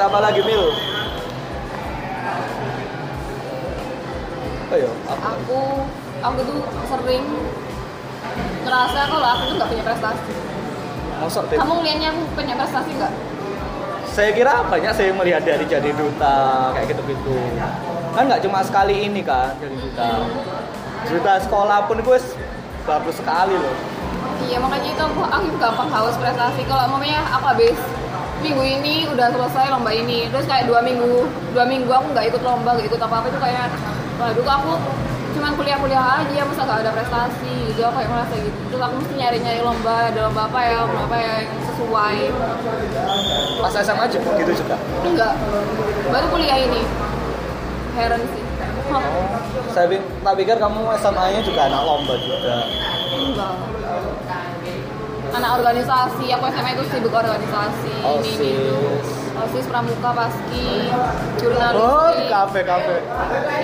Cerita 0.00 0.16
apa 0.16 0.24
lagi 0.32 0.40
Mil? 0.40 0.64
Oh 4.72 4.76
iya, 4.80 4.88
apa? 5.12 5.28
Aku, 5.36 5.60
aku 6.24 6.38
tuh 6.40 6.56
sering 6.88 7.24
ngerasa 8.64 9.00
kalau 9.12 9.28
aku 9.28 9.42
tuh 9.44 9.54
gak 9.60 9.68
punya 9.68 9.84
prestasi. 9.84 10.32
Tim? 11.52 11.58
Kamu 11.60 11.72
ngeliatnya 11.84 12.08
aku 12.16 12.20
punya 12.32 12.54
prestasi 12.56 12.90
nggak? 12.96 13.12
Saya 14.08 14.30
kira 14.32 14.64
banyak 14.72 14.92
saya 14.96 15.12
melihat 15.12 15.44
dari 15.44 15.68
jadi 15.68 15.92
duta 15.92 16.72
kayak 16.72 16.96
gitu-gitu. 16.96 17.36
Kan 18.16 18.24
nggak 18.24 18.40
cuma 18.40 18.64
sekali 18.64 19.04
ini 19.04 19.20
kan 19.20 19.52
jadi 19.60 19.76
duta. 19.84 20.08
Duta 21.12 21.32
sekolah 21.44 21.84
pun 21.84 22.00
gue 22.00 22.16
bagus 22.88 23.16
sekali 23.20 23.52
loh. 23.52 23.76
Iya 24.48 24.64
makanya 24.64 24.96
itu 24.96 25.02
aku, 25.12 25.28
aku 25.28 25.60
gampang 25.60 25.92
haus 25.92 26.16
prestasi. 26.16 26.64
Kalau 26.64 26.88
mamanya 26.88 27.20
aku 27.36 27.52
habis 27.52 27.76
minggu 28.40 28.62
ini 28.64 28.94
udah 29.08 29.26
selesai 29.32 29.70
lomba 29.72 29.92
ini, 29.92 30.28
terus 30.32 30.48
kayak 30.48 30.66
dua 30.66 30.80
minggu, 30.80 31.28
dua 31.52 31.64
minggu 31.68 31.90
aku 31.92 32.06
nggak 32.16 32.26
ikut 32.32 32.42
lomba, 32.42 32.76
nggak 32.76 32.88
ikut 32.88 33.00
apa 33.00 33.14
apa 33.20 33.26
itu 33.28 33.38
kayak, 33.40 33.66
waduh 34.16 34.48
aku 34.48 34.72
cuman 35.30 35.52
kuliah-kuliah 35.54 36.04
aja, 36.20 36.42
masa 36.42 36.62
nggak 36.66 36.80
ada 36.82 36.90
prestasi 36.90 37.54
gitu, 37.70 37.80
aku 37.86 38.02
kayak 38.02 38.10
merasa 38.10 38.34
gitu. 38.34 38.58
Terus 38.72 38.82
aku 38.82 38.94
mesti 38.98 39.14
nyari-nyari 39.14 39.60
lomba, 39.62 39.94
ada 40.10 40.20
lomba 40.26 40.42
apa 40.50 40.60
ya, 40.64 40.76
lomba 40.84 41.00
apa 41.06 41.16
ya 41.16 41.34
yang 41.46 41.60
sesuai. 41.70 42.18
Pas 43.62 43.74
SMA 43.78 44.04
juga 44.10 44.30
gitu 44.42 44.52
juga. 44.58 44.76
Enggak, 45.06 45.32
baru 46.10 46.26
kuliah 46.34 46.58
ini. 46.58 46.82
Heran 47.94 48.22
sih. 48.34 48.42
Hah, 48.90 49.02
Saya 49.70 49.86
pikir 50.34 50.58
kamu 50.58 50.82
SMA-nya 50.98 51.40
juga 51.46 51.60
anak 51.70 51.82
lomba 51.86 52.14
juga. 52.18 52.66
enggak. 53.14 53.79
Anak 55.30 55.50
organisasi, 55.56 56.26
aku 56.28 56.44
SMA 56.48 56.70
itu 56.72 56.84
sibuk 56.88 57.12
organisasi. 57.12 57.92
Ini, 57.92 58.30
ini, 58.34 58.48
itu. 58.52 58.76
Osis. 58.92 59.08
OSIS 59.32 59.66
pramuka 59.66 60.10
paski 60.12 60.92
Oh, 60.92 61.08
jurnalistik 61.40 62.28
kafe 62.28 62.60
kafe. 62.60 62.96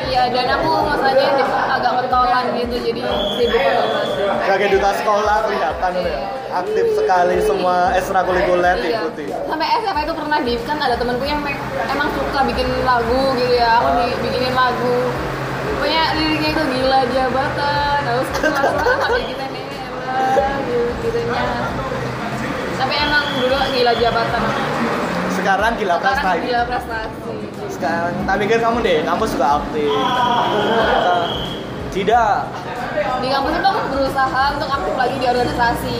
iya 0.07 0.25
dan 0.27 0.49
aku 0.51 0.73
masalahnya 0.81 1.37
di- 1.37 1.45
agak 1.69 1.93
kentolan 1.99 2.45
gitu 2.55 2.75
jadi 2.81 3.01
sibuk 3.37 3.61
organisasi 3.61 4.23
Sebagai 4.41 4.69
duta 4.73 4.91
sekolah 4.95 5.37
kelihatan 5.45 5.93
ya. 6.01 6.17
aktif 6.55 6.87
sekali 6.95 7.37
semua 7.43 7.77
ekstrakurikuler 7.93 8.77
Iya. 8.79 8.85
diikuti. 9.05 9.25
sampai 9.45 9.69
SMA 9.77 10.01
itu 10.03 10.15
pernah 10.17 10.39
di 10.41 10.55
kan 10.65 10.79
ada 10.79 10.97
temanku 10.97 11.25
yang 11.25 11.45
emang 11.87 12.09
suka 12.11 12.41
bikin 12.47 12.67
lagu 12.83 13.21
gitu 13.37 13.55
ya 13.55 13.77
aku 13.77 13.89
di, 13.99 14.07
bikinin 14.19 14.55
lagu 14.55 14.97
pokoknya 15.77 16.03
liriknya 16.15 16.51
itu 16.53 16.63
gila 16.73 17.01
jabatan 17.07 18.01
harus 18.03 18.29
kayak 18.33 19.27
gitu 19.29 19.45
gitunya 21.07 21.43
tapi 22.77 22.95
emang 22.99 23.25
dulu 23.39 23.57
gila 23.73 23.93
jabatan 23.97 24.43
Sekarang 25.37 25.73
gila 25.77 25.97
sekarang 25.97 26.17
prestasi. 26.19 26.45
gila 26.45 26.63
prestasi 26.67 27.35
Sekarang 27.71 28.13
tak 28.25 28.37
pikir 28.41 28.59
kamu 28.59 28.79
deh, 28.81 28.99
kampus 29.05 29.31
juga 29.33 29.61
aktif. 29.61 29.91
Ternyata 29.93 31.17
Tidak. 31.93 32.37
di 33.17 33.29
kampus 33.29 33.53
itu 33.55 33.69
aku 33.69 33.83
berusaha 33.93 34.43
untuk 34.57 34.69
aktif 34.69 34.95
lagi 34.97 35.17
di 35.17 35.27
organisasi 35.27 35.97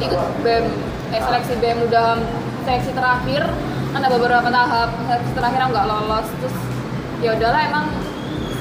ikut 0.00 0.20
bem 0.40 0.64
eh, 1.10 1.20
seleksi 1.20 1.54
bem 1.60 1.76
udah 1.84 2.16
seleksi 2.64 2.92
terakhir 2.92 3.42
kan 3.88 4.00
ada 4.00 4.08
beberapa 4.10 4.48
tahap 4.48 4.88
seleksi 5.04 5.32
terakhir 5.32 5.60
aku 5.64 5.70
nggak 5.72 5.88
lolos 5.88 6.26
terus 6.40 6.56
ya 7.20 7.30
udahlah 7.32 7.60
emang 7.64 7.84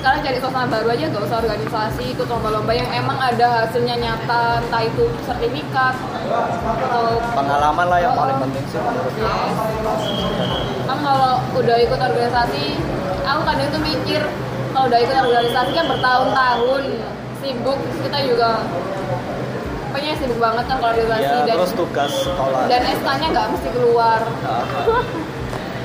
sekarang 0.08 0.24
cari 0.24 0.40
suasana 0.40 0.72
baru 0.72 0.88
aja 0.96 1.06
gak 1.12 1.20
usah 1.28 1.38
organisasi 1.44 2.16
ikut 2.16 2.28
lomba-lomba 2.32 2.72
yang 2.72 2.88
emang 2.96 3.20
ada 3.20 3.68
hasilnya 3.68 4.00
nyata 4.00 4.64
entah 4.64 4.80
itu 4.88 5.04
sertifikat 5.28 6.00
atau 6.80 7.20
Pengalaman 7.36 7.92
lah 7.92 8.00
yang 8.00 8.16
paling 8.16 8.40
penting 8.40 8.64
sih 8.72 8.80
menurut 8.80 9.12
Yes. 9.20 9.60
Kan 10.88 11.04
kalau 11.04 11.44
udah 11.60 11.78
ikut 11.84 12.00
organisasi, 12.00 12.80
aku 13.28 13.42
kadang 13.52 13.68
tuh 13.68 13.84
mikir 13.84 14.24
kalau 14.72 14.88
udah 14.88 15.00
ikut 15.04 15.18
organisasi 15.28 15.72
kan 15.76 15.86
bertahun-tahun 15.92 16.84
sibuk, 17.44 17.80
kita 18.08 18.18
juga 18.32 18.64
biasanya 19.92 20.16
sibuk 20.24 20.40
banget 20.40 20.64
kan 20.72 20.78
kalau 20.80 20.94
durasi 20.96 21.36
ya 21.36 21.44
dan 21.52 21.56
terus 21.60 21.76
tugas 21.76 22.12
sekolah. 22.24 22.64
dan 22.72 22.80
SK-nya 22.96 23.28
nggak 23.36 23.48
mesti 23.52 23.70
keluar 23.76 24.20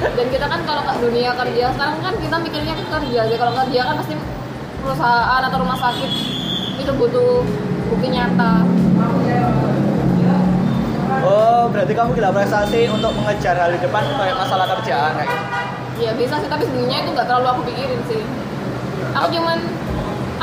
dan 0.03 0.27
kita 0.27 0.47
kan 0.51 0.61
kalau 0.67 0.83
ke 0.83 0.93
dunia 0.99 1.31
kerja 1.31 1.65
sekarang 1.75 1.97
kan 2.03 2.15
kita 2.19 2.37
mikirnya 2.43 2.75
ke 2.75 2.85
kerja 2.91 3.19
aja. 3.27 3.37
Kalau 3.39 3.53
kerja 3.63 3.81
kan 3.87 3.95
pasti 4.03 4.15
perusahaan 4.83 5.43
atau 5.47 5.59
rumah 5.63 5.79
sakit 5.79 6.11
itu 6.83 6.93
butuh 6.99 7.47
bukti 7.87 8.09
nyata. 8.11 8.67
Oh 11.23 11.71
berarti 11.71 11.93
kamu 11.95 12.19
gila 12.19 12.35
prestasi 12.35 12.91
untuk 12.91 13.15
mengejar 13.15 13.55
hal 13.55 13.71
di 13.71 13.79
depan 13.79 14.03
kayak 14.19 14.37
masalah 14.43 14.67
kerjaan 14.75 15.13
kayak 15.15 15.31
gitu? 15.31 15.45
Ya 16.03 16.11
bisa 16.19 16.35
sih 16.43 16.51
tapi 16.51 16.67
sebenarnya 16.67 16.99
itu 17.07 17.11
nggak 17.15 17.27
terlalu 17.31 17.47
aku 17.53 17.61
pikirin 17.71 18.01
sih. 18.11 18.23
Aku 19.15 19.27
cuman 19.31 19.59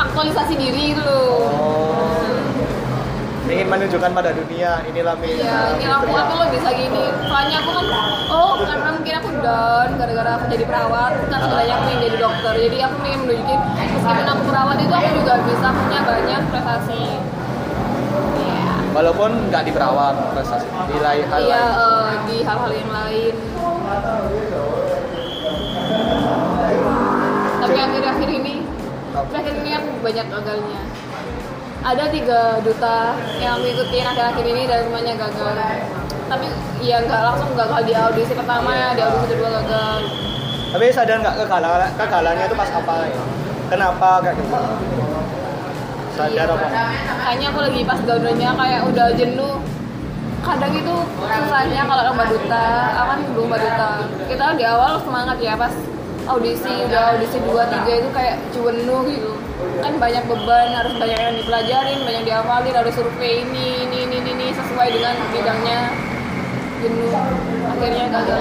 aktualisasi 0.00 0.54
diri 0.56 0.96
gitu 0.96 1.02
loh. 1.04 1.52
Oh 1.52 2.09
ingin 3.50 3.66
menunjukkan 3.66 4.10
pada 4.14 4.30
dunia 4.30 4.78
inilah 4.86 5.14
mi 5.18 5.26
Iya, 5.34 5.74
ini 5.74 5.84
aku 5.90 6.12
aku 6.14 6.32
lo 6.38 6.46
bisa 6.54 6.70
gini. 6.70 7.04
Soalnya 7.26 7.58
aku 7.58 7.70
kan, 7.74 7.86
oh 8.30 8.52
karena 8.62 8.88
mungkin 8.94 9.14
aku 9.18 9.28
down 9.42 9.88
gara-gara 9.98 10.30
aku 10.38 10.44
jadi 10.54 10.64
perawat, 10.70 11.12
kan 11.26 11.38
sebenarnya 11.42 11.74
aku 11.74 11.84
ingin 11.90 12.00
jadi 12.06 12.16
dokter. 12.22 12.52
Jadi 12.54 12.76
aku 12.78 12.96
ingin 13.06 13.20
menunjukin 13.26 13.60
meskipun 13.74 14.26
aku 14.30 14.42
perawat 14.46 14.76
itu 14.78 14.94
aku 14.94 15.10
juga 15.18 15.34
bisa 15.44 15.68
punya 15.74 16.00
banyak 16.06 16.42
prestasi. 16.54 17.02
Walaupun 18.90 19.30
nggak 19.50 19.62
di 19.66 19.72
perawat 19.74 20.14
prestasi 20.34 20.66
di 20.90 20.98
lain 20.98 21.24
hal 21.30 21.38
Iya, 21.42 21.62
lain 21.62 21.78
eh, 21.78 22.10
di 22.26 22.36
hal-hal 22.42 22.70
yang 22.74 22.90
lain. 22.90 23.34
Tapi 27.60 27.78
akhir-akhir 27.78 28.28
ini, 28.34 28.54
akhir 29.14 29.52
ini 29.62 29.70
aku 29.78 29.88
banyak 30.02 30.26
gagalnya. 30.26 30.80
Ada 31.80 32.12
tiga 32.12 32.60
duta 32.60 33.16
yang 33.40 33.56
ikutin 33.64 34.04
akhir-akhir 34.04 34.44
ini 34.44 34.68
dan 34.68 34.84
semuanya 34.84 35.14
gagal. 35.16 35.56
Tapi 36.28 36.46
ya 36.84 37.00
nggak 37.00 37.22
langsung 37.24 37.50
gagal 37.56 37.80
di 37.88 37.94
audisi 37.96 38.32
pertama 38.36 38.70
ya, 38.76 38.88
di 38.92 39.00
audisi 39.02 39.26
kedua 39.34 39.50
gagal. 39.60 40.00
tapi 40.70 40.86
sadar 40.94 41.18
nggak 41.18 41.34
kegagalan 41.34 41.90
kegagalannya 41.98 42.46
itu 42.46 42.54
pas 42.54 42.70
apa 42.70 42.94
ya 43.10 43.22
kenapa 43.66 44.22
kayak 44.22 44.38
gitu 44.38 44.54
sadar 46.14 46.46
Iya. 46.46 46.54
apa 46.54 46.66
Kayaknya 47.26 47.46
aku 47.50 47.58
lagi 47.66 47.80
pas 47.82 48.00
downnya 48.06 48.50
kayak 48.54 48.80
udah 48.86 49.08
jenuh. 49.18 49.56
Kadang 50.46 50.72
itu 50.72 50.94
susahnya 51.20 51.82
kalau 51.90 52.02
lomba 52.06 52.24
duta, 52.30 52.66
aku 52.94 53.06
kan 53.10 53.18
belum 53.34 53.44
lomba 53.50 53.58
duta. 53.58 53.90
Kita 54.30 54.44
di 54.54 54.62
awal 54.62 54.94
semangat 55.02 55.36
ya 55.42 55.58
pas 55.58 55.74
audisi, 56.28 56.72
udah 56.88 57.16
audisi 57.16 57.38
2 57.40 57.52
3 57.52 58.00
itu 58.00 58.08
kayak 58.12 58.36
jenuh 58.52 59.02
gitu. 59.08 59.32
Kan 59.80 59.96
banyak 59.96 60.24
beban, 60.28 60.72
harus 60.72 60.92
banyak 60.96 61.18
yang 61.18 61.36
dipelajarin, 61.36 61.98
banyak 62.04 62.22
dihafalin, 62.28 62.74
harus 62.76 62.92
survei 62.96 63.44
ini, 63.44 63.88
ini, 63.88 63.98
ini, 64.08 64.16
ini, 64.20 64.30
ini 64.36 64.46
sesuai 64.52 64.88
dengan 64.92 65.14
bidangnya. 65.32 65.80
Jenuh. 66.80 67.12
Akhirnya 67.68 68.04
gagal. 68.08 68.38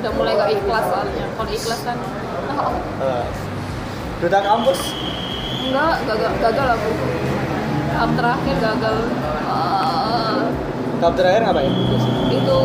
Udah 0.00 0.12
mulai 0.16 0.32
gak 0.32 0.50
ikhlas 0.56 0.84
soalnya. 0.88 1.26
Kalau 1.36 1.50
ikhlas 1.52 1.80
kan 1.84 1.98
Eh, 3.00 3.24
duta 4.20 4.40
kampus 4.44 4.80
Enggak, 5.60 5.96
gagal, 6.08 6.32
gagal 6.40 6.68
aku. 6.76 6.90
Tahap 7.92 8.10
terakhir 8.16 8.56
gagal. 8.60 8.96
Eh, 9.48 10.40
tahap 11.00 11.14
terakhir 11.16 11.40
ngapain 11.48 11.72
itu 12.32 12.60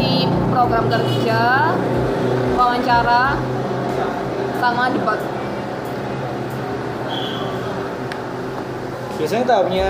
presentasi 0.00 0.24
program 0.48 0.84
kerja, 0.88 1.76
wawancara, 2.56 3.36
sama 4.60 4.88
debat. 4.92 5.20
biasanya 9.20 9.44
tahapnya 9.44 9.88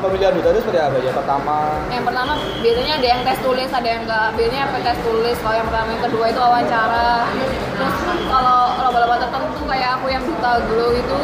pemilihan 0.00 0.32
duta 0.32 0.48
itu 0.48 0.64
seperti 0.64 0.80
apa 0.80 0.96
ya 1.04 1.12
pertama 1.12 1.76
Yang 1.92 2.08
pertama 2.08 2.32
biasanya 2.64 2.92
ada 2.96 3.08
yang 3.12 3.20
tes 3.20 3.38
tulis, 3.44 3.68
ada 3.68 3.84
yang 3.84 4.00
enggak. 4.08 4.28
Biasanya 4.32 4.62
apa 4.64 4.76
tes 4.80 4.98
tulis, 5.04 5.36
kalau 5.44 5.56
yang 5.60 5.68
pertama 5.68 5.88
yang 5.92 6.04
kedua 6.08 6.24
itu 6.32 6.40
wawancara. 6.40 7.10
Terus 7.76 7.96
kalau 8.32 8.60
lomba-lomba 8.80 9.16
tertentu 9.20 9.60
kayak 9.68 9.90
aku 10.00 10.06
yang 10.08 10.24
duta 10.24 10.52
glow 10.72 10.88
itu, 10.96 11.18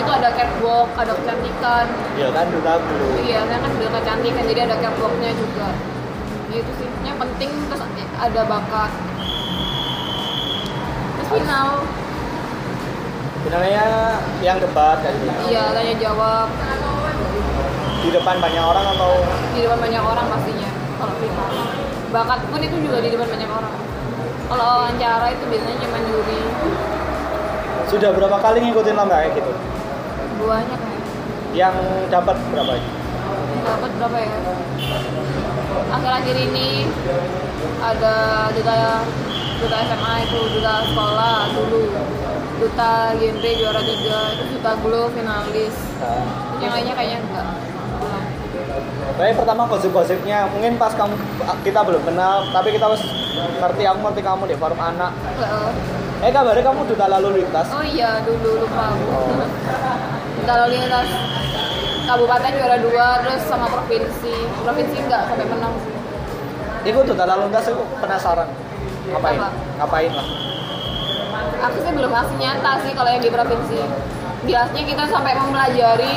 itu 0.00 0.08
ada 0.08 0.28
catwalk, 0.32 0.88
ada 0.96 1.12
kecantikan. 1.20 1.84
ya 2.16 2.28
kan 2.32 2.46
duta 2.48 2.72
dulu 2.80 3.04
Iya, 3.28 3.40
saya 3.44 3.58
kan 3.60 3.70
udah 3.76 3.90
kecantikan, 4.00 4.42
jadi 4.48 4.60
ada 4.64 4.76
catwalknya 4.80 5.30
juga. 5.36 5.68
Ya, 6.50 6.56
itu 6.58 6.72
sih, 6.82 6.88
yang 7.06 7.14
penting 7.14 7.50
terus 7.70 7.82
ada 8.18 8.42
bakat. 8.50 8.90
Terus 11.14 11.28
final, 11.30 11.68
finalnya 13.40 13.86
yang 14.44 14.60
debat 14.60 15.00
gitu 15.00 15.24
iya 15.48 15.72
tanya 15.72 15.94
jawab 15.96 16.48
di 18.00 18.08
depan 18.12 18.36
banyak 18.40 18.64
orang 18.64 18.84
atau 18.96 19.12
di 19.56 19.60
depan 19.64 19.78
banyak 19.80 20.02
orang 20.04 20.26
pastinya 20.28 20.70
kalau 21.00 21.14
final. 21.20 21.48
Bakat 22.10 22.40
pun 22.50 22.60
itu 22.60 22.76
juga 22.82 22.98
di 23.00 23.08
depan 23.14 23.28
banyak 23.30 23.50
orang. 23.50 23.74
Kalau 24.50 24.64
wawancara 24.66 25.30
itu 25.30 25.44
biasanya 25.46 25.76
cuma 25.78 25.98
juri, 26.10 26.40
sudah 27.86 28.10
berapa 28.10 28.36
kali 28.42 28.58
ngikutin 28.66 28.94
lomba 28.98 29.22
kayak 29.22 29.38
gitu 29.38 29.52
duanya 30.40 30.76
kan. 30.80 30.92
yang 31.54 31.74
dapat 32.10 32.36
berapa 32.50 32.72
Dapat 33.60 33.90
berapa 34.00 34.16
ya? 34.18 34.38
Akhir-akhir 35.88 36.36
ini 36.36 36.84
ada 37.80 38.14
duta 38.52 38.74
duta 39.60 39.76
SMA 39.84 40.14
itu 40.24 40.40
duta 40.56 40.74
sekolah 40.84 41.36
dulu 41.52 41.82
duta 42.60 42.92
genre 43.12 43.50
juara 43.56 43.80
tiga 43.80 44.20
terus 44.36 44.50
duta 44.56 44.72
glow 44.80 45.04
finalis 45.12 45.74
nah, 45.96 46.24
yang 46.60 46.72
lainnya 46.72 46.94
kayaknya 46.96 47.18
enggak 47.24 47.48
Tapi 49.10 49.36
pertama 49.36 49.68
gosip-gosipnya 49.68 50.48
mungkin 50.48 50.80
pas 50.80 50.96
kamu 50.96 51.12
kita 51.60 51.84
belum 51.84 52.08
kenal, 52.08 52.40
tapi 52.56 52.72
kita 52.72 52.88
harus 52.88 53.04
ngerti 53.60 53.84
aku 53.84 54.00
ngerti 54.00 54.22
kamu 54.24 54.48
di 54.48 54.56
forum 54.56 54.80
anak. 54.80 55.12
Enggak. 55.12 55.76
Eh 56.24 56.32
kabarnya 56.32 56.64
kamu 56.64 56.80
duta 56.88 57.04
lalu 57.04 57.28
lintas. 57.44 57.68
oh 57.68 57.84
iya 57.84 58.16
dulu 58.24 58.64
lupa 58.64 58.96
aku 58.96 59.04
Oh. 59.12 59.44
duta 60.40 60.52
lalu 60.64 60.72
lintas 60.80 61.08
kabupaten 62.10 62.50
juara 62.58 62.76
dua 62.82 63.06
terus 63.22 63.42
sama 63.46 63.66
provinsi 63.70 64.34
provinsi 64.66 64.96
enggak 65.06 65.22
sampai 65.30 65.46
menang 65.46 65.74
sih 65.78 65.94
Itu 66.80 67.04
duta 67.04 67.28
lalu 67.28 67.52
lintas 67.52 67.68
aku 67.68 67.84
penasaran. 68.00 68.48
Ngapain? 69.12 69.36
Apa? 69.36 69.48
Ngapain 69.76 70.12
lah? 70.16 70.26
aku 71.60 71.76
sih 71.84 71.92
belum 71.92 72.12
hasil 72.12 72.36
nyata 72.40 72.72
sih 72.84 72.92
kalau 72.96 73.10
yang 73.12 73.22
di 73.22 73.30
provinsi 73.30 73.78
biasanya 74.48 74.82
kita 74.88 75.04
sampai 75.12 75.36
mempelajari 75.36 76.14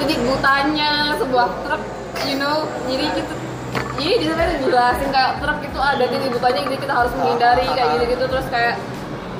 titik 0.00 0.18
butanya 0.22 1.18
sebuah 1.18 1.48
truk 1.66 1.82
you 2.30 2.38
know 2.38 2.64
jadi 2.86 3.10
kita 3.18 3.34
jadi 4.00 4.14
di 4.16 4.26
sana 4.32 4.42
dijelasin 4.56 5.08
kayak 5.12 5.32
truk 5.42 5.58
itu 5.60 5.78
ada 5.82 6.04
titik 6.06 6.30
butanya 6.30 6.60
jadi 6.70 6.78
kita 6.78 6.94
harus 6.94 7.12
menghindari 7.18 7.66
kayak 7.74 7.88
gitu 7.98 8.04
gitu 8.14 8.24
terus 8.30 8.46
kayak 8.48 8.74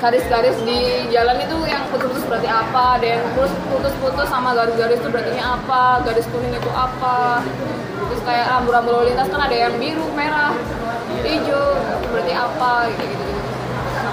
garis-garis 0.01 0.57
di 0.65 1.05
jalan 1.13 1.37
itu 1.37 1.57
yang 1.69 1.85
putus-putus 1.93 2.25
berarti 2.25 2.49
apa? 2.49 2.97
Ada 2.97 3.05
yang 3.05 3.23
putus-putus 3.69 4.27
sama 4.33 4.57
garis-garis 4.57 4.97
itu 4.97 5.09
berarti 5.13 5.37
apa? 5.37 6.01
Garis 6.01 6.25
kuning 6.33 6.57
itu 6.57 6.71
apa? 6.73 7.45
Terus 8.09 8.21
kayak 8.25 8.49
rambu-rambu 8.49 8.89
lalu 8.89 9.13
lintas 9.13 9.29
kan 9.29 9.45
ada 9.45 9.53
yang 9.53 9.77
biru 9.77 10.09
merah 10.17 10.57
hijau 11.21 11.77
berarti 12.09 12.33
apa? 12.33 12.89
Gitu 12.89 13.03
gitu, 13.13 13.23
gitu. 13.29 13.49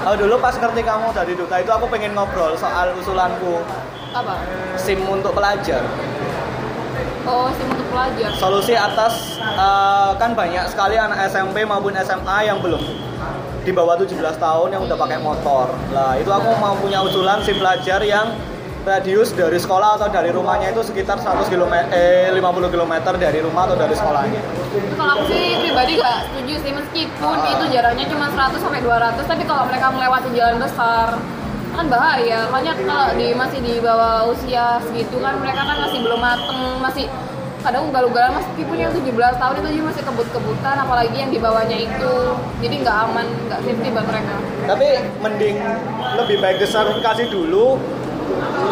Oh 0.05 0.15
dulu 0.15 0.35
pas 0.45 0.53
ngerti 0.61 0.83
kamu 0.85 1.09
dari 1.17 1.33
duta 1.33 1.57
itu 1.57 1.73
aku 1.73 1.89
pengen 1.89 2.13
ngobrol 2.13 2.53
soal 2.61 2.93
usulanku. 2.93 3.65
Apa? 4.13 4.45
SIM 4.77 5.01
untuk 5.09 5.33
pelajar. 5.33 5.89
Oh, 7.25 7.49
SIM 7.53 7.69
untuk 7.73 7.89
pelajar. 7.93 8.29
Solusi 8.37 8.77
atas 8.77 9.41
eh, 9.41 10.11
kan 10.21 10.37
banyak 10.37 10.69
sekali 10.69 11.01
anak 11.01 11.33
SMP 11.33 11.65
maupun 11.65 11.97
SMA 11.97 12.45
yang 12.45 12.61
belum 12.61 12.81
di 13.69 13.77
bawah 13.77 14.01
17 14.01 14.17
tahun 14.17 14.69
yang 14.73 14.83
udah 14.89 14.97
pakai 14.97 15.21
motor. 15.21 15.69
Lah, 15.93 16.17
itu 16.17 16.33
aku 16.33 16.57
mau 16.57 16.73
punya 16.81 17.05
usulan 17.05 17.45
SIM 17.45 17.61
pelajar 17.61 18.01
yang 18.01 18.33
radius 18.89 19.37
dari 19.37 19.61
sekolah 19.61 20.01
atau 20.01 20.09
dari 20.09 20.33
rumahnya 20.33 20.73
itu 20.73 20.81
sekitar 20.81 21.21
100 21.21 21.53
km 21.53 21.93
eh 21.93 22.33
50 22.33 22.73
km 22.73 22.95
dari 23.21 23.45
rumah 23.45 23.69
atau 23.69 23.77
dari 23.77 23.93
sekolahnya. 23.93 24.41
Kalau 24.97 25.13
aku 25.21 25.25
sih 25.29 25.61
pribadi 25.61 26.01
gak 26.01 26.33
setuju 26.33 26.55
sih 26.65 26.73
meskipun 26.73 27.37
Ah. 27.37 27.53
itu 27.53 27.65
jaraknya 27.69 28.09
cuma 28.09 28.33
100 28.33 28.57
sampai 28.57 28.81
200 28.81 29.29
tapi 29.29 29.45
kalau 29.45 29.69
mereka 29.69 29.93
melewati 29.93 30.33
jalan 30.33 30.57
besar 30.57 31.21
kan 31.77 31.85
bahaya. 31.93 32.49
Soalnya 32.49 32.73
kalau 32.89 33.13
di 33.21 33.37
masih 33.37 33.61
di 33.61 33.75
bawah 33.85 34.33
usia 34.33 34.81
segitu 34.89 35.21
kan 35.21 35.37
mereka 35.45 35.69
kan 35.69 35.77
masih 35.85 35.99
belum 36.01 36.21
mateng, 36.25 36.61
masih 36.81 37.05
kadang 37.69 37.85
ugal-ugalan 37.93 38.33
yang 38.81 38.89
17 38.97 39.13
tahun 39.13 39.55
itu 39.61 39.69
juga 39.77 39.85
masih 39.93 40.03
kebut-kebutan 40.09 40.77
apalagi 40.81 41.17
yang 41.21 41.29
di 41.29 41.37
bawahnya 41.37 41.77
itu. 41.77 42.15
Jadi 42.65 42.75
nggak 42.81 42.97
aman, 43.05 43.29
nggak 43.45 43.61
safety 43.61 43.89
buat 43.93 44.09
mereka. 44.09 44.35
Tapi 44.65 44.87
mending 45.21 45.57
lebih 46.17 46.37
baik 46.41 46.65
diserifikasi 46.65 47.29
dulu 47.29 47.77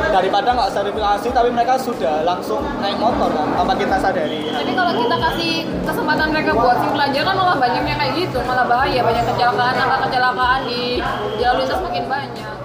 daripada 0.09 0.49
nggak 0.57 0.73
sertifikasi 0.73 1.29
tapi 1.29 1.49
mereka 1.53 1.77
sudah 1.77 2.25
langsung 2.25 2.65
naik 2.81 2.97
motor 2.97 3.29
kan 3.37 3.45
tanpa 3.53 3.77
kita 3.77 3.97
sadari. 4.01 4.49
Tapi 4.49 4.73
kalau 4.73 4.93
kita 4.97 5.17
kasih 5.29 5.53
kesempatan 5.85 6.27
mereka 6.33 6.51
buat 6.57 6.81
sim 6.81 6.89
pelajar 6.97 7.23
kan 7.29 7.35
malah 7.37 7.57
banyaknya 7.61 7.95
kayak 8.01 8.13
gitu, 8.17 8.39
malah 8.49 8.65
bahaya 8.65 9.01
banyak 9.05 9.25
kecelakaan, 9.29 9.77
angka 9.77 9.99
kecelakaan 10.09 10.61
di 10.65 11.05
jalan 11.37 11.57
lintas 11.61 11.81
makin 11.85 12.05
banyak. 12.09 12.56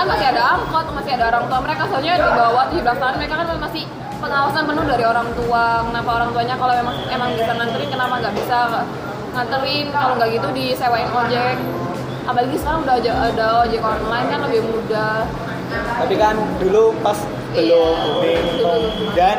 Kan 0.00 0.08
masih 0.08 0.32
ada 0.32 0.56
angkot, 0.56 0.86
masih 0.96 1.12
ada 1.12 1.24
orang 1.28 1.44
tua 1.44 1.60
mereka 1.60 1.84
soalnya 1.92 2.16
di 2.16 2.30
bawah 2.32 2.64
17 2.72 2.88
tahun 2.88 3.14
mereka 3.20 3.34
kan 3.36 3.46
masih 3.60 3.84
pengawasan 4.16 4.64
penuh 4.64 4.84
dari 4.88 5.04
orang 5.04 5.28
tua 5.36 5.84
kenapa 5.84 6.10
orang 6.16 6.30
tuanya 6.32 6.56
kalau 6.56 6.72
memang 6.72 6.96
emang 7.12 7.28
bisa 7.36 7.52
nganterin 7.52 7.88
kenapa 7.92 8.14
nggak 8.24 8.34
bisa 8.40 8.58
nganterin 9.36 9.86
kalau 9.92 10.16
nggak 10.16 10.28
gitu 10.32 10.48
disewain 10.56 11.04
ojek. 11.04 11.56
Apalagi 12.24 12.56
sekarang 12.56 12.80
udah 12.88 12.96
ada, 12.96 13.12
ada 13.28 13.46
ojek 13.68 13.82
online 13.84 14.26
kan 14.32 14.40
lebih 14.48 14.60
mudah. 14.72 15.28
Tapi 15.68 16.14
kan 16.16 16.36
dulu 16.56 16.96
pas 17.04 17.18
belum 17.52 17.96
Iya, 18.56 18.74
dan 19.12 19.36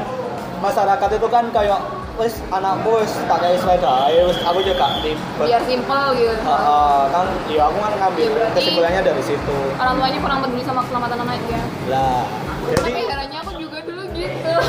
masyarakat 0.62 1.10
itu 1.18 1.28
kan 1.32 1.50
kayak 1.50 1.82
wes 2.20 2.34
anakku 2.50 2.90
wes 3.00 3.12
pakai 3.26 3.56
sepeda 3.56 4.12
aja 4.12 4.22
wes 4.28 4.40
aku 4.44 4.60
juga 4.62 4.86
ribet. 5.00 5.48
Biar 5.48 5.62
simple 5.64 6.04
gitu. 6.16 6.50
Ah, 6.50 6.60
ah, 6.60 7.02
kan 7.10 7.26
ya 7.48 7.64
aku 7.68 7.78
kan 7.80 7.94
ngambil 7.98 8.30
Ya, 8.32 8.48
kesimpulannya 8.52 9.02
dari 9.04 9.24
situ. 9.24 9.58
orang 9.76 9.96
tuanya 9.98 10.20
kurang 10.20 10.40
peduli 10.44 10.64
sama 10.64 10.80
keselamatan 10.86 11.18
anaknya 11.20 11.62
lah 11.90 12.24
jadi 12.62 12.90
tapi 12.94 13.02
herannya 13.10 13.40
aku 13.42 13.52
juga 13.58 13.78
dulu 13.82 14.04
gitu. 14.14 14.56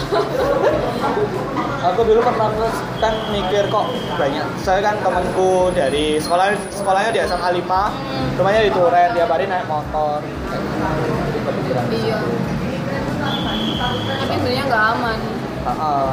Aku 1.82 2.06
dulu 2.06 2.22
pernah 2.22 2.46
terus 2.54 2.76
kan 3.02 3.10
mikir 3.34 3.66
kok 3.66 3.86
banyak 4.14 4.46
saya 4.62 4.78
kan 4.80 4.94
temanku 5.02 5.66
dari 5.74 6.14
sekolah 6.14 6.54
sekolahnya 6.70 7.10
di 7.10 7.20
SMA 7.26 7.48
5 7.58 8.38
rumahnya 8.38 8.62
di 8.62 8.70
Turen 8.70 9.08
tiap 9.18 9.26
hari 9.26 9.50
naik 9.50 9.66
motor. 9.66 10.22
Kayak 10.22 11.84
iya. 11.90 12.18
Tapi 14.22 14.34
sebenarnya 14.38 14.64
nggak 14.70 14.84
aman. 14.94 15.18
Heeh. 15.62 16.10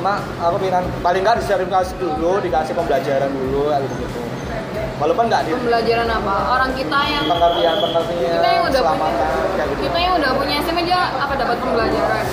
Mak, 0.00 0.18
aku 0.40 0.56
bilang 0.58 0.84
paling 1.00 1.20
nggak 1.20 1.36
disertifikasi 1.38 1.92
dulu, 1.96 2.40
dikasih 2.40 2.72
pembelajaran 2.72 3.28
dulu, 3.28 3.68
gitu 3.68 3.94
gitu. 4.00 4.20
Walaupun 4.96 5.24
nggak 5.26 5.42
di 5.42 5.50
pembelajaran 5.54 6.08
apa 6.08 6.34
orang 6.50 6.70
kita 6.72 6.98
yang 7.06 7.24
pengertian 7.24 7.74
pengertian 7.78 8.32
kita 8.34 8.48
yang 8.50 8.64
udah 8.66 8.82
punya 8.82 9.08
kayak 9.50 9.66
gitu. 9.66 9.80
kita 9.82 9.98
yang 9.98 10.14
udah 10.14 10.30
punya 10.36 10.56
SIM 10.60 10.76
aja 10.78 10.98
apa 11.16 11.32
dapat 11.34 11.56
pembelajaran 11.58 12.24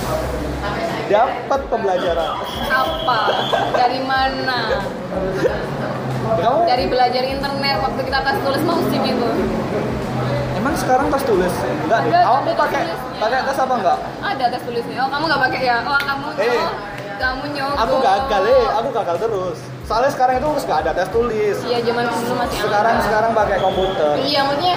Dapat 1.08 1.62
pembelajaran. 1.72 2.30
apa 2.68 3.20
dari 3.72 4.00
mana 4.02 4.60
Kamu 6.28 6.60
dari 6.68 6.86
belajar 6.86 7.24
internet 7.24 7.76
waktu 7.80 8.02
kita 8.04 8.20
tes 8.22 8.38
tulis 8.38 8.62
mau 8.64 8.80
SIM 8.86 9.04
itu 9.06 9.28
emang 10.54 10.76
sekarang 10.76 11.08
tes 11.08 11.24
tulis? 11.24 11.54
Enggak 11.88 12.00
deh. 12.04 12.12
Kamu 12.12 12.52
pakai 12.52 12.84
pakai 13.16 13.40
tes 13.44 13.58
apa 13.58 13.74
enggak? 13.78 13.98
ada 14.20 14.46
tes 14.46 14.62
tulisnya 14.62 14.98
oh 15.00 15.08
kamu 15.08 15.24
nggak 15.26 15.42
pakai 15.48 15.62
ya 15.64 15.78
oh 15.88 15.96
kamu 15.98 16.28
Eh. 16.36 16.52
oh, 16.52 16.72
kamu 17.18 17.44
nyogok 17.52 17.78
Aku 17.80 17.96
gagal 18.00 18.42
eh, 18.46 18.66
aku 18.72 18.90
gagal 18.92 19.18
terus. 19.20 19.58
Soalnya 19.84 20.12
sekarang 20.12 20.36
itu 20.38 20.48
harus 20.48 20.64
nggak 20.64 20.80
ada 20.82 20.92
tes 20.94 21.10
tulis. 21.10 21.58
iya 21.64 21.80
zaman 21.80 22.04
dulu 22.06 22.34
masih 22.36 22.58
Sekarang 22.60 22.94
ada. 22.94 23.04
sekarang 23.04 23.32
pakai 23.34 23.58
komputer. 23.58 24.14
iya 24.22 24.40
maksudnya 24.42 24.76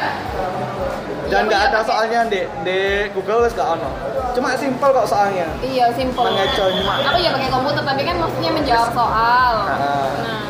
Dan 1.27 1.37
iya, 1.37 1.47
nggak 1.47 1.61
iya, 1.61 1.69
ada 1.69 1.81
soalnya 1.83 2.21
di 2.27 2.41
di 2.63 2.79
Google 3.13 3.45
nggak 3.45 3.69
ono. 3.71 3.91
Cuma 4.31 4.49
simpel 4.55 4.89
kok 4.91 5.07
soalnya. 5.07 5.47
iya 5.61 5.87
simple 5.93 6.23
Mengecoh 6.23 6.69
cuma. 6.73 6.95
aku 7.05 7.19
ya 7.19 7.31
pakai 7.33 7.49
komputer 7.49 7.83
tapi 7.83 8.03
kan 8.03 8.17
maksudnya 8.19 8.51
menjawab 8.53 8.91
soal 8.91 9.55
Ah. 9.63 10.11
nah 10.19 10.43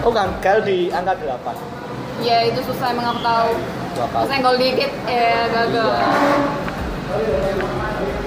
Oh 0.00 0.10
gagal 0.10 0.62
di 0.62 0.86
angka 0.88 1.18
8 1.18 1.50
ya 2.22 2.40
itu 2.42 2.62
susah 2.62 2.88
emang 2.88 3.10
aku 3.10 3.20
tahu 3.20 3.50
kali. 3.98 4.22
Kesenggol 4.22 4.56
dikit 4.56 4.90
ya 5.04 5.44
gagal 5.50 5.88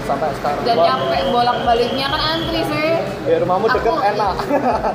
sampai 0.09 0.29
sekarang. 0.33 0.61
dan 0.63 0.75
nyampe 0.75 1.17
bolak 1.29 1.57
baliknya 1.63 2.05
kan 2.07 2.21
antri 2.27 2.61
sih 2.65 2.89
Ya 3.23 3.37
rumahmu 3.37 3.65
deket 3.67 3.93
Aku- 3.93 4.01
enak. 4.07 4.33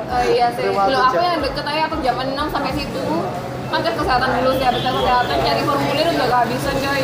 Oh 0.05 0.23
iya 0.27 0.47
sih. 0.51 0.67
Rumah 0.67 0.85
Lu 0.85 0.97
aku 0.99 1.23
yang 1.23 1.39
deket 1.39 1.63
aja 1.63 1.81
aku 1.85 1.95
jam 2.01 2.15
6 2.17 2.35
sampai 2.51 2.71
situ. 2.73 3.03
Kan 3.65 3.79
tes 3.81 3.95
kesehatan 3.95 4.29
dulu 4.35 4.51
sih, 4.53 4.65
habis 4.65 4.81
tes 4.81 4.91
kesehatan 4.93 5.35
cari 5.39 5.61
formulir 5.63 6.07
udah 6.11 6.27
kehabisan 6.29 6.75
coy. 6.77 7.03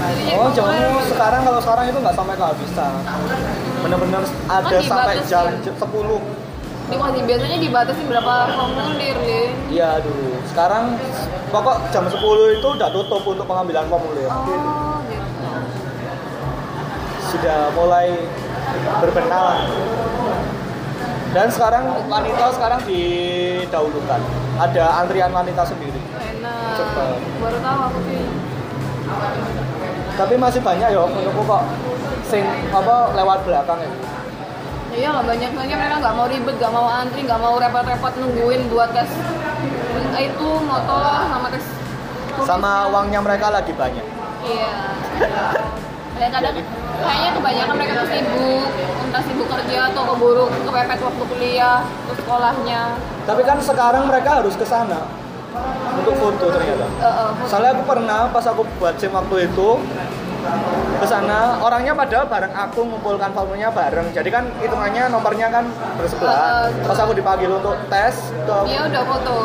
Jadi 0.00 0.32
Oh, 0.32 0.48
jamu 0.50 0.72
sekarang 1.06 1.40
kalau 1.44 1.60
sekarang 1.60 1.84
itu 1.86 1.98
nggak 1.98 2.14
sampai 2.14 2.34
kehabisan. 2.34 2.92
Bener-bener 3.80 4.22
ada 4.46 4.64
Kan 4.64 4.82
sampai 4.82 5.14
jam 5.22 5.44
ya? 5.44 5.58
jam 5.60 5.74
10. 5.76 6.20
Di 6.86 6.96
masih 6.96 7.22
biasanya 7.22 7.58
dibatasi 7.60 8.02
berapa 8.04 8.34
formulir 8.50 9.16
deh. 9.20 9.46
Iya 9.68 10.00
dulu. 10.00 10.40
Sekarang 10.46 10.96
pokok 11.48 11.76
jam 11.90 12.04
10 12.04 12.16
itu 12.52 12.66
udah 12.68 12.88
tutup 12.90 13.22
untuk 13.24 13.44
pengambilan 13.44 13.84
formulir. 13.86 14.26
Oh. 14.26 14.89
Sudah 17.30 17.70
mulai 17.78 18.26
berbenah. 18.98 19.64
Dan 21.30 21.46
sekarang 21.46 22.10
wanita 22.10 22.50
sekarang 22.58 22.80
didahulukan. 22.82 24.20
Ada 24.58 24.84
antrian 25.06 25.30
wanita 25.30 25.62
sendiri. 25.62 26.02
Enak. 26.18 26.74
Baru 27.38 27.58
tahu 27.62 27.78
aku 27.86 27.98
sih. 28.10 28.20
Tapi 30.18 30.34
masih 30.36 30.60
banyak 30.60 30.88
ya 30.92 31.02
menurutku 31.06 31.42
kok 31.48 31.64
sing 32.28 32.44
apa 32.74 33.16
lewat 33.16 33.38
belakang 33.46 33.78
ya. 33.80 33.90
Ya 34.90 34.96
iya 34.98 35.08
lah 35.14 35.22
banyak 35.22 35.54
banyak 35.54 35.76
mereka 35.78 35.96
nggak 36.02 36.16
mau 36.18 36.26
ribet, 36.26 36.56
nggak 36.58 36.74
mau 36.74 36.86
antri, 36.90 37.20
nggak 37.22 37.40
mau 37.40 37.54
repot-repot 37.62 38.12
nungguin 38.18 38.66
buat 38.74 38.90
tes 38.90 39.06
itu 40.20 40.48
motor 40.66 41.00
sama 41.30 41.48
tes 41.48 41.64
Sama 42.42 42.90
uangnya 42.90 43.20
mereka 43.22 43.54
lagi 43.54 43.72
banyak. 43.72 44.06
Iya. 44.44 44.74
Kadang-kadang 46.20 46.52
kayaknya 47.00 47.30
kebanyakan 47.32 47.74
mereka 47.80 47.92
tuh 47.96 48.08
sibuk, 48.12 48.68
entah 49.08 49.22
sibuk 49.24 49.48
kerja 49.48 49.88
atau 49.88 50.02
keburu 50.04 50.44
kepepet 50.68 51.00
waktu 51.00 51.24
kuliah, 51.32 51.80
ke 51.80 52.12
sekolahnya. 52.20 52.82
Tapi 53.24 53.40
kan 53.40 53.56
sekarang 53.64 54.04
mereka 54.04 54.44
harus 54.44 54.52
ke 54.52 54.68
sana 54.68 55.08
untuk 55.96 56.12
foto 56.20 56.52
ternyata. 56.52 56.84
Eh, 57.00 57.08
eh, 57.08 57.30
Soalnya 57.48 57.72
aku 57.72 57.88
pernah 57.88 58.28
pas 58.28 58.44
aku 58.44 58.68
buat 58.76 59.00
SIM 59.00 59.16
waktu 59.16 59.48
itu 59.48 59.68
ke 61.00 61.06
sana 61.08 61.56
orangnya 61.64 61.96
padahal 61.96 62.28
bareng 62.28 62.52
aku 62.52 62.80
ngumpulkan 62.84 63.30
formulnya 63.32 63.72
bareng. 63.72 64.12
Jadi 64.12 64.28
kan 64.28 64.44
hitungannya 64.60 65.08
nomornya 65.08 65.48
kan 65.48 65.64
bersebelahan. 65.96 66.68
Uh, 66.68 66.84
uh. 66.84 66.88
Pas 66.92 66.98
aku 67.00 67.12
dipanggil 67.16 67.50
untuk 67.50 67.76
tes 67.88 68.14
ke 68.32 68.56
dia 68.68 68.80
udah 68.84 69.02
foto. 69.08 69.36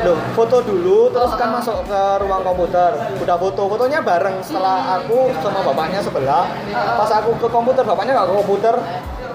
Loh, 0.00 0.18
foto 0.36 0.56
dulu 0.64 0.98
terus 1.12 1.32
Oh, 1.32 1.38
kan 1.40 1.48
uh. 1.52 1.54
masuk 1.60 1.76
ke 1.88 2.00
ruang 2.20 2.42
komputer. 2.44 2.90
Udah 3.20 3.36
foto, 3.40 3.62
fotonya 3.68 4.00
bareng 4.04 4.36
setelah 4.44 5.00
aku 5.00 5.32
sama 5.40 5.60
bapaknya 5.64 6.00
sebelah. 6.04 6.44
Uh. 6.72 6.96
Pas 7.00 7.10
aku 7.16 7.36
ke 7.40 7.48
komputer, 7.48 7.82
bapaknya 7.84 8.12
nggak 8.20 8.28
ke 8.28 8.36
komputer, 8.44 8.74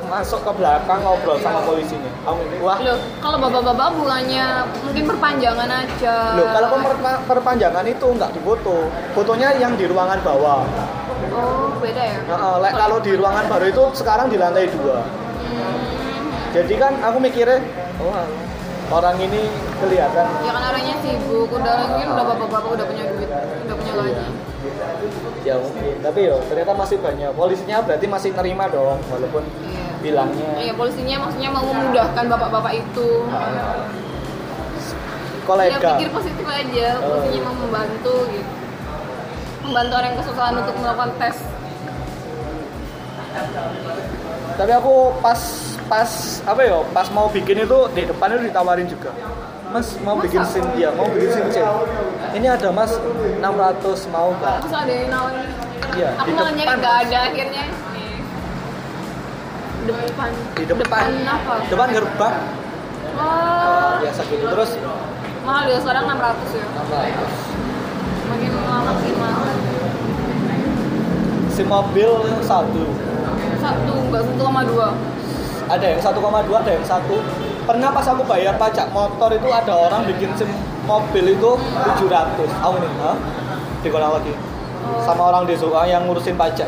masuk 0.06 0.40
ke 0.46 0.52
belakang 0.62 1.02
ngobrol 1.02 1.38
sama 1.42 1.66
polisinya. 1.66 2.12
Aku 2.30 2.42
wah 2.62 2.78
Loh, 2.78 2.98
kalau 3.22 3.38
bapak-bapak 3.42 3.90
bukannya 3.98 4.46
mungkin 4.86 5.04
perpanjangan 5.10 5.70
aja. 5.70 6.16
Loh, 6.38 6.48
kalau 6.54 6.68
per- 6.78 7.24
perpanjangan 7.26 7.86
itu 7.90 8.06
nggak 8.06 8.32
difoto, 8.38 8.90
fotonya 9.18 9.58
yang 9.58 9.74
di 9.74 9.86
ruangan 9.90 10.22
bawah. 10.22 10.62
Oh, 11.36 11.76
beda 11.84 12.04
ya? 12.04 12.18
Nah, 12.32 12.58
like, 12.64 12.76
kalau 12.80 12.98
di 13.04 13.12
ruangan 13.20 13.46
baru 13.52 13.66
itu 13.68 13.84
sekarang 14.00 14.32
di 14.32 14.38
lantai 14.40 14.72
dua. 14.72 15.04
Hmm. 15.04 15.80
Jadi 16.56 16.74
kan 16.80 16.96
aku 17.04 17.18
mikirnya, 17.20 17.60
oh 18.00 18.24
orang 18.96 19.18
ini 19.20 19.50
kelihatan. 19.82 20.26
Ya 20.46 20.52
kan 20.56 20.64
orangnya 20.72 20.96
sibuk, 21.04 21.50
udah 21.52 21.74
mungkin 21.90 22.08
udah 22.16 22.26
bapak-bapak 22.32 22.70
udah 22.80 22.86
punya 22.86 23.04
duit, 23.12 23.30
udah 23.30 23.76
punya 23.76 23.94
gaji. 23.98 24.26
Ya 25.46 25.56
mungkin, 25.62 25.96
tapi 26.02 26.20
yo 26.26 26.42
ternyata 26.50 26.74
masih 26.74 26.98
banyak. 27.04 27.30
Polisinya 27.36 27.78
berarti 27.86 28.06
masih 28.10 28.30
nerima 28.34 28.66
dong, 28.72 28.98
walaupun 29.12 29.44
Iya. 29.62 29.86
bilangnya 30.02 30.50
Iya, 30.58 30.74
polisinya 30.74 31.16
maksudnya 31.28 31.50
mau 31.54 31.66
memudahkan 31.66 32.26
bapak-bapak 32.30 32.74
itu. 32.78 33.10
Ya 33.30 33.84
kolega. 35.46 35.92
pikir 36.02 36.10
positif 36.10 36.46
aja, 36.50 36.88
polisinya 36.98 37.42
mau 37.46 37.56
membantu 37.62 38.16
gitu. 38.34 38.55
Membantu 39.66 39.94
orang 39.98 40.10
yang 40.14 40.20
kesusahan 40.22 40.54
untuk 40.62 40.76
melakukan 40.78 41.12
tes. 41.18 41.38
Tapi 44.56 44.72
aku 44.72 45.12
pas 45.20 45.42
pas 45.86 46.10
apa 46.48 46.62
ya, 46.64 46.78
pas 46.96 47.08
mau 47.12 47.28
bikin 47.28 47.66
itu 47.68 47.78
di 47.92 48.08
depan 48.08 48.32
itu 48.38 48.48
ditawarin 48.50 48.88
juga. 48.88 49.12
Mas 49.76 49.92
mau 50.08 50.16
bikin 50.16 50.40
Masa? 50.40 50.56
SIM 50.56 50.66
ya, 50.80 50.90
mau 50.96 51.04
bikin 51.12 51.30
SIM 51.36 51.48
C. 51.52 51.60
Ini 52.38 52.48
ada 52.48 52.72
Mas 52.72 52.96
600 52.96 54.14
mau 54.14 54.32
nggak? 54.40 54.64
Terus 54.64 54.76
ada 54.78 54.94
yang 54.94 55.10
nawarin. 55.12 55.50
Iya, 55.96 56.10
Aku 56.20 56.28
di 56.28 56.34
malah 56.36 56.52
nyari 56.56 56.68
depan, 56.68 56.78
nggak 56.80 56.96
ada 56.96 57.18
akhirnya. 57.28 57.64
Nih. 57.68 58.20
Depan. 59.86 60.30
Di 60.56 60.64
depan. 60.64 61.04
apa? 61.28 61.54
Depan 61.68 61.88
gerbang. 61.92 62.36
Wah, 63.16 63.96
Biasa 64.00 64.22
gitu. 64.28 64.46
Terus 64.48 64.72
mahal 65.44 65.64
ya 65.68 65.78
sekarang 65.84 66.04
600 66.08 66.56
ya. 66.56 66.66
600. 66.72 68.32
Makin 68.32 68.50
lama 68.64 68.92
makin 68.96 69.16
mahal. 69.20 69.55
SIM 71.56 71.72
mobil 71.72 72.12
satu. 72.44 72.84
Satu, 73.64 73.94
nggak 74.12 74.24
1,2. 74.36 75.72
Ada 75.72 75.86
yang 75.96 76.02
1,2, 76.04 76.52
ada 76.52 76.72
yang 76.76 76.84
satu. 76.84 77.16
Pernah 77.64 77.90
pas 77.96 78.06
aku 78.12 78.28
bayar 78.28 78.60
pajak 78.60 78.92
motor 78.92 79.32
itu 79.32 79.48
ada 79.48 79.72
orang 79.72 80.04
bikin 80.04 80.36
SIM 80.36 80.52
mobil 80.84 81.32
itu 81.32 81.52
700. 81.56 82.44
Aku 82.60 82.76
nih, 82.84 82.92
hah? 83.00 83.16
Dikolang 83.80 84.20
lagi. 84.20 84.36
Oh. 84.36 85.00
Sama 85.08 85.32
orang 85.32 85.48
di 85.48 85.56
Zoa 85.56 85.88
yang 85.88 86.04
ngurusin 86.12 86.36
pajak. 86.36 86.68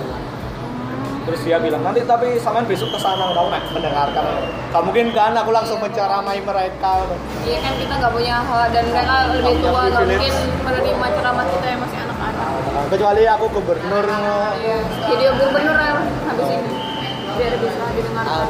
Terus 1.27 1.43
dia 1.43 1.59
bilang, 1.59 1.83
nanti 1.83 2.07
tapi 2.07 2.39
sampean 2.39 2.63
besok 2.63 2.87
ke 2.95 2.99
sana 3.03 3.35
kamu 3.35 3.51
nggak 3.51 3.63
mendengarkan. 3.75 4.23
Gak 4.71 4.83
mungkin 4.87 5.11
kan 5.11 5.35
aku 5.35 5.51
langsung 5.51 5.83
menceramai 5.83 6.39
mereka. 6.39 7.03
Iya 7.43 7.59
kan 7.59 7.75
kita 7.75 7.93
nggak 7.99 8.13
punya 8.15 8.39
hak 8.39 8.71
dan 8.71 8.87
mereka 8.87 9.15
lebih 9.35 9.59
tua, 9.59 9.91
nggak 9.91 10.03
mungkin 10.07 10.33
menerima 10.63 11.07
ceramah 11.19 11.45
kita 11.51 11.65
yang 11.67 11.81
masih 11.83 11.97
anak-anak. 12.77 12.93
Kecuali 12.93 13.23
aku 13.25 13.45
gubernur 13.49 14.05
Iya. 14.05 14.77
Jadi 14.85 15.23
gubernur 15.33 15.77
ya, 15.77 15.93
habis 16.29 16.49
ini 16.53 16.73
biar 17.37 17.53
bisa 17.61 17.85
didengarkan 17.93 18.49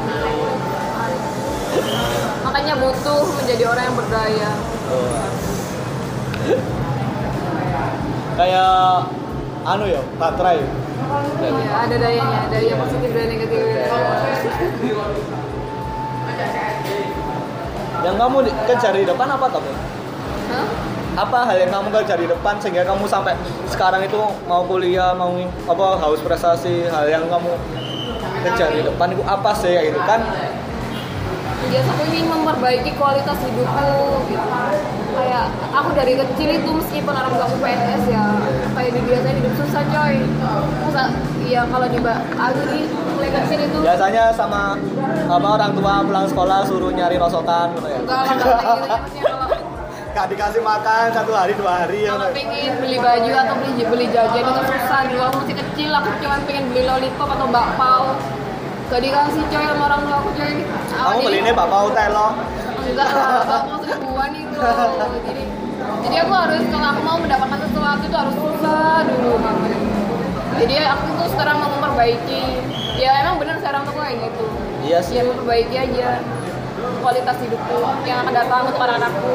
makanya 2.40 2.74
butuh 2.80 3.22
menjadi 3.36 3.63
orang 3.68 3.84
yang 3.84 3.98
berdaya 4.00 4.50
Oh. 4.88 5.20
kayak 8.40 9.12
anu 9.68 9.86
ya 9.92 10.00
baterai 10.16 10.63
Iya, 10.63 11.74
ada 11.84 11.96
dayanya 12.00 12.40
daya 12.48 12.74
positif 12.80 13.10
dan 13.12 13.28
negatif 13.28 13.60
yang 18.08 18.16
kamu 18.16 18.38
kejar 18.72 18.94
di 18.96 19.04
depan 19.04 19.28
apa 19.28 19.46
kamu? 19.52 19.72
Apa 21.18 21.40
hal 21.50 21.58
yang 21.58 21.72
kamu 21.74 21.90
kejar 21.90 22.18
di 22.22 22.30
depan 22.30 22.62
sehingga 22.62 22.86
kamu 22.86 23.10
sampai 23.10 23.34
sekarang 23.66 24.06
itu 24.06 24.22
mau 24.46 24.62
kuliah 24.70 25.18
mau 25.18 25.34
apa 25.66 25.88
haus 25.98 26.22
prestasi 26.22 26.86
hal 26.86 27.10
yang 27.10 27.26
kamu 27.26 27.58
kejar 28.46 28.70
di 28.70 28.86
depan 28.86 29.10
itu 29.18 29.24
apa 29.26 29.50
sih 29.58 29.74
ya 29.74 29.82
itu 29.90 29.98
kan 30.06 30.22
Biasa 31.68 31.90
aku 31.90 32.04
ingin 32.14 32.32
memperbaiki 32.32 32.96
kualitas 32.96 33.34
hidupku 33.44 33.90
gitu. 34.30 34.46
Kayak 35.18 35.50
aku 35.74 35.90
dari 35.98 36.14
kecil 36.14 36.50
itu 36.64 36.70
meskipun 36.70 37.12
orang 37.12 37.34
tua 37.34 37.50
aku 37.50 37.58
PNS 37.60 38.04
ya, 38.08 38.26
kayak 38.78 38.92
dibiasain 38.94 39.36
hidup 39.42 39.54
susah 39.58 39.84
coy. 39.90 40.22
Masa 40.86 41.12
iya 41.48 41.64
kalau 41.68 41.88
di 41.88 42.00
aku 42.04 42.62
mulai 43.18 43.32
kecil 43.32 43.60
itu 43.66 43.78
biasanya 43.80 44.24
sama 44.36 44.76
apa 45.32 45.48
orang 45.48 45.72
tua 45.74 45.94
pulang 46.04 46.28
sekolah 46.28 46.60
suruh 46.68 46.92
nyari 46.92 47.16
rosokan 47.16 47.72
gitu 47.74 47.88
ya 47.88 48.00
enggak 48.04 48.22
gitu 48.36 48.46
ya 48.46 49.24
kalau 49.26 49.47
gak 50.18 50.34
dikasih 50.34 50.66
makan 50.66 51.14
satu 51.14 51.30
hari 51.30 51.54
dua 51.54 51.86
hari 51.86 52.10
ya 52.10 52.18
kalau 52.18 52.34
pengen 52.34 52.74
beli 52.82 52.98
baju 52.98 53.32
atau 53.38 53.56
beli 53.62 53.86
beli 53.86 54.06
jajan 54.10 54.42
itu 54.42 54.62
susah. 54.66 55.00
Dulu 55.14 55.22
aku 55.30 55.38
masih 55.46 55.56
kecil 55.62 55.90
aku 55.94 56.10
cuma 56.26 56.42
pengen 56.50 56.66
beli 56.74 56.90
lollipop 56.90 57.30
atau 57.38 57.46
bakpao 57.54 58.18
gak 58.90 59.02
dikasih 59.06 59.44
coy 59.46 59.62
sama 59.62 59.84
orang 59.86 60.02
tua 60.10 60.18
aku 60.18 60.30
coy. 60.34 60.56
Kamu 60.90 61.18
beli 61.22 61.38
ini 61.46 61.52
bapak 61.54 61.80
hotel 61.86 62.10
loh 62.18 62.32
enggak 62.82 63.10
lah 63.14 63.30
bakpao 63.46 63.78
seribuan 63.86 64.32
itu 64.34 64.58
jadi 65.30 65.44
jadi 66.02 66.16
aku 66.26 66.34
harus 66.34 66.64
kalau 66.74 66.88
aku 66.98 67.02
mau 67.06 67.18
mendapatkan 67.22 67.60
sesuatu 67.70 68.04
itu 68.10 68.18
harus 68.18 68.36
susah 68.42 69.06
dulu 69.06 69.32
makanya 69.38 69.80
jadi 70.58 70.76
aku 70.98 71.06
tuh 71.14 71.30
sekarang 71.38 71.62
mau 71.62 71.70
memperbaiki. 71.70 72.42
Ya 72.98 73.22
emang 73.22 73.38
bener 73.38 73.62
sekarang 73.62 73.86
tuh 73.86 73.94
kayak 73.94 74.18
gitu. 74.26 74.46
Iya 74.90 74.98
sih. 75.06 75.22
Ya 75.22 75.30
memperbaiki 75.30 75.78
aja 75.78 76.18
kualitas 76.98 77.38
hidupku 77.38 77.76
yang 78.04 78.18
akan 78.22 78.34
datang 78.34 78.62
untuk 78.66 78.80
anak-anakku 78.80 79.34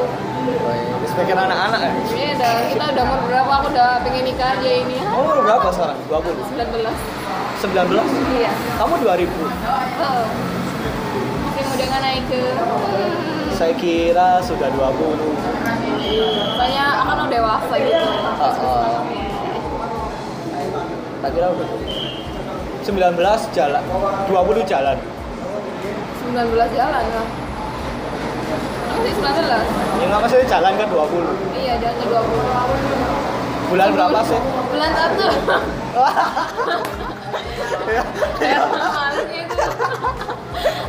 Sebagai 1.03 1.33
anak-anak 1.35 1.79
ya 1.79 1.91
Iya 2.13 2.31
dah, 2.35 2.53
kita 2.67 2.83
udah 2.89 3.03
umur 3.05 3.19
berapa? 3.25 3.51
Aku 3.53 3.67
udah 3.69 3.89
pengen 4.01 4.23
nikah 4.25 4.49
aja 4.53 4.69
ini. 4.75 4.97
kamu 4.99 5.19
umur 5.19 5.37
berapa 5.41 5.67
sekarang 5.69 5.97
20 6.09 6.35
19. 6.51 6.83
19 7.61 8.03
Iya. 8.33 8.51
kamu 8.77 8.93
2000 8.99 9.29
Oh. 9.95 10.25
Masih 11.43 11.63
muda 11.65 11.83
nggak 11.85 12.01
naik 12.01 12.23
ke. 12.27 12.41
saya 13.53 13.73
kira 13.73 14.41
sudah 14.41 14.67
20 14.67 15.31
Soalnya 16.53 16.85
akan 16.99 17.15
udah 17.21 17.29
dewasa 17.31 17.73
gitu. 17.75 17.97
Ah, 17.97 18.43
ah. 18.43 19.01
tak 21.19 21.29
kira 21.31 21.47
udah 21.49 21.67
19 22.83 23.15
jalan 23.49 23.83
20 24.27 24.63
jalan 24.65 24.97
19 26.25 26.35
jalan 26.73 27.03
lah. 27.05 27.27
Aku 28.93 29.01
sih 29.01 29.13
19. 29.15 29.25
ini 29.95 30.05
nggak 30.05 30.19
maksudnya 30.19 30.47
jalan 30.47 30.73
ke 30.75 30.85
20 30.85 31.55
Iya, 31.55 31.73
jalan 31.75 31.95
ke 31.95 32.05
20. 32.05 33.67
bulan 33.67 33.89
berapa 33.89 34.19
sih 34.23 34.39
Bulan 34.69 34.91
satu. 34.91 35.25
ya, 37.87 38.03
Kayak 38.35 38.59
males 38.69 39.25
gitu. 39.25 39.55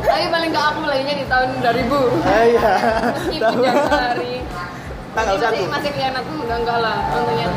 Tapi 0.05 0.25
paling 0.27 0.49
gak 0.49 0.65
aku 0.67 0.79
mulainya 0.81 1.13
di 1.13 1.25
tahun 1.25 1.49
2000. 1.59 1.97
Eh, 2.23 2.45
iya 2.51 2.71
Meskipun 3.11 3.57
Januari. 3.59 4.33
tanggal 5.11 5.33
masih, 5.33 5.47
satu 5.47 5.63
masih 5.71 5.89
kelihatan 5.89 6.21
tuh 6.21 6.35
enggak 6.37 6.59
enggak 6.59 6.77
lah 6.77 6.97
tentunya 7.07 7.47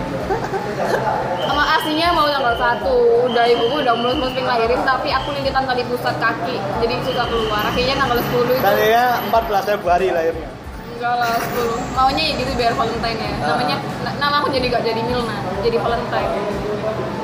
sama 1.46 1.64
aslinya 1.78 2.08
mau 2.12 2.26
tanggal 2.28 2.54
satu. 2.58 2.96
Udah 3.30 3.44
ibuku 3.48 3.80
udah 3.82 3.94
mulus-mulus 3.96 4.32
pengen 4.34 4.50
lahirin 4.50 4.80
tapi 4.82 5.08
aku 5.14 5.28
lilitan 5.34 5.64
tali 5.64 5.82
pusat 5.86 6.14
kaki. 6.18 6.56
Jadi 6.84 6.94
susah 7.06 7.26
keluar. 7.30 7.62
Akhirnya 7.66 7.94
tanggal 7.96 8.18
10 8.20 8.52
itu. 8.52 8.62
Tadinya 8.62 9.04
14 9.30 9.70
Februari 9.76 10.08
lahirnya 10.12 10.57
enggak 10.98 11.14
lah 11.14 11.30
10 11.30 11.94
maunya 11.94 12.24
ya 12.24 12.34
gitu 12.36 12.52
biar 12.52 12.74
Valentine 12.74 13.18
ya. 13.20 13.32
Namanya 13.40 13.76
na- 14.02 14.16
nama 14.18 14.34
aku 14.42 14.50
jadi 14.50 14.66
gak 14.68 14.82
jadi 14.82 15.00
Milna 15.00 15.36
jadi 15.62 15.78
Valentine. 15.78 16.30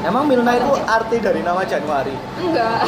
Emang 0.05 0.25
Milna 0.25 0.53
itu 0.55 0.71
arti 0.87 1.17
dari 1.19 1.41
nama 1.41 1.65
Januari? 1.65 2.15
Enggak. 2.39 2.87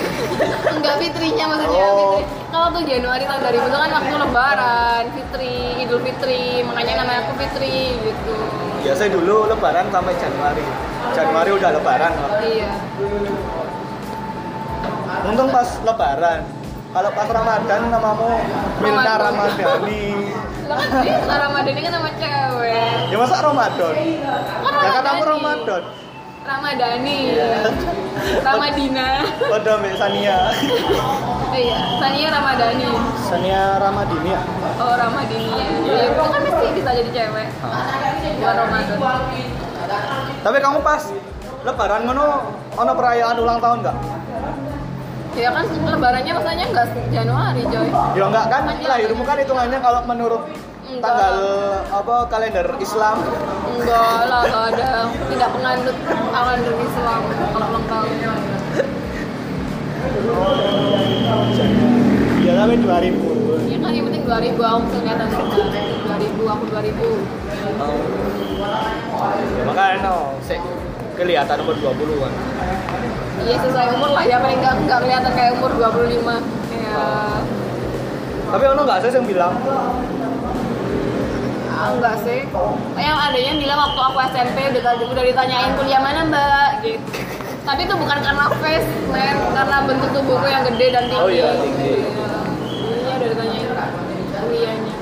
Enggak 0.74 0.94
fitrinya 0.96 1.44
maksudnya 1.46 1.76
Oh. 1.82 1.92
fitri. 2.16 2.24
Kalau 2.48 2.68
tuh 2.70 2.82
Januari 2.86 3.24
tahun 3.26 3.40
2000 3.42 3.68
itu 3.68 3.76
kan 3.76 3.90
waktu 3.92 4.14
lebaran 4.16 5.02
fitri 5.12 5.54
idul 5.78 6.00
fitri 6.00 6.42
makanya 6.62 6.92
namanya 6.98 7.20
aku 7.22 7.32
fitri 7.36 7.74
gitu. 8.00 8.34
Biasanya 8.80 9.10
dulu 9.12 9.36
lebaran 9.46 9.86
sampai 9.90 10.14
Januari. 10.16 10.64
Januari 11.12 11.50
udah 11.52 11.70
lebaran 11.70 12.12
iya. 12.42 12.72
Untung 15.22 15.48
pas 15.48 15.68
lebaran 15.80 16.40
kalau 16.94 17.10
pas 17.10 17.26
Ramadan 17.26 17.80
namamu 17.90 18.30
Ramadan. 18.78 19.18
Ramadhani 19.20 20.06
Lah 20.64 20.78
kan 20.80 21.38
Ramadan 21.42 21.72
ini 21.74 21.80
kan 21.82 21.92
nama 21.92 22.10
cewek. 22.14 22.96
ya 23.10 23.16
masa 23.18 23.36
Ramadan 23.42 23.92
Kan 23.92 24.06
ya 24.06 25.00
aku 25.02 25.24
Ramadhani. 25.26 25.26
Ramadan 25.26 25.82
Ramadhani. 26.44 27.18
Iya. 27.26 27.50
Ramadina. 28.40 29.08
Udah 29.50 29.74
Mbak 29.74 29.94
Sania 29.96 30.36
Iya, 31.50 31.78
Sania 31.98 32.28
Ramadhani. 32.30 32.88
Sania 33.18 33.62
Ramadini 33.76 34.30
ya 34.30 34.42
Oh, 34.76 34.92
Ramadini. 34.92 35.50
Iya, 35.82 36.02
itu 36.06 36.22
kan 36.22 36.40
mesti 36.40 36.66
bisa 36.74 36.90
jadi 36.92 37.10
cewek. 37.10 37.48
Bukan 38.38 38.54
Ramadan. 38.54 38.96
tapi 40.40 40.56
kamu 40.60 40.78
pas 40.80 41.02
lebaran 41.62 42.04
ngono 42.04 42.26
ono 42.74 42.92
perayaan 42.92 43.36
ulang 43.36 43.58
tahun 43.58 43.78
nggak? 43.80 43.96
Ya 45.34 45.50
kan 45.50 45.64
lebarannya 45.66 46.32
maksudnya 46.32 46.66
enggak 46.66 46.86
Januari, 47.10 47.62
Joy. 47.66 47.88
Ya 48.14 48.24
enggak 48.24 48.46
kan 48.46 48.62
lahirmu 48.70 49.22
kan 49.22 49.36
hitungannya 49.36 49.78
kalau 49.78 50.00
menurut 50.06 50.42
Enggak. 50.84 51.02
tanggal 51.02 51.34
apa 51.90 52.14
kalender 52.30 52.66
Islam 52.78 53.16
Enggak 53.66 54.20
lah, 54.30 54.42
enggak 54.46 54.64
ada. 54.72 54.88
Tidak 55.10 55.48
penganut 55.50 55.96
kalender 56.06 56.74
Islam 56.78 57.20
kalau 57.50 57.66
ulang 57.68 57.86
tahun. 57.90 58.14
ya 62.40 62.52
tapi 62.54 62.74
2000 62.76 63.64
Ya 63.64 63.78
kan 63.80 63.90
yang 63.90 64.04
penting 64.06 64.22
2000 64.22 64.54
aku 64.54 64.84
kelihatan 64.92 65.28
sudah. 65.32 65.66
2000 66.14 66.44
aku 66.46 66.64
2000. 66.68 66.94
ya 69.24 69.62
makanya 69.64 69.96
no 70.04 70.16
sik 70.40 70.60
kelihatan 71.16 71.56
umur 71.58 71.74
20 71.74 72.22
kan 72.22 72.32
Iya 73.44 73.56
sesuai 73.60 73.86
umur 73.98 74.10
lah 74.16 74.24
ya 74.24 74.40
paling 74.40 74.58
enggak 74.62 74.74
enggak 74.84 74.98
kelihatan 75.04 75.32
kayak 75.36 75.52
umur 75.60 75.70
25. 75.76 76.24
Ya 76.72 77.04
tapi 78.54 78.64
ono 78.70 78.86
nggak 78.86 78.98
sih 79.02 79.10
yang 79.10 79.26
bilang 79.26 79.54
ah, 81.74 81.90
enggak 81.90 82.14
sih. 82.22 82.46
Yang 82.94 83.18
ada 83.18 83.38
yang 83.38 83.58
bilang 83.58 83.78
waktu 83.82 84.00
aku 84.00 84.18
SMP 84.30 84.58
udah 84.70 84.94
udah 84.94 85.24
ditanyain 85.26 85.74
kuliah 85.74 85.98
mana 85.98 86.22
mbak 86.30 86.70
gitu. 86.86 87.02
Tapi 87.64 87.80
itu 87.88 87.94
bukan 87.96 88.18
karena 88.20 88.44
face, 88.60 88.84
men, 89.08 89.36
karena 89.56 89.76
bentuk 89.88 90.10
tubuhku 90.12 90.44
yang 90.44 90.68
gede 90.68 90.86
dan 90.92 91.08
tinggi. 91.08 91.24
Oh 91.24 91.32
iya, 91.32 91.48
tinggi. 91.56 91.92
Iya, 91.96 92.28
Iya, 92.84 93.12
udah 93.16 93.28
ditanyain 93.32 93.68
kuliahnya. 94.54 94.94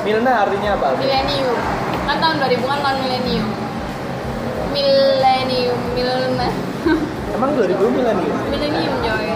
Milna 0.00 0.32
artinya 0.32 0.70
apa? 0.80 0.88
Milenium. 0.96 1.58
Kan 2.10 2.18
tahun 2.18 2.42
2000 2.42 2.66
kan 2.66 2.78
tahun 2.82 2.96
milenium. 3.06 3.46
Milenium, 4.74 5.78
milna. 5.94 6.48
Emang 7.38 7.50
2000 7.54 7.70
milenium? 7.70 8.34
milenium 8.50 8.94
coy. 8.98 9.30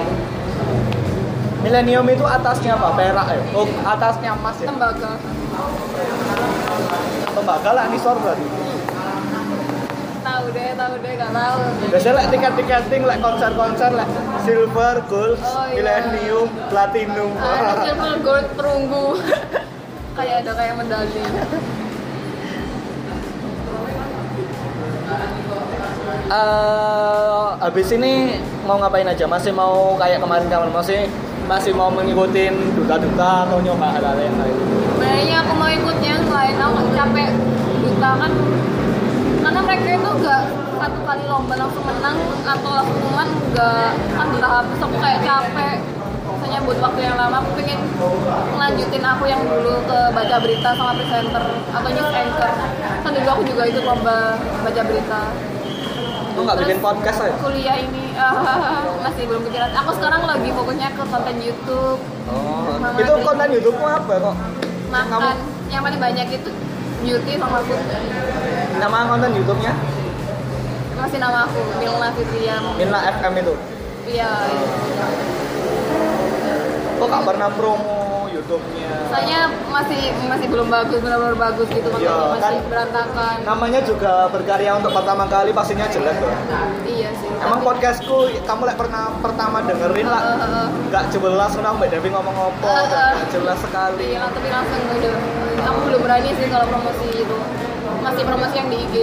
Milenium 1.63 2.07
itu 2.11 2.27
atasnya 2.27 2.75
apa? 2.75 2.99
Perak 2.99 3.27
ya? 3.31 3.39
Oh, 3.55 3.63
atasnya 3.87 4.35
emas 4.35 4.59
ya? 4.59 4.67
Tembaga. 4.75 5.23
Tembaga 7.31 7.71
lah 7.79 7.85
nisor 7.95 8.19
berarti. 8.19 8.47
Tahu 10.27 10.45
deh, 10.51 10.71
tahu 10.75 10.95
deh, 10.99 11.13
gak 11.15 11.31
tahu. 11.31 11.59
Biasanya 11.95 12.15
like 12.19 12.29
tiket-tiketing, 12.35 13.03
like 13.07 13.23
konser-konser, 13.23 13.95
like 13.95 14.11
silver, 14.43 14.99
gold, 15.07 15.39
Oh, 15.39 15.63
iya. 15.71 15.79
millennium, 15.79 16.51
platinum. 16.75 17.31
Ada 17.39 17.73
silver 17.87 18.15
gold 18.19 18.47
perunggu. 18.59 19.07
kayak 20.19 20.43
ada 20.43 20.53
kayak 20.59 20.75
medali. 20.75 21.23
Eh, 26.25 27.47
habis 27.61 27.93
ini 27.93 28.41
mau 28.65 28.81
ngapain 28.81 29.05
aja? 29.05 29.29
Masih 29.29 29.53
mau 29.53 29.93
kayak 30.01 30.25
kemarin-kemarin 30.25 30.73
masih 30.73 31.05
masih 31.45 31.77
mau 31.77 31.93
mengikuti 31.93 32.49
duta-duta 32.73 33.45
atau 33.45 33.61
nyoba 33.61 33.93
hal-hal 33.93 34.17
yang 34.17 34.33
lain? 34.41 34.57
Kayaknya 34.97 35.37
aku 35.45 35.53
mau 35.53 35.69
ikut 35.69 35.99
yang 36.01 36.25
lain, 36.25 36.57
aku 36.57 36.81
capek 36.97 37.29
duta 37.85 38.11
kan. 38.17 38.33
Karena 39.45 39.61
mereka 39.69 39.89
itu 40.01 40.11
nggak 40.25 40.43
satu 40.81 41.01
kali 41.05 41.25
lomba 41.29 41.55
langsung 41.61 41.85
menang 41.85 42.17
atau 42.41 42.71
langsung 42.73 42.97
pengumuman 42.97 43.29
nggak 43.53 43.93
kan 44.17 44.27
bertahap 44.33 44.65
terus 44.73 44.81
aku 44.81 44.97
kayak 45.05 45.21
capek. 45.29 45.77
Misalnya 46.25 46.61
buat 46.65 46.79
waktu 46.81 47.01
yang 47.05 47.17
lama 47.21 47.37
aku 47.45 47.51
pengen 47.61 47.81
ngelanjutin 48.57 49.05
aku 49.05 49.25
yang 49.29 49.45
dulu 49.45 49.77
ke 49.85 49.99
baca 50.09 50.37
berita 50.41 50.69
sama 50.73 50.97
presenter 50.97 51.45
atau 51.69 51.89
news 51.93 52.13
anchor 52.17 52.53
kan 53.05 53.11
dulu 53.13 53.29
aku 53.29 53.43
juga 53.45 53.63
ikut 53.69 53.85
lomba 53.85 54.41
baca 54.65 54.81
berita 54.89 55.21
Lu 56.35 56.43
nggak 56.43 56.59
bikin 56.61 56.79
podcast 56.79 57.19
aja? 57.21 57.37
kuliah 57.39 57.77
ini 57.79 58.11
ah, 58.15 58.35
masih 59.05 59.25
belum 59.25 59.43
kejalan 59.45 59.71
aku 59.73 59.91
sekarang 59.95 60.23
lagi 60.25 60.49
fokusnya 60.51 60.89
ke 60.91 61.03
konten 61.05 61.37
YouTube 61.39 62.01
Oh, 62.25 62.73
itu 62.97 63.13
konten 63.21 63.49
YouTube-mu 63.51 63.87
apa 63.87 64.13
kok? 64.19 64.35
makan 64.89 65.37
yang 65.69 65.83
paling 65.83 65.99
banyak 65.99 66.27
itu 66.33 66.51
beauty 67.01 67.33
sama 67.37 67.61
food 67.63 67.81
Nama 68.75 68.99
konten 69.07 69.31
YouTube-nya? 69.33 69.73
masih 70.95 71.19
nama 71.19 71.45
aku 71.45 71.61
Milna 71.77 72.09
Fitrian 72.13 72.63
Minla 72.75 73.01
FM 73.13 73.33
itu. 73.37 73.55
iya 74.07 74.31
Kok 76.95 77.07
nggak 77.07 77.25
pernah 77.25 77.49
promo 77.51 78.04
YouTube-nya? 78.45 78.93
Soalnya 79.09 79.41
masih 79.67 80.01
masih 80.23 80.47
belum 80.47 80.69
bagus, 80.69 81.01
benar-benar 81.01 81.37
bagus 81.41 81.65
gitu 81.67 81.89
Iya, 81.89 81.97
kontennya 81.97 82.29
masih 82.31 82.45
kan. 82.61 82.69
berantakan. 82.69 83.37
Namanya 83.43 83.81
juga 83.81 84.13
berkarya 84.29 84.71
untuk 84.77 84.93
pertama 84.93 85.25
kali 85.27 85.51
pastinya 85.51 85.87
jelek 85.89 86.13
ya. 86.15 86.37
Iya 86.85 87.11
sih. 87.17 87.29
Emang 87.35 87.59
tapi- 87.59 87.67
podcastku 87.67 88.17
kamu 88.39 88.63
lek 88.67 88.77
pernah 88.77 89.05
pertama 89.19 89.57
dengerin 89.63 90.07
lah 90.07 90.23
Heeh, 90.23 90.39
heeh. 90.39 90.67
nggak 90.87 91.05
jelas 91.11 91.51
kenapa 91.53 91.75
Mbak 91.75 91.89
Devi 91.91 92.09
ngomong 92.11 92.37
apa 92.37 92.67
Heeh. 92.67 92.85
nggak 93.15 93.29
jelas 93.33 93.59
sekali 93.59 94.07
Iya, 94.13 94.23
tapi 94.29 94.49
langsung 94.49 94.81
udah. 94.91 95.17
Aku 95.65 95.79
belum 95.83 96.01
berani 96.03 96.29
sih 96.31 96.47
kalau 96.47 96.67
promosi 96.69 97.07
itu. 97.11 97.39
Masih 97.99 98.23
promosi 98.23 98.55
yang 98.55 98.69
di 98.69 98.79
IG. 98.79 98.97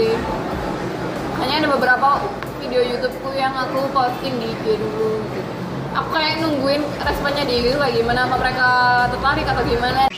Hanya 1.35 1.53
ada 1.57 1.69
beberapa 1.71 2.21
video 2.61 2.81
YouTubeku 2.85 3.33
yang 3.33 3.57
aku 3.57 3.89
posting 3.89 4.37
di 4.37 4.53
IG 4.53 4.65
dulu. 4.77 5.17
gitu. 5.27 5.50
Aku 5.91 6.07
kayak 6.15 6.39
nungguin 6.39 6.79
responnya 7.03 7.43
itu 7.43 7.75
kayak 7.75 7.95
gimana, 7.99 8.23
apa 8.23 8.35
mereka 8.39 8.67
tertarik 9.11 9.43
atau 9.43 9.63
gimana. 9.67 10.10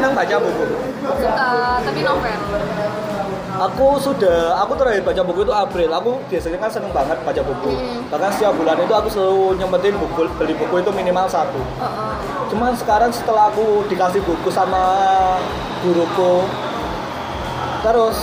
Senang 0.00 0.16
baca 0.16 0.36
buku 0.38 0.64
Suka, 1.20 1.48
tapi 1.82 2.00
novel. 2.00 2.40
aku 3.60 3.86
sudah 4.00 4.56
aku 4.58 4.72
terakhir 4.74 5.02
baca 5.02 5.22
buku 5.22 5.40
itu 5.42 5.52
April 5.52 5.90
aku 5.90 6.10
biasanya 6.26 6.56
kan 6.56 6.70
seneng 6.70 6.88
banget 6.90 7.20
baca 7.20 7.42
buku 7.42 7.70
Hmm. 7.70 8.00
bahkan 8.08 8.32
setiap 8.32 8.56
bulan 8.56 8.80
itu 8.80 8.88
aku 8.90 9.08
selalu 9.08 9.44
nyempetin 9.54 9.94
buku 9.94 10.24
beli 10.34 10.54
buku 10.54 10.74
itu 10.78 10.90
minimal 10.90 11.28
satu 11.28 11.60
Heeh. 11.60 12.12
cuman 12.48 12.72
sekarang 12.72 13.12
setelah 13.12 13.52
aku 13.52 13.84
dikasih 13.86 14.24
buku 14.24 14.48
sama 14.48 14.80
guruku 15.80 16.48
terus 17.80 18.16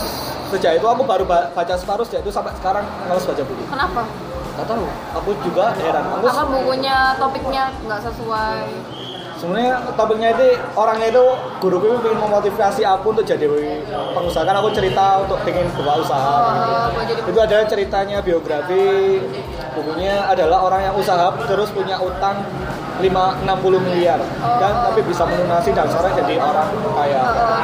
sejak 0.48 0.74
itu 0.74 0.86
aku 0.86 1.02
baru 1.02 1.22
ba- 1.22 1.46
baca 1.48 1.74
separuh 1.74 2.02
sejak 2.02 2.20
itu 2.20 2.30
sampai 2.30 2.50
sekarang 2.56 2.82
males 3.04 3.22
baca 3.22 3.38
buku 3.40 3.62
Kenapa? 3.64 4.02
Gak 4.58 4.66
tahu 4.66 4.86
aku 5.14 5.30
juga 5.40 5.70
heran 5.72 6.02
aku 6.10 6.26
Apa 6.26 6.42
bukunya 6.50 7.14
topiknya 7.14 7.70
nggak 7.80 8.00
sesuai? 8.02 8.66
Sebenarnya 9.38 9.94
topiknya 9.94 10.34
itu 10.34 10.58
orangnya 10.74 11.08
itu 11.14 11.24
guruku 11.62 11.86
itu 11.94 12.10
ingin 12.10 12.20
memotivasi 12.26 12.82
aku 12.82 13.14
untuk 13.14 13.24
jadi 13.24 13.46
pengusaha. 14.12 14.42
Kan 14.42 14.56
aku 14.58 14.68
cerita 14.74 15.22
untuk 15.22 15.38
ingin 15.46 15.70
buka 15.78 15.92
usaha. 16.02 16.34
Oh, 16.90 17.04
jadi 17.06 17.22
itu 17.22 17.38
adalah 17.38 17.64
ceritanya 17.70 18.18
biografi. 18.18 19.22
Bukunya 19.78 20.26
adalah 20.26 20.66
orang 20.66 20.90
yang 20.90 20.94
usaha 20.98 21.30
terus 21.46 21.70
punya 21.70 22.02
utang 22.02 22.42
5 22.98 23.46
60 23.46 23.78
miliar. 23.78 24.18
Dan 24.58 24.72
Oh. 24.74 24.90
tapi 24.90 25.00
bisa 25.06 25.22
melunasi 25.22 25.70
dan 25.70 25.86
sekarang 25.86 26.12
jadi 26.18 26.34
orang 26.42 26.68
kaya. 26.98 27.22
Oh, 27.22 27.56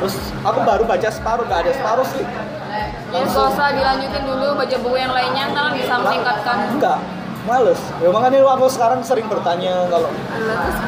terus 0.00 0.14
aku 0.40 0.58
baru 0.64 0.82
baca 0.88 1.08
separuh 1.12 1.44
nggak 1.44 1.60
ada 1.68 1.72
separuh 1.76 2.08
sih. 2.08 2.24
Ya, 3.08 3.24
usah 3.24 3.72
dilanjutin 3.72 4.22
dulu 4.28 4.52
baca 4.52 4.76
buku 4.84 4.96
yang 5.00 5.10
lainnya, 5.16 5.48
karena 5.48 5.72
bisa 5.72 5.96
meningkatkan. 5.96 6.76
enggak 6.76 6.98
males 7.48 7.80
ya 7.98 8.08
makanya 8.08 8.44
aku 8.44 8.66
sekarang 8.68 9.00
sering 9.00 9.24
bertanya 9.24 9.88
kalau 9.88 10.12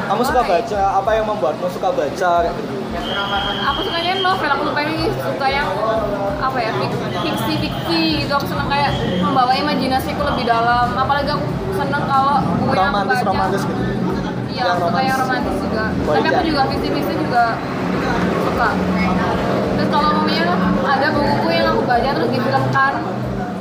kamu 0.07 0.21
suka 0.21 0.41
ya? 0.41 0.49
baca 0.53 0.81
apa 0.95 1.09
yang 1.11 1.25
membuatmu 1.25 1.67
suka 1.67 1.89
baca 1.91 2.31
kayak 2.39 2.53
gitu 2.55 2.79
Aku 3.63 3.87
sukanya 3.87 4.19
novel, 4.19 4.51
aku 4.51 4.63
suka 4.67 4.81
ini 4.83 5.07
suka 5.15 5.47
yang 5.47 5.63
apa 6.37 6.57
ya 6.59 6.71
fiksi 7.23 7.53
fiksi 7.57 8.01
gitu. 8.19 8.33
Aku 8.35 8.43
seneng 8.43 8.67
kayak 8.67 8.91
membawa 9.17 9.55
imajinasiku 9.55 10.19
lebih 10.27 10.43
dalam. 10.43 10.91
Apalagi 10.91 11.31
aku 11.31 11.45
seneng 11.71 12.03
kalau 12.03 12.43
buku 12.59 12.75
yang 12.75 12.91
aku 12.91 12.99
romantis 12.99 13.15
baca. 13.15 13.29
romantis 13.31 13.61
gitu 13.63 13.83
Iya, 14.51 14.63
Yang 14.67 14.77
suka 14.83 14.99
yang 14.99 15.17
romantis. 15.23 15.55
juga. 15.55 15.83
Boleh 16.03 16.17
Tapi 16.19 16.27
aku 16.27 16.41
juga 16.43 16.61
fiksi-fiksi 16.67 17.13
juga 17.15 17.43
suka. 18.43 18.69
Terus 19.71 19.89
kalau 19.89 20.09
mamanya 20.11 20.43
ada 20.83 21.07
buku 21.15 21.47
yang 21.47 21.65
aku 21.71 21.81
baca 21.87 22.09
terus 22.11 22.29
difilmkan 22.29 22.93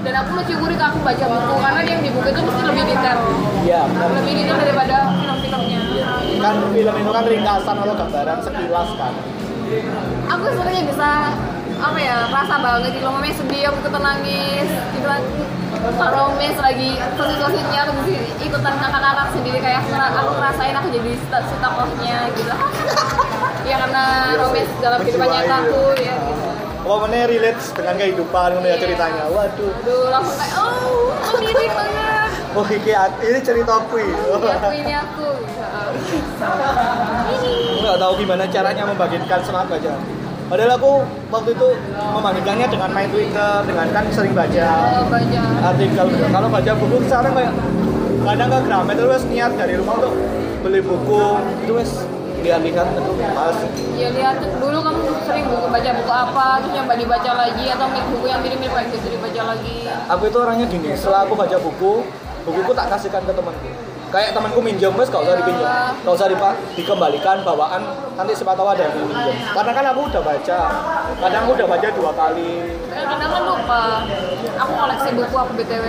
dan 0.01 0.15
aku 0.17 0.31
mensyukuri 0.33 0.75
kalau 0.81 0.97
aku 0.97 1.01
baca 1.05 1.25
buku. 1.29 1.55
Karena 1.61 1.81
yang 1.85 2.01
di 2.01 2.11
buku 2.13 2.29
itu 2.33 2.41
mesti 2.41 2.63
lebih 2.65 2.85
detail. 2.89 3.19
Iya 3.61 3.81
benar. 3.87 4.09
Lebih 4.17 4.33
detail 4.33 4.59
daripada 4.59 4.97
film-filmnya. 5.13 5.81
Kan 6.41 6.55
film 6.73 6.95
itu 6.97 7.11
kan 7.13 7.25
ringkasan 7.29 7.77
atau 7.77 7.95
gambaran 7.95 8.39
sekilas 8.41 8.91
kan? 8.97 9.13
Aku 10.31 10.45
sebenarnya 10.51 10.83
bisa 10.89 11.09
apa 11.81 11.99
ya 12.01 12.17
rasa 12.29 12.55
banget 12.61 12.91
gitu. 12.97 13.05
Mamanya 13.05 13.37
sedih 13.37 13.63
aku 13.69 13.77
ikutan 13.85 14.03
nangis 14.03 14.69
gitu 14.97 15.07
kan. 15.07 15.23
Kalau 15.81 16.37
mes 16.37 16.57
lagi 16.61 17.01
posisi-posisinya 17.17 17.81
aku 17.89 17.93
bisa 18.05 18.21
ikutan 18.41 18.75
kakak-kakak 18.81 19.29
sendiri. 19.33 19.59
Kayak 19.61 19.85
aku, 19.85 19.89
ngera- 19.97 20.15
aku 20.17 20.33
ngerasain 20.37 20.77
aku 20.77 20.89
jadi 20.93 21.13
tokohnya 21.61 22.17
gitu. 22.37 22.53
Ya 23.61 23.77
karena 23.77 24.35
romes 24.35 24.67
dalam 24.83 24.99
kehidupan 25.05 25.31
nyata 25.31 25.63
aku 25.63 25.95
ya 26.01 26.17
gitu 26.27 26.40
Mana 26.93 27.23
relate 27.25 27.63
dengan 27.71 27.95
kehidupan 27.97 28.51
Iya. 28.59 28.75
ceritanya. 28.77 29.25
Waduh. 29.29 29.71
aduh 29.73 30.03
langsung 30.11 30.37
kayak 30.37 30.55
oh 30.57 31.15
oh 31.15 31.39
mirip 31.39 31.71
banget 31.71 32.29
Oh 32.51 32.67
iki 32.67 32.91
aku- 32.91 33.23
ini 33.23 33.39
cerita 33.41 33.73
aku. 33.77 33.95
ya 33.97 34.11
aku 34.11 34.69
ini 34.73 34.93
aku 34.93 35.27
gitu. 35.39 35.63
Aku 36.43 37.79
nggak 37.81 37.95
tahu 37.97 38.13
gimana 38.19 38.43
caranya 38.45 38.83
membagikan 38.85 39.41
semangat 39.41 39.69
baca. 39.71 39.93
Padahal 40.51 40.73
aku 40.75 40.93
waktu 41.31 41.51
itu 41.55 41.69
membagikannya 41.95 42.67
dengan 42.67 42.91
main 42.91 43.07
Twitter, 43.07 43.55
dengan 43.63 43.87
kan 43.89 44.05
sering 44.11 44.35
baca 44.35 44.67
Oh, 44.93 45.07
baca 45.07 45.43
artikel. 45.65 46.07
Kalau 46.11 46.49
baca 46.51 46.73
buku 46.75 46.97
sekarang 47.07 47.33
kayak 47.33 47.53
kadang 48.21 48.49
ke 48.51 48.59
Gramet 48.61 48.99
wes 49.01 49.25
niat 49.25 49.53
dari 49.55 49.79
rumah 49.79 49.95
untuk 49.97 50.13
beli 50.61 50.83
buku 50.83 51.23
itu 51.61 51.73
wes 51.73 51.91
lihat-lihat 52.41 52.87
itu 52.97 53.13
pas. 53.37 53.57
Ya 53.97 54.09
lihat 54.13 54.37
dulu 54.41 54.79
kamu 54.81 55.01
sering 55.29 55.45
buku 55.49 55.67
baca 55.69 55.91
buku 55.95 56.13
apa 56.13 56.47
terus 56.65 56.75
yang 56.75 56.87
dibaca 56.89 57.31
lagi 57.37 57.65
atau 57.69 57.87
buku 57.89 58.27
yang 58.27 58.41
mirip-mirip 58.41 58.73
kayak 58.73 58.89
gitu 58.93 59.07
dibaca 59.15 59.43
lagi? 59.55 59.77
Aku 60.09 60.23
itu 60.27 60.39
orangnya 60.41 60.67
gini 60.69 60.91
setelah 60.97 61.29
aku 61.29 61.35
baca 61.37 61.57
buku 61.61 61.93
bukuku 62.49 62.71
tak 62.73 62.87
kasihkan 62.97 63.23
ke 63.29 63.33
temanku. 63.37 63.71
Kayak 64.11 64.35
temanku 64.35 64.59
minjem 64.59 64.91
wes 64.99 65.07
gak 65.07 65.23
usah 65.23 65.39
dipinjam. 65.39 65.95
Gak 66.03 66.15
usah 66.19 66.27
dipa- 66.27 66.59
dikembalikan 66.75 67.47
bawaan 67.47 67.83
nanti 68.19 68.33
siapa 68.35 68.59
tahu 68.59 68.75
ada 68.75 68.83
yang 68.91 68.95
mau 68.99 69.07
minjem 69.07 69.37
karena 69.55 69.71
kan 69.71 69.85
aku 69.95 70.01
udah 70.11 70.23
baca. 70.25 70.59
Kadang 71.21 71.41
aku 71.47 71.53
udah 71.55 71.69
baca 71.71 71.87
dua 71.95 72.11
kali. 72.17 72.53
Kadang 72.91 73.31
kan 73.31 73.43
lupa. 73.47 73.83
Aku 74.61 74.73
koleksi 74.75 75.09
buku 75.15 75.35
aku 75.37 75.53
btw 75.61 75.85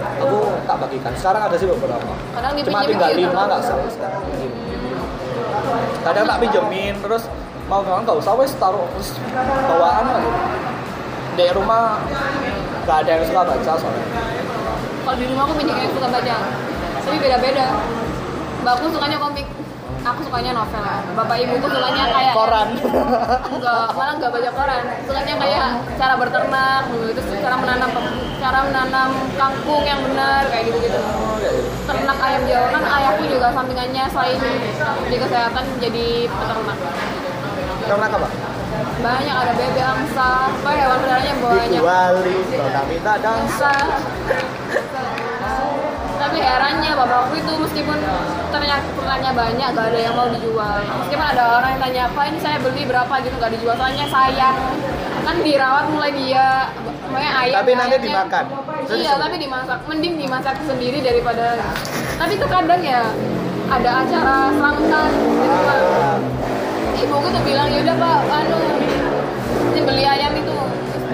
aku 0.00 0.38
tak 0.64 0.76
bagikan. 0.80 1.12
Sekarang 1.12 1.42
ada 1.44 1.56
sih 1.60 1.68
beberapa. 1.68 2.12
Kadang 2.32 2.52
cuma 2.56 2.78
tinggal 2.88 3.10
gitu. 3.12 3.20
lima 3.20 3.42
nggak 3.46 3.62
salah 3.62 3.88
sekarang 3.92 4.22
kadang 6.06 6.24
tak 6.26 6.38
pinjemin 6.42 6.94
terus 7.00 7.28
mau 7.70 7.80
kawan 7.86 8.02
nggak 8.02 8.18
usah 8.18 8.34
wes 8.34 8.52
taruh 8.58 8.86
terus 8.96 9.14
bawaan 9.68 10.04
lah. 10.10 10.24
Di 11.38 11.46
rumah 11.54 12.02
nggak 12.84 12.96
ada 13.06 13.10
yang 13.16 13.24
suka 13.24 13.42
baca 13.46 13.72
soalnya. 13.78 14.06
Kalau 15.06 15.16
di 15.16 15.24
rumah 15.30 15.42
aku 15.46 15.54
banyak 15.56 15.76
yang 15.78 15.92
suka 15.94 16.08
baca. 16.10 16.36
Tapi 17.00 17.16
beda-beda. 17.16 17.66
Mbakku 18.60 18.86
sukanya 18.92 19.16
komik 19.16 19.46
aku 20.00 20.20
sukanya 20.24 20.52
novel. 20.56 20.82
Bapak 21.16 21.36
ibuku 21.40 21.66
sukanya 21.68 22.04
kayak 22.08 22.34
koran. 22.34 22.68
Enggak 23.52 23.92
malah 23.92 24.14
enggak 24.16 24.30
baca 24.32 24.50
koran. 24.52 24.82
Sukanya 25.04 25.34
kayak 25.36 25.68
cara 26.00 26.14
berternak 26.16 26.82
dulu. 26.88 27.06
Itu 27.12 27.20
cara 27.40 27.56
menanam 27.60 27.90
cara 28.40 28.58
menanam 28.64 29.10
kangkung 29.36 29.84
yang 29.84 30.00
benar 30.00 30.48
kayak 30.48 30.72
gitu 30.72 30.78
gitu 30.80 31.00
ternak 31.84 32.18
ayam 32.22 32.42
jawa 32.46 32.66
kan 32.70 32.84
ayahku 32.86 33.24
juga 33.26 33.48
sampingannya 33.50 34.04
selain 34.14 34.40
di 35.10 35.16
kesehatan 35.18 35.64
jadi 35.82 36.08
peternak. 36.30 36.78
Ternak 37.84 38.12
apa? 38.14 38.28
banyak 39.00 39.32
ada 39.32 39.52
bebek 39.56 39.80
angsa 39.80 40.52
apa 40.52 40.70
hewan 40.76 40.98
peliharaannya 41.00 41.34
banyak. 41.40 41.80
Wali, 41.80 42.36
Nona 42.52 42.82
minta 42.84 43.14
angsa 43.16 43.72
tapi 46.20 46.36
herannya 46.36 46.92
bapakku 46.92 47.34
itu 47.34 47.52
meskipun 47.56 47.96
ternyata 48.52 48.84
pertanyaan 48.92 49.32
banyak 49.32 49.68
gak 49.72 49.86
ada 49.88 49.98
yang 49.98 50.12
mau 50.12 50.28
dijual. 50.28 50.76
Meskipun 51.00 51.26
ada 51.26 51.42
orang 51.56 51.70
yang 51.72 51.80
tanya 51.80 52.02
apa 52.12 52.20
ini 52.28 52.38
saya 52.38 52.56
beli 52.60 52.82
berapa? 52.84 53.14
gitu 53.24 53.34
gak 53.40 53.52
dijual. 53.56 53.74
Soalnya 53.80 54.04
sayang. 54.06 54.56
Kan 55.24 55.36
dirawat 55.40 55.84
mulai 55.88 56.12
dia 56.12 56.68
makanya 57.10 57.32
ayam 57.44 57.56
Tapi 57.60 57.70
nanti 57.74 57.96
ayamnya- 57.96 58.04
dimakan. 58.04 58.44
iya 58.92 59.12
tapi 59.16 59.36
dimasak. 59.36 59.78
Mending 59.88 60.14
dimasak 60.16 60.56
sendiri 60.64 60.98
daripada 61.00 61.56
tapi 62.20 62.36
itu 62.36 62.46
kadang 62.48 62.82
ya 62.84 63.02
ada 63.70 63.90
acara 64.04 64.36
selamatan 64.52 65.08
gitu 65.14 65.58
kan 65.64 66.20
ibuku 67.00 67.26
tuh 67.32 67.42
bilang 67.48 67.68
yaudah 67.72 67.96
pak 67.96 68.18
anu 68.28 68.58
ini 69.72 69.80
beli 69.80 70.04
ayam 70.04 70.32
itu. 70.36 70.56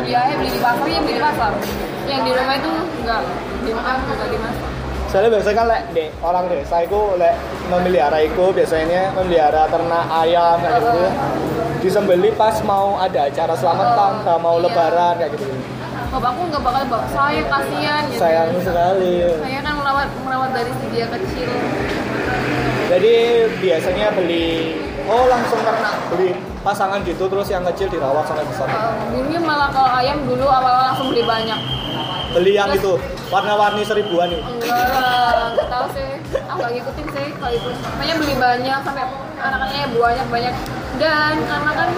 Beli 0.02 0.12
ayam 0.14 0.36
beli 0.42 0.50
di 0.50 0.61
pasar 0.61 0.86
ya 0.86 0.98
beli 0.98 1.14
di 1.14 1.22
pasar. 1.22 1.52
Yang 2.07 2.20
di 2.22 2.30
rumah 2.34 2.57
itu 2.59 2.72
enggak 3.02 3.20
dimakan 3.66 3.96
enggak 4.07 4.30
dimasak 4.30 4.70
Soalnya 5.16 5.32
biasanya 5.32 5.56
kan 5.56 5.66
lek 5.66 5.82
di 5.90 6.04
orang 6.20 6.44
desa 6.46 6.76
itu 6.78 7.00
lek 7.16 7.34
memelihara 7.66 8.18
itu 8.20 8.44
biasanya 8.52 9.16
memelihara 9.16 9.64
ternak 9.64 10.04
ayam 10.12 10.60
kayak 10.60 10.76
gitu. 10.76 11.00
Disembeli 11.80 12.28
pas 12.32 12.52
mau 12.60 13.00
ada 13.00 13.24
acara 13.24 13.56
selamatan, 13.56 14.12
Oh, 14.26 14.36
mau 14.36 14.60
iya. 14.60 14.64
lebaran 14.68 15.14
kayak 15.16 15.32
gitu. 15.32 15.48
bapakku 16.06 16.42
nggak 16.46 16.60
bakal 16.60 16.82
bawa 16.86 17.04
saya 17.10 17.40
kasihan 17.44 18.02
gitu 18.06 18.20
Sayang 18.20 18.48
sekali. 18.60 19.24
saya 19.36 19.58
kan 19.58 19.74
merawat 19.74 20.08
merawat 20.20 20.50
dari 20.52 20.72
dia 20.90 21.06
kecil 21.08 21.48
Jadi 22.86 23.12
biasanya 23.58 24.06
beli 24.12 24.76
oh 25.04 25.24
langsung 25.26 25.60
ternak 25.60 25.96
beli 26.08 26.30
pasangan 26.60 27.00
gitu 27.02 27.24
terus 27.24 27.48
yang 27.48 27.64
kecil 27.66 27.88
dirawat 27.88 28.24
sampai 28.24 28.44
besar. 28.44 28.68
Eh, 28.68 28.76
dulunya 29.10 29.40
malah 29.40 29.68
kalau 29.70 29.88
ayam 29.90 30.20
dulu 30.24 30.44
awal-awal 30.44 30.92
langsung 30.92 31.08
beli 31.08 31.24
banyak 31.24 31.58
Beli 32.32 32.52
yang 32.54 32.68
itu 32.70 32.92
warna-warni 33.31 33.83
seribuan 33.83 34.31
itu. 34.31 34.43
enggak 34.43 34.87
lah 34.95 35.51
nggak 35.55 35.68
tahu 35.70 35.87
sih. 35.95 36.11
Aku 36.47 36.59
nggak 36.62 36.72
ngikutin 36.79 37.07
sih 37.11 37.27
kalau 37.39 37.53
itu. 37.55 37.70
Makanya 37.99 38.14
beli 38.22 38.35
banyak 38.39 38.79
sampai 38.87 39.05
anak-anaknya 39.43 39.87
banyak 39.95 40.27
banyak. 40.31 40.55
Dan 40.97 41.35
karena 41.47 41.72
kan 41.74 41.91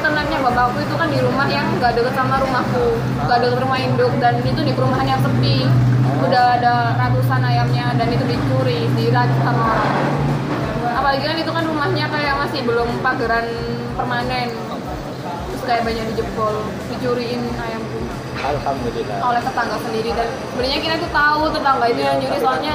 ternaknya 0.00 0.38
bapakku 0.38 0.78
itu 0.80 0.94
kan 0.94 1.08
di 1.10 1.18
rumah 1.22 1.46
yang 1.50 1.66
nggak 1.78 1.92
deket 1.94 2.14
sama 2.14 2.42
rumahku. 2.42 2.86
Nggak 3.26 3.38
deket 3.46 3.58
rumah 3.62 3.78
induk 3.78 4.12
dan 4.18 4.34
itu 4.42 4.60
di 4.62 4.72
perumahan 4.74 5.06
yang 5.06 5.20
sepi. 5.22 5.66
Udah 6.24 6.44
ada 6.58 6.74
ratusan 6.98 7.42
ayamnya 7.42 7.94
dan 7.94 8.08
itu 8.10 8.24
dicuri 8.26 8.90
diracun 8.98 9.40
sama 9.42 9.62
orang. 9.70 9.94
Apalagi 10.94 11.24
kan 11.26 11.36
itu 11.38 11.50
kan 11.50 11.64
rumahnya 11.66 12.06
kayak 12.10 12.34
masih 12.38 12.60
belum 12.66 12.88
pageran 13.02 13.46
permanen. 13.94 14.50
Terus 15.50 15.62
kayak 15.62 15.82
banyak 15.86 16.04
dijebol 16.14 16.54
dicuriin 16.90 17.42
ayamku 17.54 18.23
Alhamdulillah. 18.44 19.18
oleh 19.24 19.40
tetangga 19.40 19.76
sendiri. 19.80 20.10
Dan 20.12 20.28
sebenarnya 20.52 20.78
kita 20.80 20.94
tuh 21.00 21.10
tahu 21.10 21.42
tetangga 21.48 21.86
itu 21.88 22.00
yang 22.04 22.16
nyuri 22.20 22.38
soalnya 22.38 22.74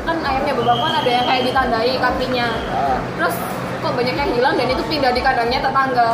kan 0.00 0.16
ayamnya 0.24 0.52
bapakku 0.56 0.82
kan 0.86 0.94
ada 1.02 1.10
yang 1.10 1.24
kayak 1.26 1.42
ditandai 1.50 1.92
kakinya. 1.98 2.48
Ah, 2.72 2.98
terus 3.18 3.34
kok 3.80 3.92
banyak 3.96 4.16
yang 4.16 4.30
hilang 4.32 4.54
dan 4.56 4.66
itu 4.68 4.82
pindah 4.88 5.12
di 5.12 5.20
kandangnya 5.20 5.60
tetangga. 5.60 6.10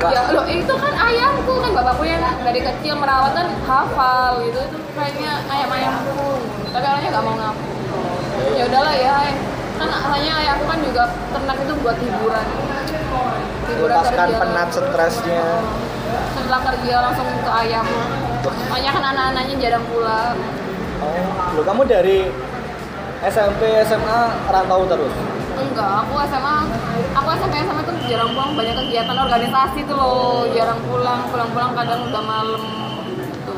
Wah. 0.00 0.10
ya 0.16 0.32
loh 0.32 0.46
itu 0.48 0.74
kan 0.80 0.94
ayamku 0.96 1.52
kan 1.60 1.70
bapakku 1.76 2.08
yang 2.08 2.22
dari 2.40 2.60
kecil 2.64 2.94
merawat 2.96 3.36
kan 3.36 3.46
hafal 3.68 4.40
gitu. 4.46 4.60
Itu 4.64 4.78
kayaknya 4.96 5.32
ayam 5.50 5.68
ayamku. 5.68 6.40
Tapi 6.72 6.84
orangnya 6.86 7.10
nggak 7.12 7.24
mau 7.26 7.34
ngaku. 7.36 7.68
Ya 8.56 8.64
udahlah 8.70 8.94
ya 8.96 9.16
kan 9.80 9.88
hanya 9.88 10.32
ayamku 10.40 10.64
kan 10.68 10.78
juga 10.80 11.02
ternak 11.32 11.56
itu 11.60 11.72
buat 11.84 11.96
hiburan. 12.00 12.46
Hiburan 13.68 13.96
Melepaskan 14.00 14.28
kerja. 14.28 14.40
penat 14.40 14.68
stresnya. 14.72 15.44
Setelah 16.32 16.60
kerja 16.64 16.94
langsung 17.00 17.28
ke 17.36 17.50
ayam 17.50 17.86
makanya 18.62 18.90
kan 18.90 19.04
anak-anaknya 19.08 19.54
jarang 19.58 19.84
pulang 19.86 20.36
Oh, 21.00 21.16
loh 21.56 21.64
kamu 21.64 21.82
dari 21.84 22.28
SMP 23.22 23.60
SMA 23.82 24.20
rantau 24.46 24.84
terus. 24.84 25.12
enggak 25.54 25.90
aku 25.98 26.12
SMA 26.22 26.56
aku 27.10 27.28
SMP 27.34 27.54
SMA 27.58 27.82
tuh 27.82 27.96
jarang 28.04 28.30
pulang 28.30 28.52
banyak 28.52 28.76
kegiatan 28.78 29.12
organisasi 29.14 29.80
tuh 29.82 29.92
loh 29.94 30.44
jarang 30.50 30.76
pulang 30.84 31.24
pulang-pulang 31.26 31.72
kadang 31.74 32.04
udah 32.04 32.22
malam 32.22 32.62
gitu 33.16 33.52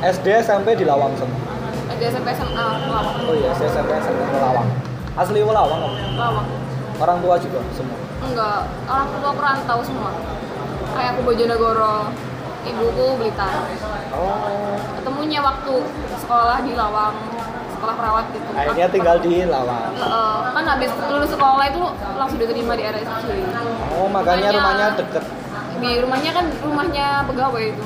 SD 0.00 0.26
SMP 0.40 0.74
di 0.74 0.82
Lawang 0.82 1.14
semua. 1.14 1.38
ada 1.86 2.04
SMP 2.04 2.28
SMA 2.32 2.66
lawang 2.86 3.16
Oh 3.22 3.34
iya, 3.34 3.50
saya 3.52 3.68
SMP 3.68 3.90
di 3.98 4.10
Lawang. 4.36 4.66
Asli 5.12 5.40
Lawang 5.40 5.78
kamu? 5.80 5.98
lawang 6.16 6.46
Orang 6.98 7.18
tua 7.18 7.34
juga 7.36 7.58
semua. 7.70 7.98
enggak 8.20 8.58
orang 8.84 9.08
tua 9.12 9.30
perantau 9.32 9.78
semua 9.80 10.10
kayak 10.92 11.10
aku 11.12 11.20
Bojonegoro 11.22 11.96
ibuku 12.62 13.04
Blitar 13.16 13.54
Oh. 14.10 14.74
ketemunya 14.96 15.40
waktu 15.40 15.74
sekolah 16.18 16.58
di 16.60 16.72
Lawang 16.74 17.14
sekolah 17.72 17.94
perawat 17.94 18.24
gitu 18.28 18.48
Akhirnya 18.52 18.86
tinggal 18.88 19.16
di 19.18 19.46
Lawang. 19.46 19.94
Heeh, 19.94 20.36
kan 20.52 20.64
habis 20.66 20.90
lulus 21.06 21.30
sekolah 21.30 21.64
itu 21.64 21.80
langsung 22.14 22.36
diterima 22.36 22.74
di 22.74 22.84
RSC 22.84 23.24
Oh, 23.90 24.04
makanya 24.06 24.50
Makanya- 24.50 24.52
rumahnya 24.52 24.86
deket. 24.96 25.24
di 25.80 25.90
rumahnya 25.96 26.30
kan 26.30 26.46
rumahnya 26.60 27.06
pegawai 27.24 27.64
itu 27.66 27.84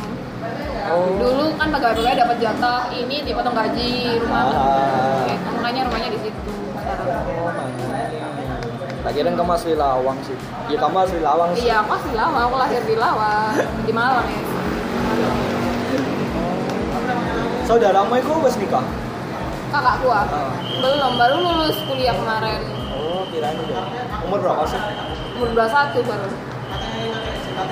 Oh. 0.84 1.16
dulu 1.16 1.44
kan 1.54 1.68
pegawai-pegawai 1.70 2.18
dapat 2.18 2.36
jatah 2.38 2.80
ini 2.90 3.16
dipotong 3.22 3.54
gaji 3.54 4.18
rumah 4.18 4.42
Ah. 4.44 5.24
Gitu, 5.24 5.48
makanya 5.54 5.80
rumahnya 5.86 6.10
di 6.10 6.20
situ 6.20 6.40
Oh. 6.50 7.52
Tak 9.04 9.12
kira 9.12 9.28
kamu 9.30 9.52
asli 9.52 9.74
Lawang 9.74 10.16
sih. 10.24 10.32
Ya 10.66 10.80
kamu 10.80 10.96
asli 10.98 11.20
Lawang 11.20 11.50
sih. 11.52 11.62
iya 11.62 11.74
aku 11.78 11.92
asli 11.92 12.12
Lawang 12.12 12.42
aku 12.42 12.56
lahir 12.56 12.82
di 12.82 12.96
Lawang 12.96 13.52
di 13.84 13.92
Malang 13.92 14.24
ya 14.26 14.40
Saudaramu 17.64 18.14
itu 18.14 18.32
wes 18.40 18.56
nikah? 18.56 18.84
kakakku 19.66 20.06
ah 20.06 20.22
Ah. 20.24 20.54
belum 20.78 21.18
baru 21.18 21.36
lulus 21.36 21.74
kuliah 21.84 22.14
kemarin 22.14 22.62
Oh, 22.94 23.26
kirain 23.28 23.58
udah. 23.58 23.82
Umur 24.22 24.38
berapa 24.38 24.62
sih? 24.64 24.78
umur 25.34 25.50
21 25.50 25.98
baru 26.00 26.28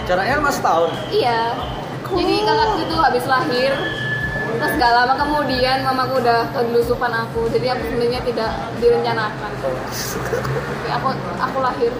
Jaraknya 0.02 0.36
mas 0.38 0.58
tahun. 0.58 0.90
iya 1.08 1.54
jadi 2.04 2.34
kakakku 2.42 2.78
itu 2.82 2.96
habis 2.98 3.24
lahir 3.24 3.72
terus 4.58 4.72
gak 4.76 4.92
lama 4.92 5.14
kemudian 5.16 5.84
mamaku 5.84 6.20
udah 6.20 6.48
kegelusupan 6.52 7.12
aku. 7.12 7.48
Jadi 7.52 7.66
aku 7.72 7.82
sebenarnya 7.88 8.20
tidak 8.24 8.52
direncanakan. 8.80 9.50
Tapi 9.62 10.88
aku 10.92 11.08
aku 11.40 11.58
lahir. 11.62 11.92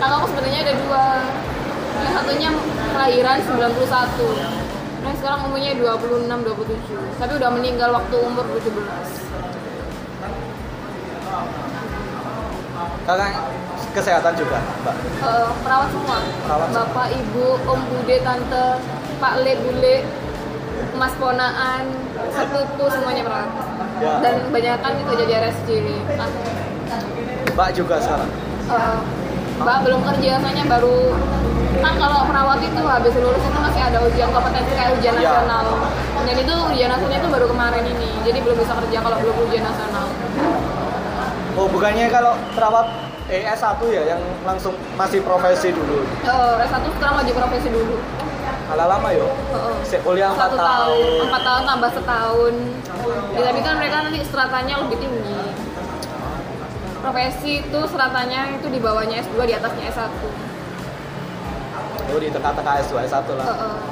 Kakakku 0.00 0.26
sebenarnya 0.34 0.60
ada 0.66 0.74
dua. 0.76 1.04
Yang 2.02 2.12
satunya 2.18 2.50
kelahiran 2.92 3.38
91 3.46 4.62
nah 5.02 5.10
sekarang 5.18 5.50
umurnya 5.50 5.74
26 5.82 6.30
27 6.30 7.18
tapi 7.18 7.32
udah 7.34 7.50
meninggal 7.50 7.90
waktu 7.90 8.16
umur 8.22 8.46
17 8.54 8.70
Kakak 13.02 13.34
kesehatan 13.98 14.32
juga, 14.38 14.62
Mbak. 14.62 14.96
Eh, 15.26 15.50
perawat 15.66 15.88
semua. 15.90 16.18
Perawat 16.46 16.68
semua. 16.70 16.86
bapak 16.86 17.08
ibu 17.18 17.46
om 17.66 17.80
bude 17.90 18.16
tante 18.22 18.66
pak 19.18 19.34
le 19.42 19.52
bule 19.58 19.96
mas 21.02 21.14
ponaan 21.18 21.82
sepupu 22.30 22.86
semuanya 22.86 23.26
perawat 23.26 23.50
Ya. 23.98 24.18
dan 24.18 24.34
kebanyakan 24.40 24.92
itu 24.98 25.12
jadi 25.16 25.32
RSJ 25.42 25.68
kan 26.12 26.30
Mbak 27.52 27.68
juga 27.70 27.98
sekarang. 27.98 28.30
Eh, 28.66 28.98
mbak 29.58 29.78
belum 29.82 30.00
kerja 30.02 30.38
soalnya 30.38 30.64
baru 30.66 31.14
kan 31.78 31.94
kalau 31.96 32.22
perawat 32.24 32.58
itu 32.58 32.82
habis 32.82 33.14
lulus 33.14 33.38
itu 33.38 33.58
masih 33.58 33.82
ada 33.82 33.98
ujian 34.00 34.30
kompetensi 34.30 34.72
kayak 34.72 34.94
ujian 34.96 35.14
Ya. 35.14 35.26
nasional 35.26 35.66
dan 36.20 36.34
itu 36.36 36.54
ujian 36.70 36.88
nasionalnya 36.88 37.18
itu 37.18 37.30
baru 37.30 37.46
kemarin 37.46 37.84
ini 37.84 38.10
jadi 38.22 38.38
belum 38.38 38.56
bisa 38.58 38.72
kerja 38.78 38.98
kalau 39.02 39.16
belum 39.18 39.36
ujian 39.42 39.64
nasional 39.66 40.06
Oh, 41.52 41.66
bukannya 41.68 42.06
kalau 42.08 42.32
perawat 42.54 42.86
eh, 43.26 43.42
S1 43.44 43.76
ya 43.86 44.02
yang 44.08 44.22
langsung 44.42 44.72
masih 44.94 45.20
profesi 45.20 45.68
dulu. 45.68 46.00
Eh, 46.22 46.54
S1 46.64 46.80
sekarang 46.88 47.14
wajib 47.18 47.34
profesi 47.36 47.68
dulu 47.68 47.98
Kalah 48.72 48.88
lama 48.88 49.08
yo. 49.12 49.28
Heeh. 49.28 49.76
Sik 49.84 50.00
kuliah 50.00 50.32
4 50.32 50.40
satu 50.40 50.56
tahun 50.56 51.28
empat 51.28 51.42
tahun 51.44 51.62
tambah 51.68 51.90
setahun 51.92 52.54
ya, 53.36 53.40
tapi 53.44 53.60
kan 53.60 53.74
mereka 53.76 53.96
nanti 54.08 54.24
stratanya 54.24 54.74
lebih 54.80 54.96
tinggi 54.96 55.36
profesi 57.04 57.52
itu 57.60 57.80
stratanya 57.84 58.48
itu 58.56 58.66
di 58.72 58.80
bawahnya 58.80 59.20
S2 59.20 59.44
di 59.44 59.52
atasnya 59.52 59.92
S1 59.92 60.08
Oh, 62.12 62.20
di 62.20 62.28
tengah-tengah 62.28 62.76
S2 62.84 63.08
S1 63.08 63.24
lah. 63.36 63.44
Heeh. 63.44 63.76
Izinkan 63.76 63.91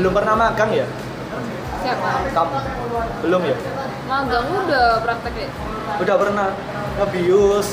belum 0.00 0.12
pernah 0.16 0.34
magang 0.34 0.70
ya? 0.72 0.86
Siapa? 1.84 2.08
Kamu? 2.32 2.56
Belum 3.28 3.40
ya? 3.44 3.56
Magang 4.08 4.44
udah 4.48 5.04
praktek 5.04 5.34
ya 5.44 5.50
udah 6.00 6.16
pernah? 6.16 6.48
Ngebius. 6.96 7.68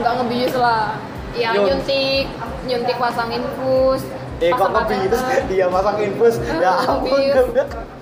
Nggak 0.00 0.12
ngebius 0.22 0.54
lah. 0.56 0.96
Ya 1.36 1.52
Yun. 1.52 1.64
nyuntik. 1.68 2.26
Nyuntik 2.64 2.96
pasang 2.96 3.28
infus. 3.28 4.02
Eh 4.40 4.50
kok 4.54 4.70
pasang 4.72 4.98
ngebius? 5.04 5.22
dia 5.50 5.66
masang 5.68 5.96
infus. 6.00 6.34
Ya 6.64 6.72
ampun 6.88 7.18
ngebius. 7.20 7.46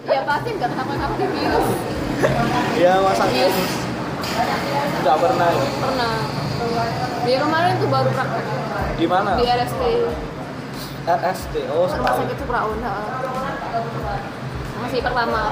ya 0.07 0.21
pasti 0.23 0.49
nggak 0.55 0.71
kenapa-kenapa 0.71 1.15
dibius. 1.19 1.67
Ya 2.83 2.93
masang 3.03 3.29
Bius. 3.35 3.51
infus. 3.51 3.73
Udah 5.03 5.17
pernah 5.19 5.49
ya? 5.51 5.65
Pernah. 5.83 6.15
Dia 7.27 7.39
kemarin 7.43 7.73
tuh 7.83 7.89
baru 7.91 8.11
praktek 8.15 8.45
di 8.97 9.07
mana? 9.07 9.37
Di 9.37 9.45
RST 9.45 9.83
RST 11.07 11.55
oh 11.71 11.87
rumah 11.87 12.15
sakit 12.19 12.37
Supraun 12.41 12.79
ha. 12.83 12.95
Masih 14.77 15.01
pertama. 15.01 15.43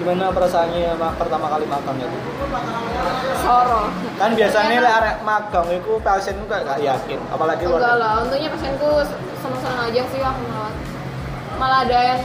Gimana 0.00 0.32
perasaannya 0.32 0.96
ma- 0.96 1.14
pertama 1.14 1.46
kali 1.52 1.64
magang 1.68 1.98
itu? 2.00 2.18
Soro. 3.44 3.92
Kan 4.16 4.30
biasanya 4.32 4.80
lek 4.80 4.94
arek 4.98 5.16
magang 5.22 5.68
itu 5.68 5.92
pasien 6.00 6.36
kayak 6.48 6.64
gak 6.66 6.80
yakin 6.80 7.20
apalagi 7.28 7.62
luar 7.68 7.78
enggak 7.78 7.96
lah 8.00 8.12
untungnya 8.24 8.48
pasienku 8.48 8.88
seneng-seneng 9.38 9.80
aja 9.92 10.02
sih 10.08 10.20
aku 10.24 10.42
malah 10.48 10.72
malah 11.60 11.78
ada 11.84 11.98
yang 12.16 12.22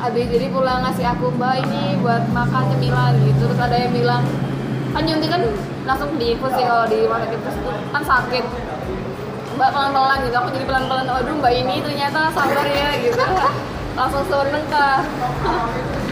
habis 0.00 0.26
jadi 0.32 0.46
pulang 0.48 0.80
ngasih 0.80 1.06
aku 1.12 1.28
mbak 1.36 1.60
ini 1.60 2.00
buat 2.00 2.24
makan 2.32 2.62
cemilan 2.72 3.12
gitu. 3.28 3.42
Terus 3.46 3.60
ada 3.60 3.76
yang 3.76 3.92
bilang 3.92 4.22
kan 4.96 5.02
nyuntik 5.06 5.30
kan 5.30 5.42
langsung 5.86 6.10
diinfus 6.16 6.52
sih 6.56 6.64
kalau 6.64 6.88
di 6.88 7.04
rumah 7.04 7.20
sakit 7.20 7.38
terus 7.44 7.56
kan 7.92 8.02
sakit. 8.02 8.44
Mbak 9.60 9.70
pelan-pelan 9.76 10.18
gitu 10.24 10.36
aku 10.40 10.48
jadi 10.56 10.64
pelan-pelan 10.64 11.04
aduh 11.04 11.36
mbak 11.36 11.52
ini 11.52 11.84
ternyata 11.84 12.32
sabar 12.32 12.64
ya 12.64 12.90
gitu 12.96 13.20
langsung 13.98 14.24
seneng 14.26 14.64
kah 14.70 15.02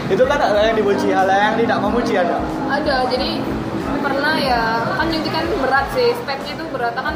itu 0.09 0.23
kan 0.25 0.39
ada 0.41 0.59
yang 0.65 0.77
dipuji 0.77 1.13
hal 1.13 1.29
yang 1.29 1.55
tidak 1.57 1.77
memuji 1.79 2.17
ada? 2.17 2.41
Ada 2.65 2.95
jadi 3.13 3.39
pernah 3.99 4.35
ya 4.41 4.61
kan 4.97 5.05
nyuntik 5.11 5.33
kan 5.33 5.45
berat 5.59 5.85
sih 5.93 6.15
stepnya 6.17 6.51
itu 6.57 6.65
berat 6.73 6.97
kan 6.97 7.15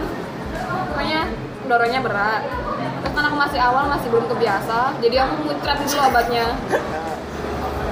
makanya 0.93 1.21
dorongnya 1.65 2.01
berat. 2.05 2.43
Terus 3.03 3.13
kan 3.17 3.23
aku 3.27 3.37
masih 3.39 3.59
awal 3.59 3.83
masih 3.89 4.07
belum 4.13 4.25
kebiasa 4.29 4.93
jadi 5.01 5.25
aku 5.25 5.33
muncrat 5.47 5.77
dulu 5.81 5.99
obatnya. 6.05 6.45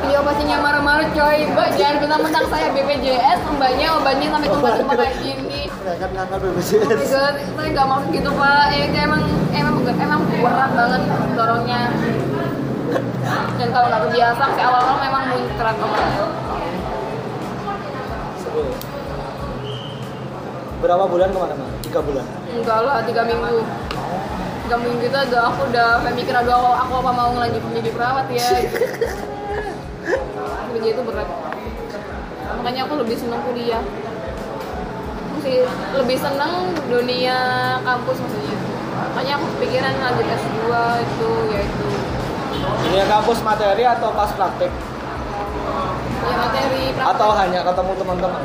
Ini 0.01 0.17
obatnya 0.17 0.57
marah-marah 0.57 1.07
coy. 1.13 1.45
Mbak 1.53 1.77
jangan 1.77 1.95
mentang-mentang 2.01 2.45
saya 2.49 2.73
BPJS 2.73 3.39
mbaknya 3.53 3.87
obatnya 4.01 4.27
sampai 4.33 4.49
tumpah-tumpah 4.49 4.95
kayak 4.97 5.13
gini. 5.21 5.61
Kan 5.81 6.09
ngangkat 6.13 6.39
Oh 6.41 6.53
BPJS 6.57 7.09
god, 7.09 7.35
saya 7.37 7.69
nggak 7.69 7.85
mau 7.85 8.01
gitu 8.09 8.29
pak. 8.33 8.65
Ya 8.73 8.85
kayak 8.89 9.05
emang 9.05 9.21
emang 9.53 9.75
emang 9.97 10.19
berat 10.29 10.71
banget 10.73 11.01
dorongnya. 11.37 11.81
Dan 13.59 13.67
kalau 13.71 13.87
nggak 13.87 14.03
kebiasa, 14.09 14.43
si 14.57 14.61
awal-awal 14.61 14.97
memang 14.99 15.23
muncrat. 15.31 15.75
Seru. 18.41 18.65
berapa 20.81 21.05
bulan 21.05 21.29
ke 21.29 21.37
mana 21.37 21.53
mana 21.53 21.77
tiga 21.85 22.01
bulan 22.01 22.25
Enggak 22.49 22.81
lah, 22.81 23.05
tiga 23.05 23.21
minggu. 23.21 23.61
Tiga 24.65 24.75
minggu 24.81 25.05
itu 25.05 25.13
udah 25.13 25.53
aku 25.53 25.69
udah 25.69 26.01
mikir 26.17 26.33
aduh 26.33 26.57
aku, 26.57 26.73
aku 26.73 26.93
apa 27.05 27.11
mau 27.13 27.29
ngelanjutin 27.37 27.77
jadi 27.77 27.93
perawat 27.93 28.25
ya. 28.33 28.41
Kerja 30.73 30.89
itu 30.97 31.01
berat. 31.05 31.29
Makanya 32.57 32.89
aku 32.89 32.97
lebih 32.97 33.13
senang 33.13 33.45
kuliah. 33.45 33.85
Masih 35.37 35.69
lebih 35.93 36.17
senang 36.17 36.73
dunia 36.89 37.37
kampus 37.85 38.17
maksudnya. 38.17 38.57
Makanya 39.13 39.37
aku 39.37 39.45
kepikiran 39.57 39.93
lanjut 40.01 40.25
S2 40.25 40.57
itu 41.05 41.29
ya 41.53 41.61
itu. 41.61 42.00
Ini 42.83 42.95
ya 42.95 43.05
kampus 43.07 43.39
materi 43.41 43.83
atau 43.83 44.09
pas 44.11 44.29
praktik 44.29 44.71
Ya 46.21 46.35
materi 46.37 46.83
praktek. 46.91 47.11
atau 47.11 47.29
hanya 47.33 47.59
ketemu 47.63 47.91
teman-teman 47.97 48.43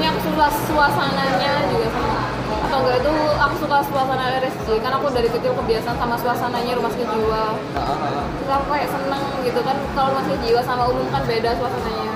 Ya, 0.00 0.10
aku 0.10 0.20
suka 0.24 0.46
suasananya 0.66 1.52
juga 1.68 1.86
sama. 1.90 2.26
Atau 2.66 2.78
enggak 2.82 2.96
itu 3.04 3.12
aku 3.36 3.54
suka 3.58 3.76
suasana 3.84 4.24
RSJ 4.34 4.68
kan 4.80 4.92
aku 4.94 5.06
dari 5.10 5.28
kecil 5.28 5.52
kebiasaan 5.54 5.94
sama 5.94 6.14
suasananya 6.18 6.72
rumah 6.74 6.90
sakit 6.90 7.06
jiwa. 7.06 7.54
Ah, 7.74 7.82
ah, 7.82 7.98
ah. 8.02 8.24
Terus 8.34 8.50
aku 8.50 8.66
kayak 8.70 8.88
seneng 8.90 9.22
gitu 9.42 9.60
kan 9.62 9.76
kalau 9.92 10.08
rumah 10.10 10.24
sakit 10.26 10.40
jiwa 10.42 10.60
sama 10.62 10.84
umum 10.90 11.06
kan 11.10 11.22
beda 11.22 11.50
suasananya. 11.54 12.11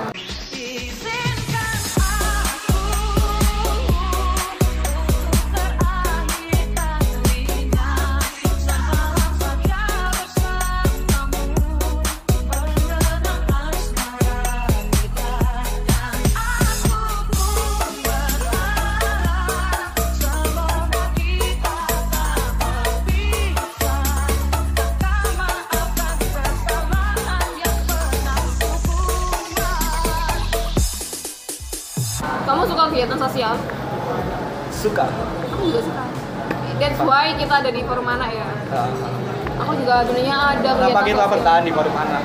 Kita 41.03 41.15
sosial. 41.15 41.31
bertahan 41.31 41.61
di 41.61 41.71
forum 41.71 41.95
anak 41.95 42.23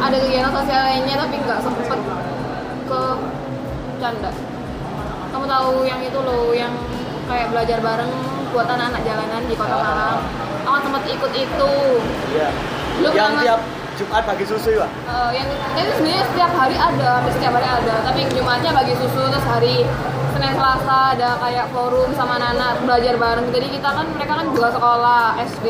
Ada 0.00 0.16
kegiatan 0.18 0.52
sosial 0.52 0.80
lainnya 0.82 1.14
tapi 1.16 1.36
nggak 1.38 1.58
sempet 1.60 2.00
ke 2.84 3.00
canda. 3.96 4.30
Kamu 5.30 5.44
tahu 5.46 5.70
yang 5.84 6.00
itu 6.00 6.18
loh, 6.18 6.50
yang 6.50 6.74
kayak 7.24 7.48
belajar 7.48 7.78
bareng 7.78 8.10
buat 8.50 8.66
anak-anak 8.66 9.02
jalanan 9.04 9.42
di 9.46 9.54
kota 9.54 9.70
Ah. 9.70 9.84
Malang. 9.84 10.18
Aku 10.60 10.78
sempet 10.82 11.02
ikut 11.08 11.32
itu. 11.32 11.72
iya 12.30 12.48
Lu 12.98 13.08
yang 13.10 13.30
pernah- 13.30 13.44
tiap 13.46 13.60
Jumat 13.92 14.24
bagi 14.24 14.44
susu 14.44 14.70
ya 14.72 14.88
Eh, 14.88 15.30
yang 15.30 15.46
itu 15.76 15.90
sebenarnya 15.94 16.24
setiap 16.26 16.52
hari 16.52 16.74
ada, 16.74 17.10
setiap 17.28 17.52
hari 17.52 17.68
ada. 17.68 17.94
Tapi 18.02 18.20
Jumatnya 18.30 18.70
bagi 18.72 18.94
susu 18.96 19.22
terus 19.22 19.46
hari 19.46 19.84
Senin 20.40 20.56
Selasa 20.56 21.12
ada 21.12 21.36
kayak 21.36 21.68
forum 21.68 22.16
sama 22.16 22.40
anak-anak 22.40 22.80
belajar 22.88 23.14
bareng. 23.20 23.52
Jadi 23.52 23.76
kita 23.76 23.92
kan 23.92 24.08
mereka 24.16 24.40
kan 24.40 24.48
juga 24.48 24.72
sekolah 24.72 25.36
SD, 25.36 25.66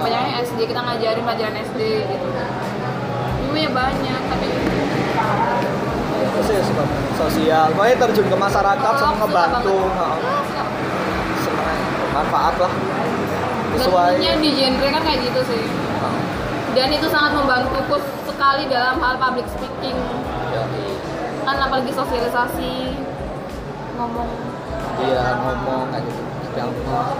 banyaknya 0.00 0.40
SD 0.48 0.64
kita 0.64 0.80
ngajarin 0.80 1.20
pelajaran 1.20 1.56
SD 1.60 1.80
gitu. 2.08 2.26
Ilmunya 3.44 3.68
banyak 3.68 4.20
tapi 4.32 4.48
itu 6.24 6.40
sih 6.48 6.56
sosial 7.20 7.68
pokoknya 7.76 7.96
terjun 8.00 8.26
ke 8.32 8.36
masyarakat 8.40 8.92
sama 8.96 9.14
ngebantu 9.20 9.76
manfaat 12.16 12.54
lah 12.64 12.72
Dan 12.72 13.76
sesuai 13.76 14.08
ilmunya 14.16 14.34
di 14.40 14.50
genre 14.56 14.88
kan 14.88 15.02
kayak 15.04 15.20
gitu 15.20 15.40
sih. 15.52 15.64
Dan 16.72 16.88
itu 16.96 17.12
sangat 17.12 17.36
membantuku 17.36 18.00
sekali 18.24 18.64
dalam 18.72 18.96
hal 19.04 19.20
public 19.20 19.44
speaking. 19.52 20.00
ya. 20.48 20.64
Kan 21.44 21.60
apalagi 21.60 21.92
sosialisasi 21.92 23.01
ngomong. 23.96 24.28
Iya 25.02 25.24
ngomong 25.40 25.84
kayak 25.90 26.04
gitu 26.06 26.22
gampang 26.52 27.16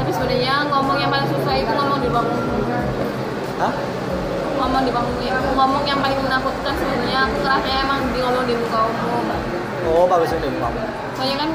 tapi 0.00 0.10
sebenarnya 0.10 0.54
ngomong 0.72 0.96
yang 0.96 1.12
paling 1.12 1.28
susah 1.28 1.54
itu 1.56 1.68
ngomong 1.68 1.98
di 2.00 2.08
ruang 2.08 2.26
umum 2.32 2.64
hah? 3.60 3.72
Ngomong 4.54 4.82
di 4.88 4.92
panggung 4.94 5.20
ya. 5.20 5.36
Ngomong 5.52 5.84
yang 5.84 6.00
paling 6.00 6.16
menakutkan 6.24 6.72
sebenarnya 6.72 7.28
aku 7.28 7.36
kerasnya 7.44 7.76
emang 7.84 8.00
di 8.08 8.18
ngomong 8.24 8.44
di 8.48 8.54
muka 8.56 8.80
umum. 8.88 9.24
Oh 9.84 10.04
bagus 10.08 10.32
ini 10.32 10.48
kamu 10.48 10.80
soalnya 11.14 11.36
kan 11.44 11.50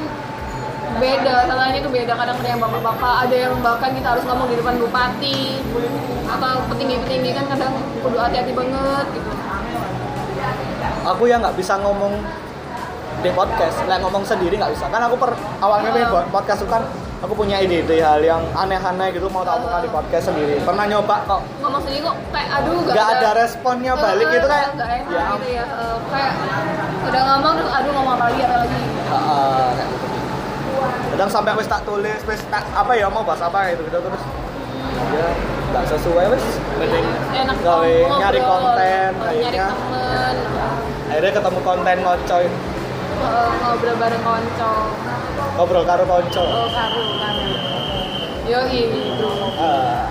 beda 1.02 1.34
salahnya 1.50 1.78
itu 1.82 1.90
beda. 1.90 2.12
Kadang 2.14 2.38
ada 2.38 2.48
yang 2.48 2.60
bapak-bapak 2.62 3.14
ada 3.26 3.36
yang 3.36 3.54
bahkan 3.58 3.90
kita 3.90 4.08
harus 4.14 4.24
ngomong 4.30 4.46
di 4.46 4.56
depan 4.56 4.74
bupati 4.78 5.40
atau 6.30 6.62
petinggi-petinggi 6.70 7.30
kan 7.34 7.44
kadang 7.50 7.74
kudu 8.06 8.16
hati-hati 8.22 8.54
banget 8.54 9.06
gitu. 9.18 9.30
Aku 11.10 11.26
yang 11.26 11.42
nggak 11.42 11.58
bisa 11.58 11.74
ngomong 11.82 12.22
di 13.20 13.30
podcast. 13.32 13.76
Like 13.84 14.00
ngomong 14.00 14.24
sendiri 14.24 14.56
nggak 14.56 14.72
bisa. 14.72 14.88
Kan 14.88 15.00
aku 15.04 15.16
per 15.20 15.36
awalnya 15.60 15.92
pengen 15.92 16.08
buat 16.08 16.26
podcast 16.32 16.64
itu 16.64 16.68
kan 16.72 16.82
aku 17.20 17.32
punya 17.36 17.60
ide-ide 17.60 18.00
hal 18.00 18.20
yang 18.24 18.40
aneh-aneh 18.56 19.12
gitu 19.12 19.28
mau 19.28 19.44
tak 19.44 19.60
omongkan 19.60 19.84
di 19.84 19.90
podcast 19.92 20.24
sendiri. 20.32 20.56
Pernah 20.64 20.84
nyoba 20.88 21.16
kok. 21.28 21.40
Ngomong 21.60 21.80
sendiri 21.84 22.00
kok 22.04 22.16
kayak 22.32 22.48
aduh 22.60 22.78
gak, 22.84 22.94
nggak 22.96 23.08
ada. 23.20 23.28
responnya 23.44 23.92
balik 23.94 24.26
gitu 24.32 24.46
kayak 24.48 24.68
nggak 24.76 24.90
enak 25.04 25.12
ya. 25.12 25.24
gitu 25.36 25.48
ya. 25.52 25.64
Eh, 25.64 25.96
kayak 26.08 26.32
udah 27.00 27.22
ngomong 27.28 27.52
terus 27.60 27.72
aduh 27.72 27.92
ngomong 27.92 28.14
apa 28.16 28.24
lagi 28.32 28.40
apa 28.44 28.56
lagi? 28.64 28.80
Ah, 29.10 29.16
ah, 29.16 29.68
kayak 29.76 29.88
gitu. 29.92 30.06
kadang 31.10 31.30
sampai 31.30 31.52
wis 31.52 31.68
tak 31.68 31.82
tulis 31.84 32.20
wis 32.24 32.40
tak 32.48 32.64
apa 32.72 32.92
ya 32.96 33.06
mau 33.12 33.20
bahas 33.20 33.42
apa 33.44 33.58
gitu 33.76 33.82
gitu 33.84 33.98
terus. 34.00 34.22
Ya 35.12 35.28
nggak 35.70 35.84
sesuai 35.92 36.24
wis. 36.32 36.44
Mending 36.80 37.06
enak 37.36 37.56
gawe 37.60 37.94
nyari 38.16 38.40
konten 38.40 39.10
nyari 39.12 39.36
akhirnya. 39.44 39.68
temen 39.68 40.34
akhirnya 41.10 41.32
ketemu 41.36 41.60
konten 41.66 41.96
ngocoy 42.06 42.46
ngobrol 43.20 43.96
bareng 44.00 44.22
konco 44.24 44.72
ngobrol 45.56 45.84
karo 45.84 46.04
konco 46.08 46.42
oh 46.44 46.68
karu 46.72 47.02
karu 47.20 47.48
yo 48.50 48.60
gitu 48.66 49.28
Ah, 49.60 50.08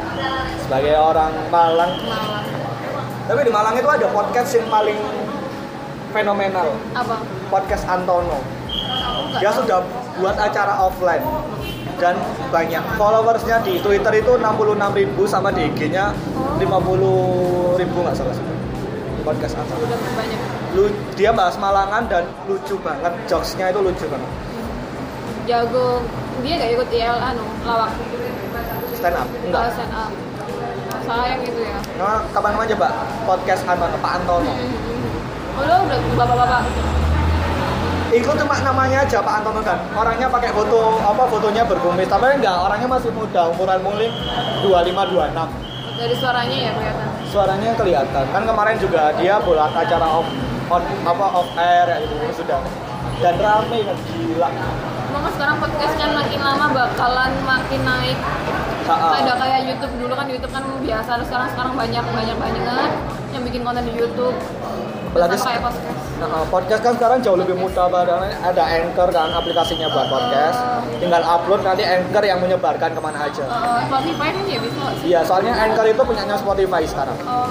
sebagai 0.61 0.93
orang 0.93 1.33
Malang. 1.49 1.89
Malang. 2.05 2.45
Tapi 3.25 3.39
di 3.41 3.51
Malang 3.51 3.73
itu 3.73 3.89
ada 3.89 4.07
podcast 4.13 4.53
yang 4.53 4.69
paling 4.69 4.97
fenomenal. 6.13 6.77
Apa? 6.93 7.17
Podcast 7.49 7.89
Antono. 7.89 8.37
Nggak 9.33 9.41
dia 9.41 9.51
sudah 9.53 9.79
buat 10.21 10.37
acara 10.37 10.85
offline. 10.85 11.25
Dan 11.97 12.15
banyak 12.53 12.83
followersnya 12.95 13.59
di 13.65 13.81
Twitter 13.81 14.21
itu 14.23 14.37
66.000 14.37 15.19
sama 15.27 15.51
di 15.51 15.67
IG-nya 15.67 16.15
50.000 16.61 16.63
nggak 17.83 18.15
salah 18.15 18.33
sih 18.37 18.58
podcast 19.21 19.55
Antono 19.59 19.85
udah 19.85 19.99
banyak 20.17 20.39
lu 20.77 20.85
dia 21.17 21.33
bahas 21.33 21.57
Malangan 21.57 22.05
dan 22.05 22.23
lucu 22.45 22.77
banget. 22.85 23.09
Jokesnya 23.25 23.73
itu 23.73 23.79
lucu 23.81 24.05
banget. 24.05 24.31
Jago. 25.49 26.05
Dia 26.45 26.55
gak 26.55 26.71
ikut 26.77 26.87
IL 26.93 27.17
anu 27.19 27.45
lawak. 27.65 27.91
Stand 28.95 29.17
up? 29.17 29.27
Enggak. 29.43 29.73
Stand 29.75 29.91
up. 29.91 30.11
Sayang 31.09 31.41
gitu 31.41 31.61
ya. 31.65 31.77
Nah, 31.97 32.21
kapan 32.29 32.53
kapan 32.53 32.67
coba 32.77 32.87
podcast 33.25 33.61
Antono 33.65 33.97
Pak 33.97 34.11
Antono. 34.21 34.53
Oh 35.59 35.63
lo 35.65 35.75
udah 35.89 35.99
bapak-bapak. 36.15 36.63
Itu 38.09 38.31
cuma 38.33 38.55
namanya 38.61 39.05
aja 39.05 39.19
Pak 39.25 39.35
Antono 39.41 39.61
kan 39.65 39.77
orangnya 39.97 40.29
pakai 40.29 40.53
foto 40.53 41.01
apa 41.01 41.23
fotonya 41.27 41.65
berkumis. 41.65 42.07
Tapi 42.07 42.39
enggak 42.39 42.55
orangnya 42.61 42.87
masih 42.87 43.11
muda 43.11 43.49
umuran 43.49 43.81
mungkin 43.81 44.13
25 44.63 45.17
26 45.17 45.69
dari 45.99 46.15
suaranya 46.15 46.55
ya 46.55 46.71
kelihatan 46.71 47.08
suaranya 47.29 47.71
kelihatan. 47.77 48.25
Kan 48.33 48.43
kemarin 48.43 48.75
juga 48.81 49.13
dia 49.17 49.37
buat 49.41 49.69
acara 49.71 50.07
off 50.09 50.27
on 50.69 50.83
apa 51.05 51.25
off 51.33 51.49
air 51.57 51.85
ya 51.85 51.97
gitu 52.03 52.43
sudah. 52.43 52.61
Dan 53.21 53.35
rame 53.37 53.79
kan? 53.85 53.97
Gila. 53.97 54.49
Emang 55.09 55.33
sekarang 55.33 55.57
podcastnya 55.57 56.07
makin 56.13 56.39
lama 56.41 56.65
bakalan 56.73 57.31
makin 57.45 57.81
naik. 57.85 58.17
Ada 58.89 59.33
kayak 59.37 59.59
YouTube 59.69 59.93
dulu 60.01 60.13
kan 60.17 60.25
YouTube 60.25 60.53
kan 60.53 60.65
biasa. 60.81 61.09
Terus 61.21 61.27
sekarang 61.29 61.49
sekarang 61.53 61.73
banyak 61.77 62.03
banyak 62.03 62.37
banget 62.37 62.91
yang 63.33 63.43
bikin 63.45 63.61
konten 63.61 63.83
di 63.85 63.93
YouTube. 63.93 64.37
Apalagi 65.13 65.37
kayak 65.41 65.61
podcast 65.61 66.08
Nah, 66.19 66.43
podcast 66.51 66.83
kan 66.83 66.93
sekarang 66.99 67.23
jauh 67.23 67.39
lebih 67.39 67.55
mudah 67.55 67.87
padahal 67.87 68.27
ada 68.27 68.63
Anchor 68.67 69.07
kan 69.07 69.31
aplikasinya 69.31 69.87
buat 69.87 70.11
podcast. 70.11 70.59
Tinggal 70.99 71.23
upload 71.23 71.63
nanti 71.63 71.87
Anchor 71.87 72.23
yang 72.27 72.43
menyebarkan 72.43 72.91
ke 72.91 72.99
mana 72.99 73.23
aja. 73.23 73.43
Eh, 73.47 73.79
Spotify 73.87 74.27
kan 74.35 74.43
ya 74.43 74.59
bisa 74.59 74.83
iya 75.07 75.19
soalnya 75.23 75.55
Anchor 75.55 75.87
itu 75.87 76.01
punyanya 76.03 76.35
Spotify 76.35 76.83
sekarang. 76.83 77.15
Oh, 77.23 77.47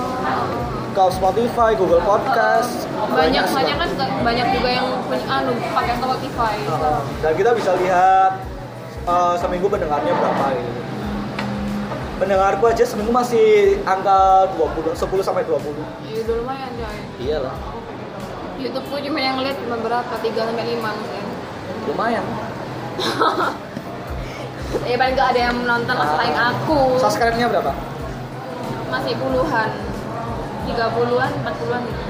ke 0.92 1.04
Spotify 1.14 1.70
Google 1.78 2.02
Podcast 2.02 2.90
banyak 3.08 3.44
sih, 3.46 3.54
banyak 3.54 3.76
Bang. 3.78 3.92
kan 3.94 4.10
banyak 4.20 4.46
juga 4.50 4.68
yang 4.68 4.86
punya 5.06 5.24
anu 5.30 5.52
pakai 5.70 5.94
Spotify. 5.94 6.56
Heeh. 6.58 7.00
dan 7.22 7.32
kita 7.38 7.50
bisa 7.54 7.70
lihat 7.78 8.32
eh, 9.06 9.34
seminggu 9.38 9.70
pendengarnya 9.70 10.12
berapa 10.12 10.46
gitu 10.58 10.80
pendengarku 12.18 12.64
aja 12.66 12.82
seminggu 12.82 13.14
masih 13.14 13.78
angka 13.86 14.50
20 14.58 14.90
10 14.90 15.22
sampai 15.22 15.46
20 15.46 15.54
ya 16.02 16.18
udah 16.26 16.34
lumayan 16.42 16.70
coy 16.74 16.98
iyalah 17.22 17.54
YouTubeku 18.58 18.96
cuma 19.06 19.18
yang 19.22 19.38
lihat 19.38 19.56
cuma 19.62 19.78
berapa? 19.78 20.14
3 20.18 20.34
sampai 20.34 20.64
5 20.66 20.82
mungkin. 20.82 21.24
Lumayan. 21.86 22.24
Ya 24.84 25.00
paling 25.00 25.16
nggak 25.16 25.28
ada 25.32 25.40
yang 25.48 25.56
menonton 25.64 25.96
Ah. 25.96 26.04
selain 26.12 26.36
aku. 26.36 27.00
Subscribe-nya 27.00 27.48
berapa? 27.48 27.72
Masih 28.92 29.16
puluhan. 29.16 29.68
30-an 30.68 31.30
40-an 31.40 31.82
gitu 31.88 32.08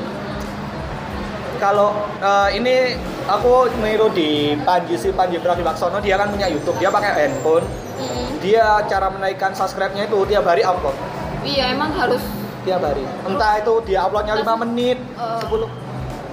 kalau 1.59 1.91
eh, 2.23 2.49
ini 2.55 2.95
aku 3.27 3.67
niru 3.83 4.09
di 4.15 4.55
Panji 4.63 4.95
si 4.95 5.11
Panji 5.11 5.43
Pragiwaksono 5.43 5.99
dia 5.99 6.15
kan 6.15 6.31
punya 6.31 6.47
YouTube. 6.47 6.79
Dia 6.79 6.89
pakai 6.89 7.11
handphone. 7.19 7.67
Mm-mm. 7.99 8.39
dia 8.39 8.79
cara 8.87 9.11
menaikkan 9.11 9.51
subscribe-nya 9.59 10.07
itu 10.07 10.23
tiap 10.31 10.47
hari 10.47 10.63
upload. 10.63 10.95
Iya 11.43 11.75
emang 11.75 11.91
harus 11.99 12.23
tiap 12.63 12.79
hari. 12.79 13.03
Entah 13.27 13.59
itu 13.59 13.75
dia 13.83 14.07
uploadnya 14.07 14.39
5 14.39 14.55
menit 14.63 14.99
Eh. 15.19 15.43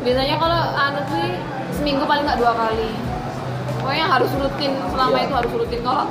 10 0.02 0.04
biasanya 0.04 0.36
kalau 0.36 0.60
anu 0.76 1.02
sih 1.14 1.28
seminggu 1.72 2.04
paling 2.04 2.24
nggak 2.28 2.40
dua 2.42 2.54
kali. 2.58 2.92
Pokoknya 3.80 4.06
harus 4.10 4.32
rutin 4.34 4.72
selama 4.90 5.16
Iya. 5.16 5.26
itu 5.30 5.34
harus 5.38 5.52
rutin. 5.54 5.80
Kalau 5.86 6.06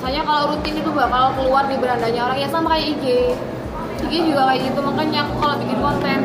saya 0.00 0.20
kalau 0.22 0.42
rutin 0.54 0.74
itu 0.78 0.90
bakal 0.94 1.34
keluar 1.34 1.64
di 1.66 1.76
berandanya 1.76 2.20
orang. 2.30 2.38
Ya 2.38 2.48
sama 2.48 2.76
kayak 2.76 2.86
IG 2.96 3.04
IG 4.04 4.12
juga 4.30 4.42
kayak 4.52 4.60
gitu. 4.70 4.78
Makanya 4.80 5.18
aku 5.26 5.34
kalau 5.42 5.54
bikin 5.58 5.78
konten 5.82 6.18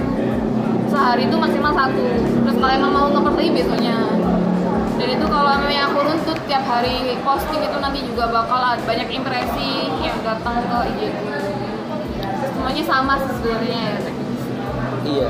sehari 0.90 1.24
itu 1.26 1.36
maksimal 1.36 1.74
satu. 1.74 2.06
Terus 2.46 2.58
kalau 2.60 2.74
emang 2.74 2.92
mau 2.94 3.08
ngeperlih 3.12 3.52
besoknya 3.56 3.98
dan 5.00 5.16
itu 5.16 5.26
kalau 5.32 5.56
memang 5.64 5.96
aku 5.96 5.98
runtut 6.12 6.40
tiap 6.44 6.68
hari 6.68 7.16
posting 7.24 7.64
itu 7.64 7.78
nanti 7.80 8.04
juga 8.04 8.28
bakal 8.28 8.60
ada 8.60 8.84
banyak 8.84 9.08
impresi 9.08 9.88
yang 10.04 10.20
datang 10.28 10.60
ke 10.60 10.78
IG 10.92 11.00
semuanya 12.52 12.84
sama 12.84 13.16
sih 13.16 13.32
sebenarnya. 13.40 13.80
Ya 13.96 14.12
iya 15.08 15.28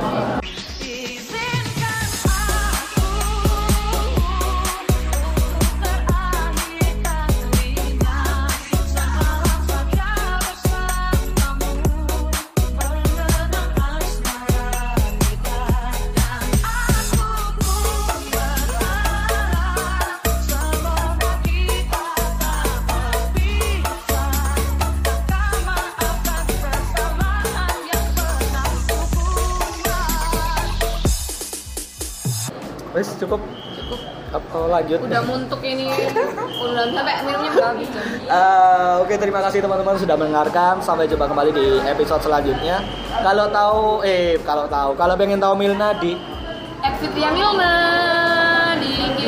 cukup? 33.20 33.42
Cukup. 33.76 34.00
Apa 34.30 34.58
lanjut. 34.70 35.00
Udah 35.02 35.22
muntuk 35.26 35.62
ini. 35.66 35.90
Udah 35.90 36.86
sampai 36.94 37.14
minumnya 37.26 37.50
udah 37.50 37.68
habis. 37.74 37.90
Eh, 38.30 38.94
oke 39.02 39.14
terima 39.18 39.42
kasih 39.42 39.60
teman-teman 39.66 39.98
sudah 39.98 40.16
mendengarkan. 40.16 40.78
Sampai 40.86 41.10
jumpa 41.10 41.26
kembali 41.26 41.52
di 41.52 41.68
episode 41.90 42.22
selanjutnya. 42.22 42.86
Kalau 43.26 43.50
tahu 43.50 43.84
eh 44.06 44.38
kalau 44.46 44.70
tahu. 44.70 44.94
Kalau 44.94 45.14
pengen 45.18 45.42
tahu 45.42 45.58
Milna 45.58 45.98
di 45.98 46.14
Fitria 47.00 47.30
Milma 47.36 47.74
di 48.80 48.88
IG 48.88 49.22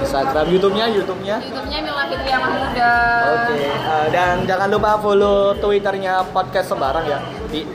Instagram 0.00 0.46
YouTube-nya 0.48 0.86
YouTube-nya? 0.88 1.36
YouTube-nya 1.42 1.78
Milma 1.84 2.04
Fitria 2.08 2.38
Mahmuda. 2.40 2.94
Oke, 3.28 3.60
eh, 3.68 4.06
dan 4.08 4.46
jangan 4.48 4.68
lupa 4.72 4.96
follow 5.02 5.52
Twitternya 5.58 6.24
podcast 6.32 6.72
Sembarang 6.72 7.04
ya 7.04 7.18
di 7.52 7.66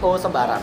@po 0.00 0.16
Sembarang. 0.16 0.62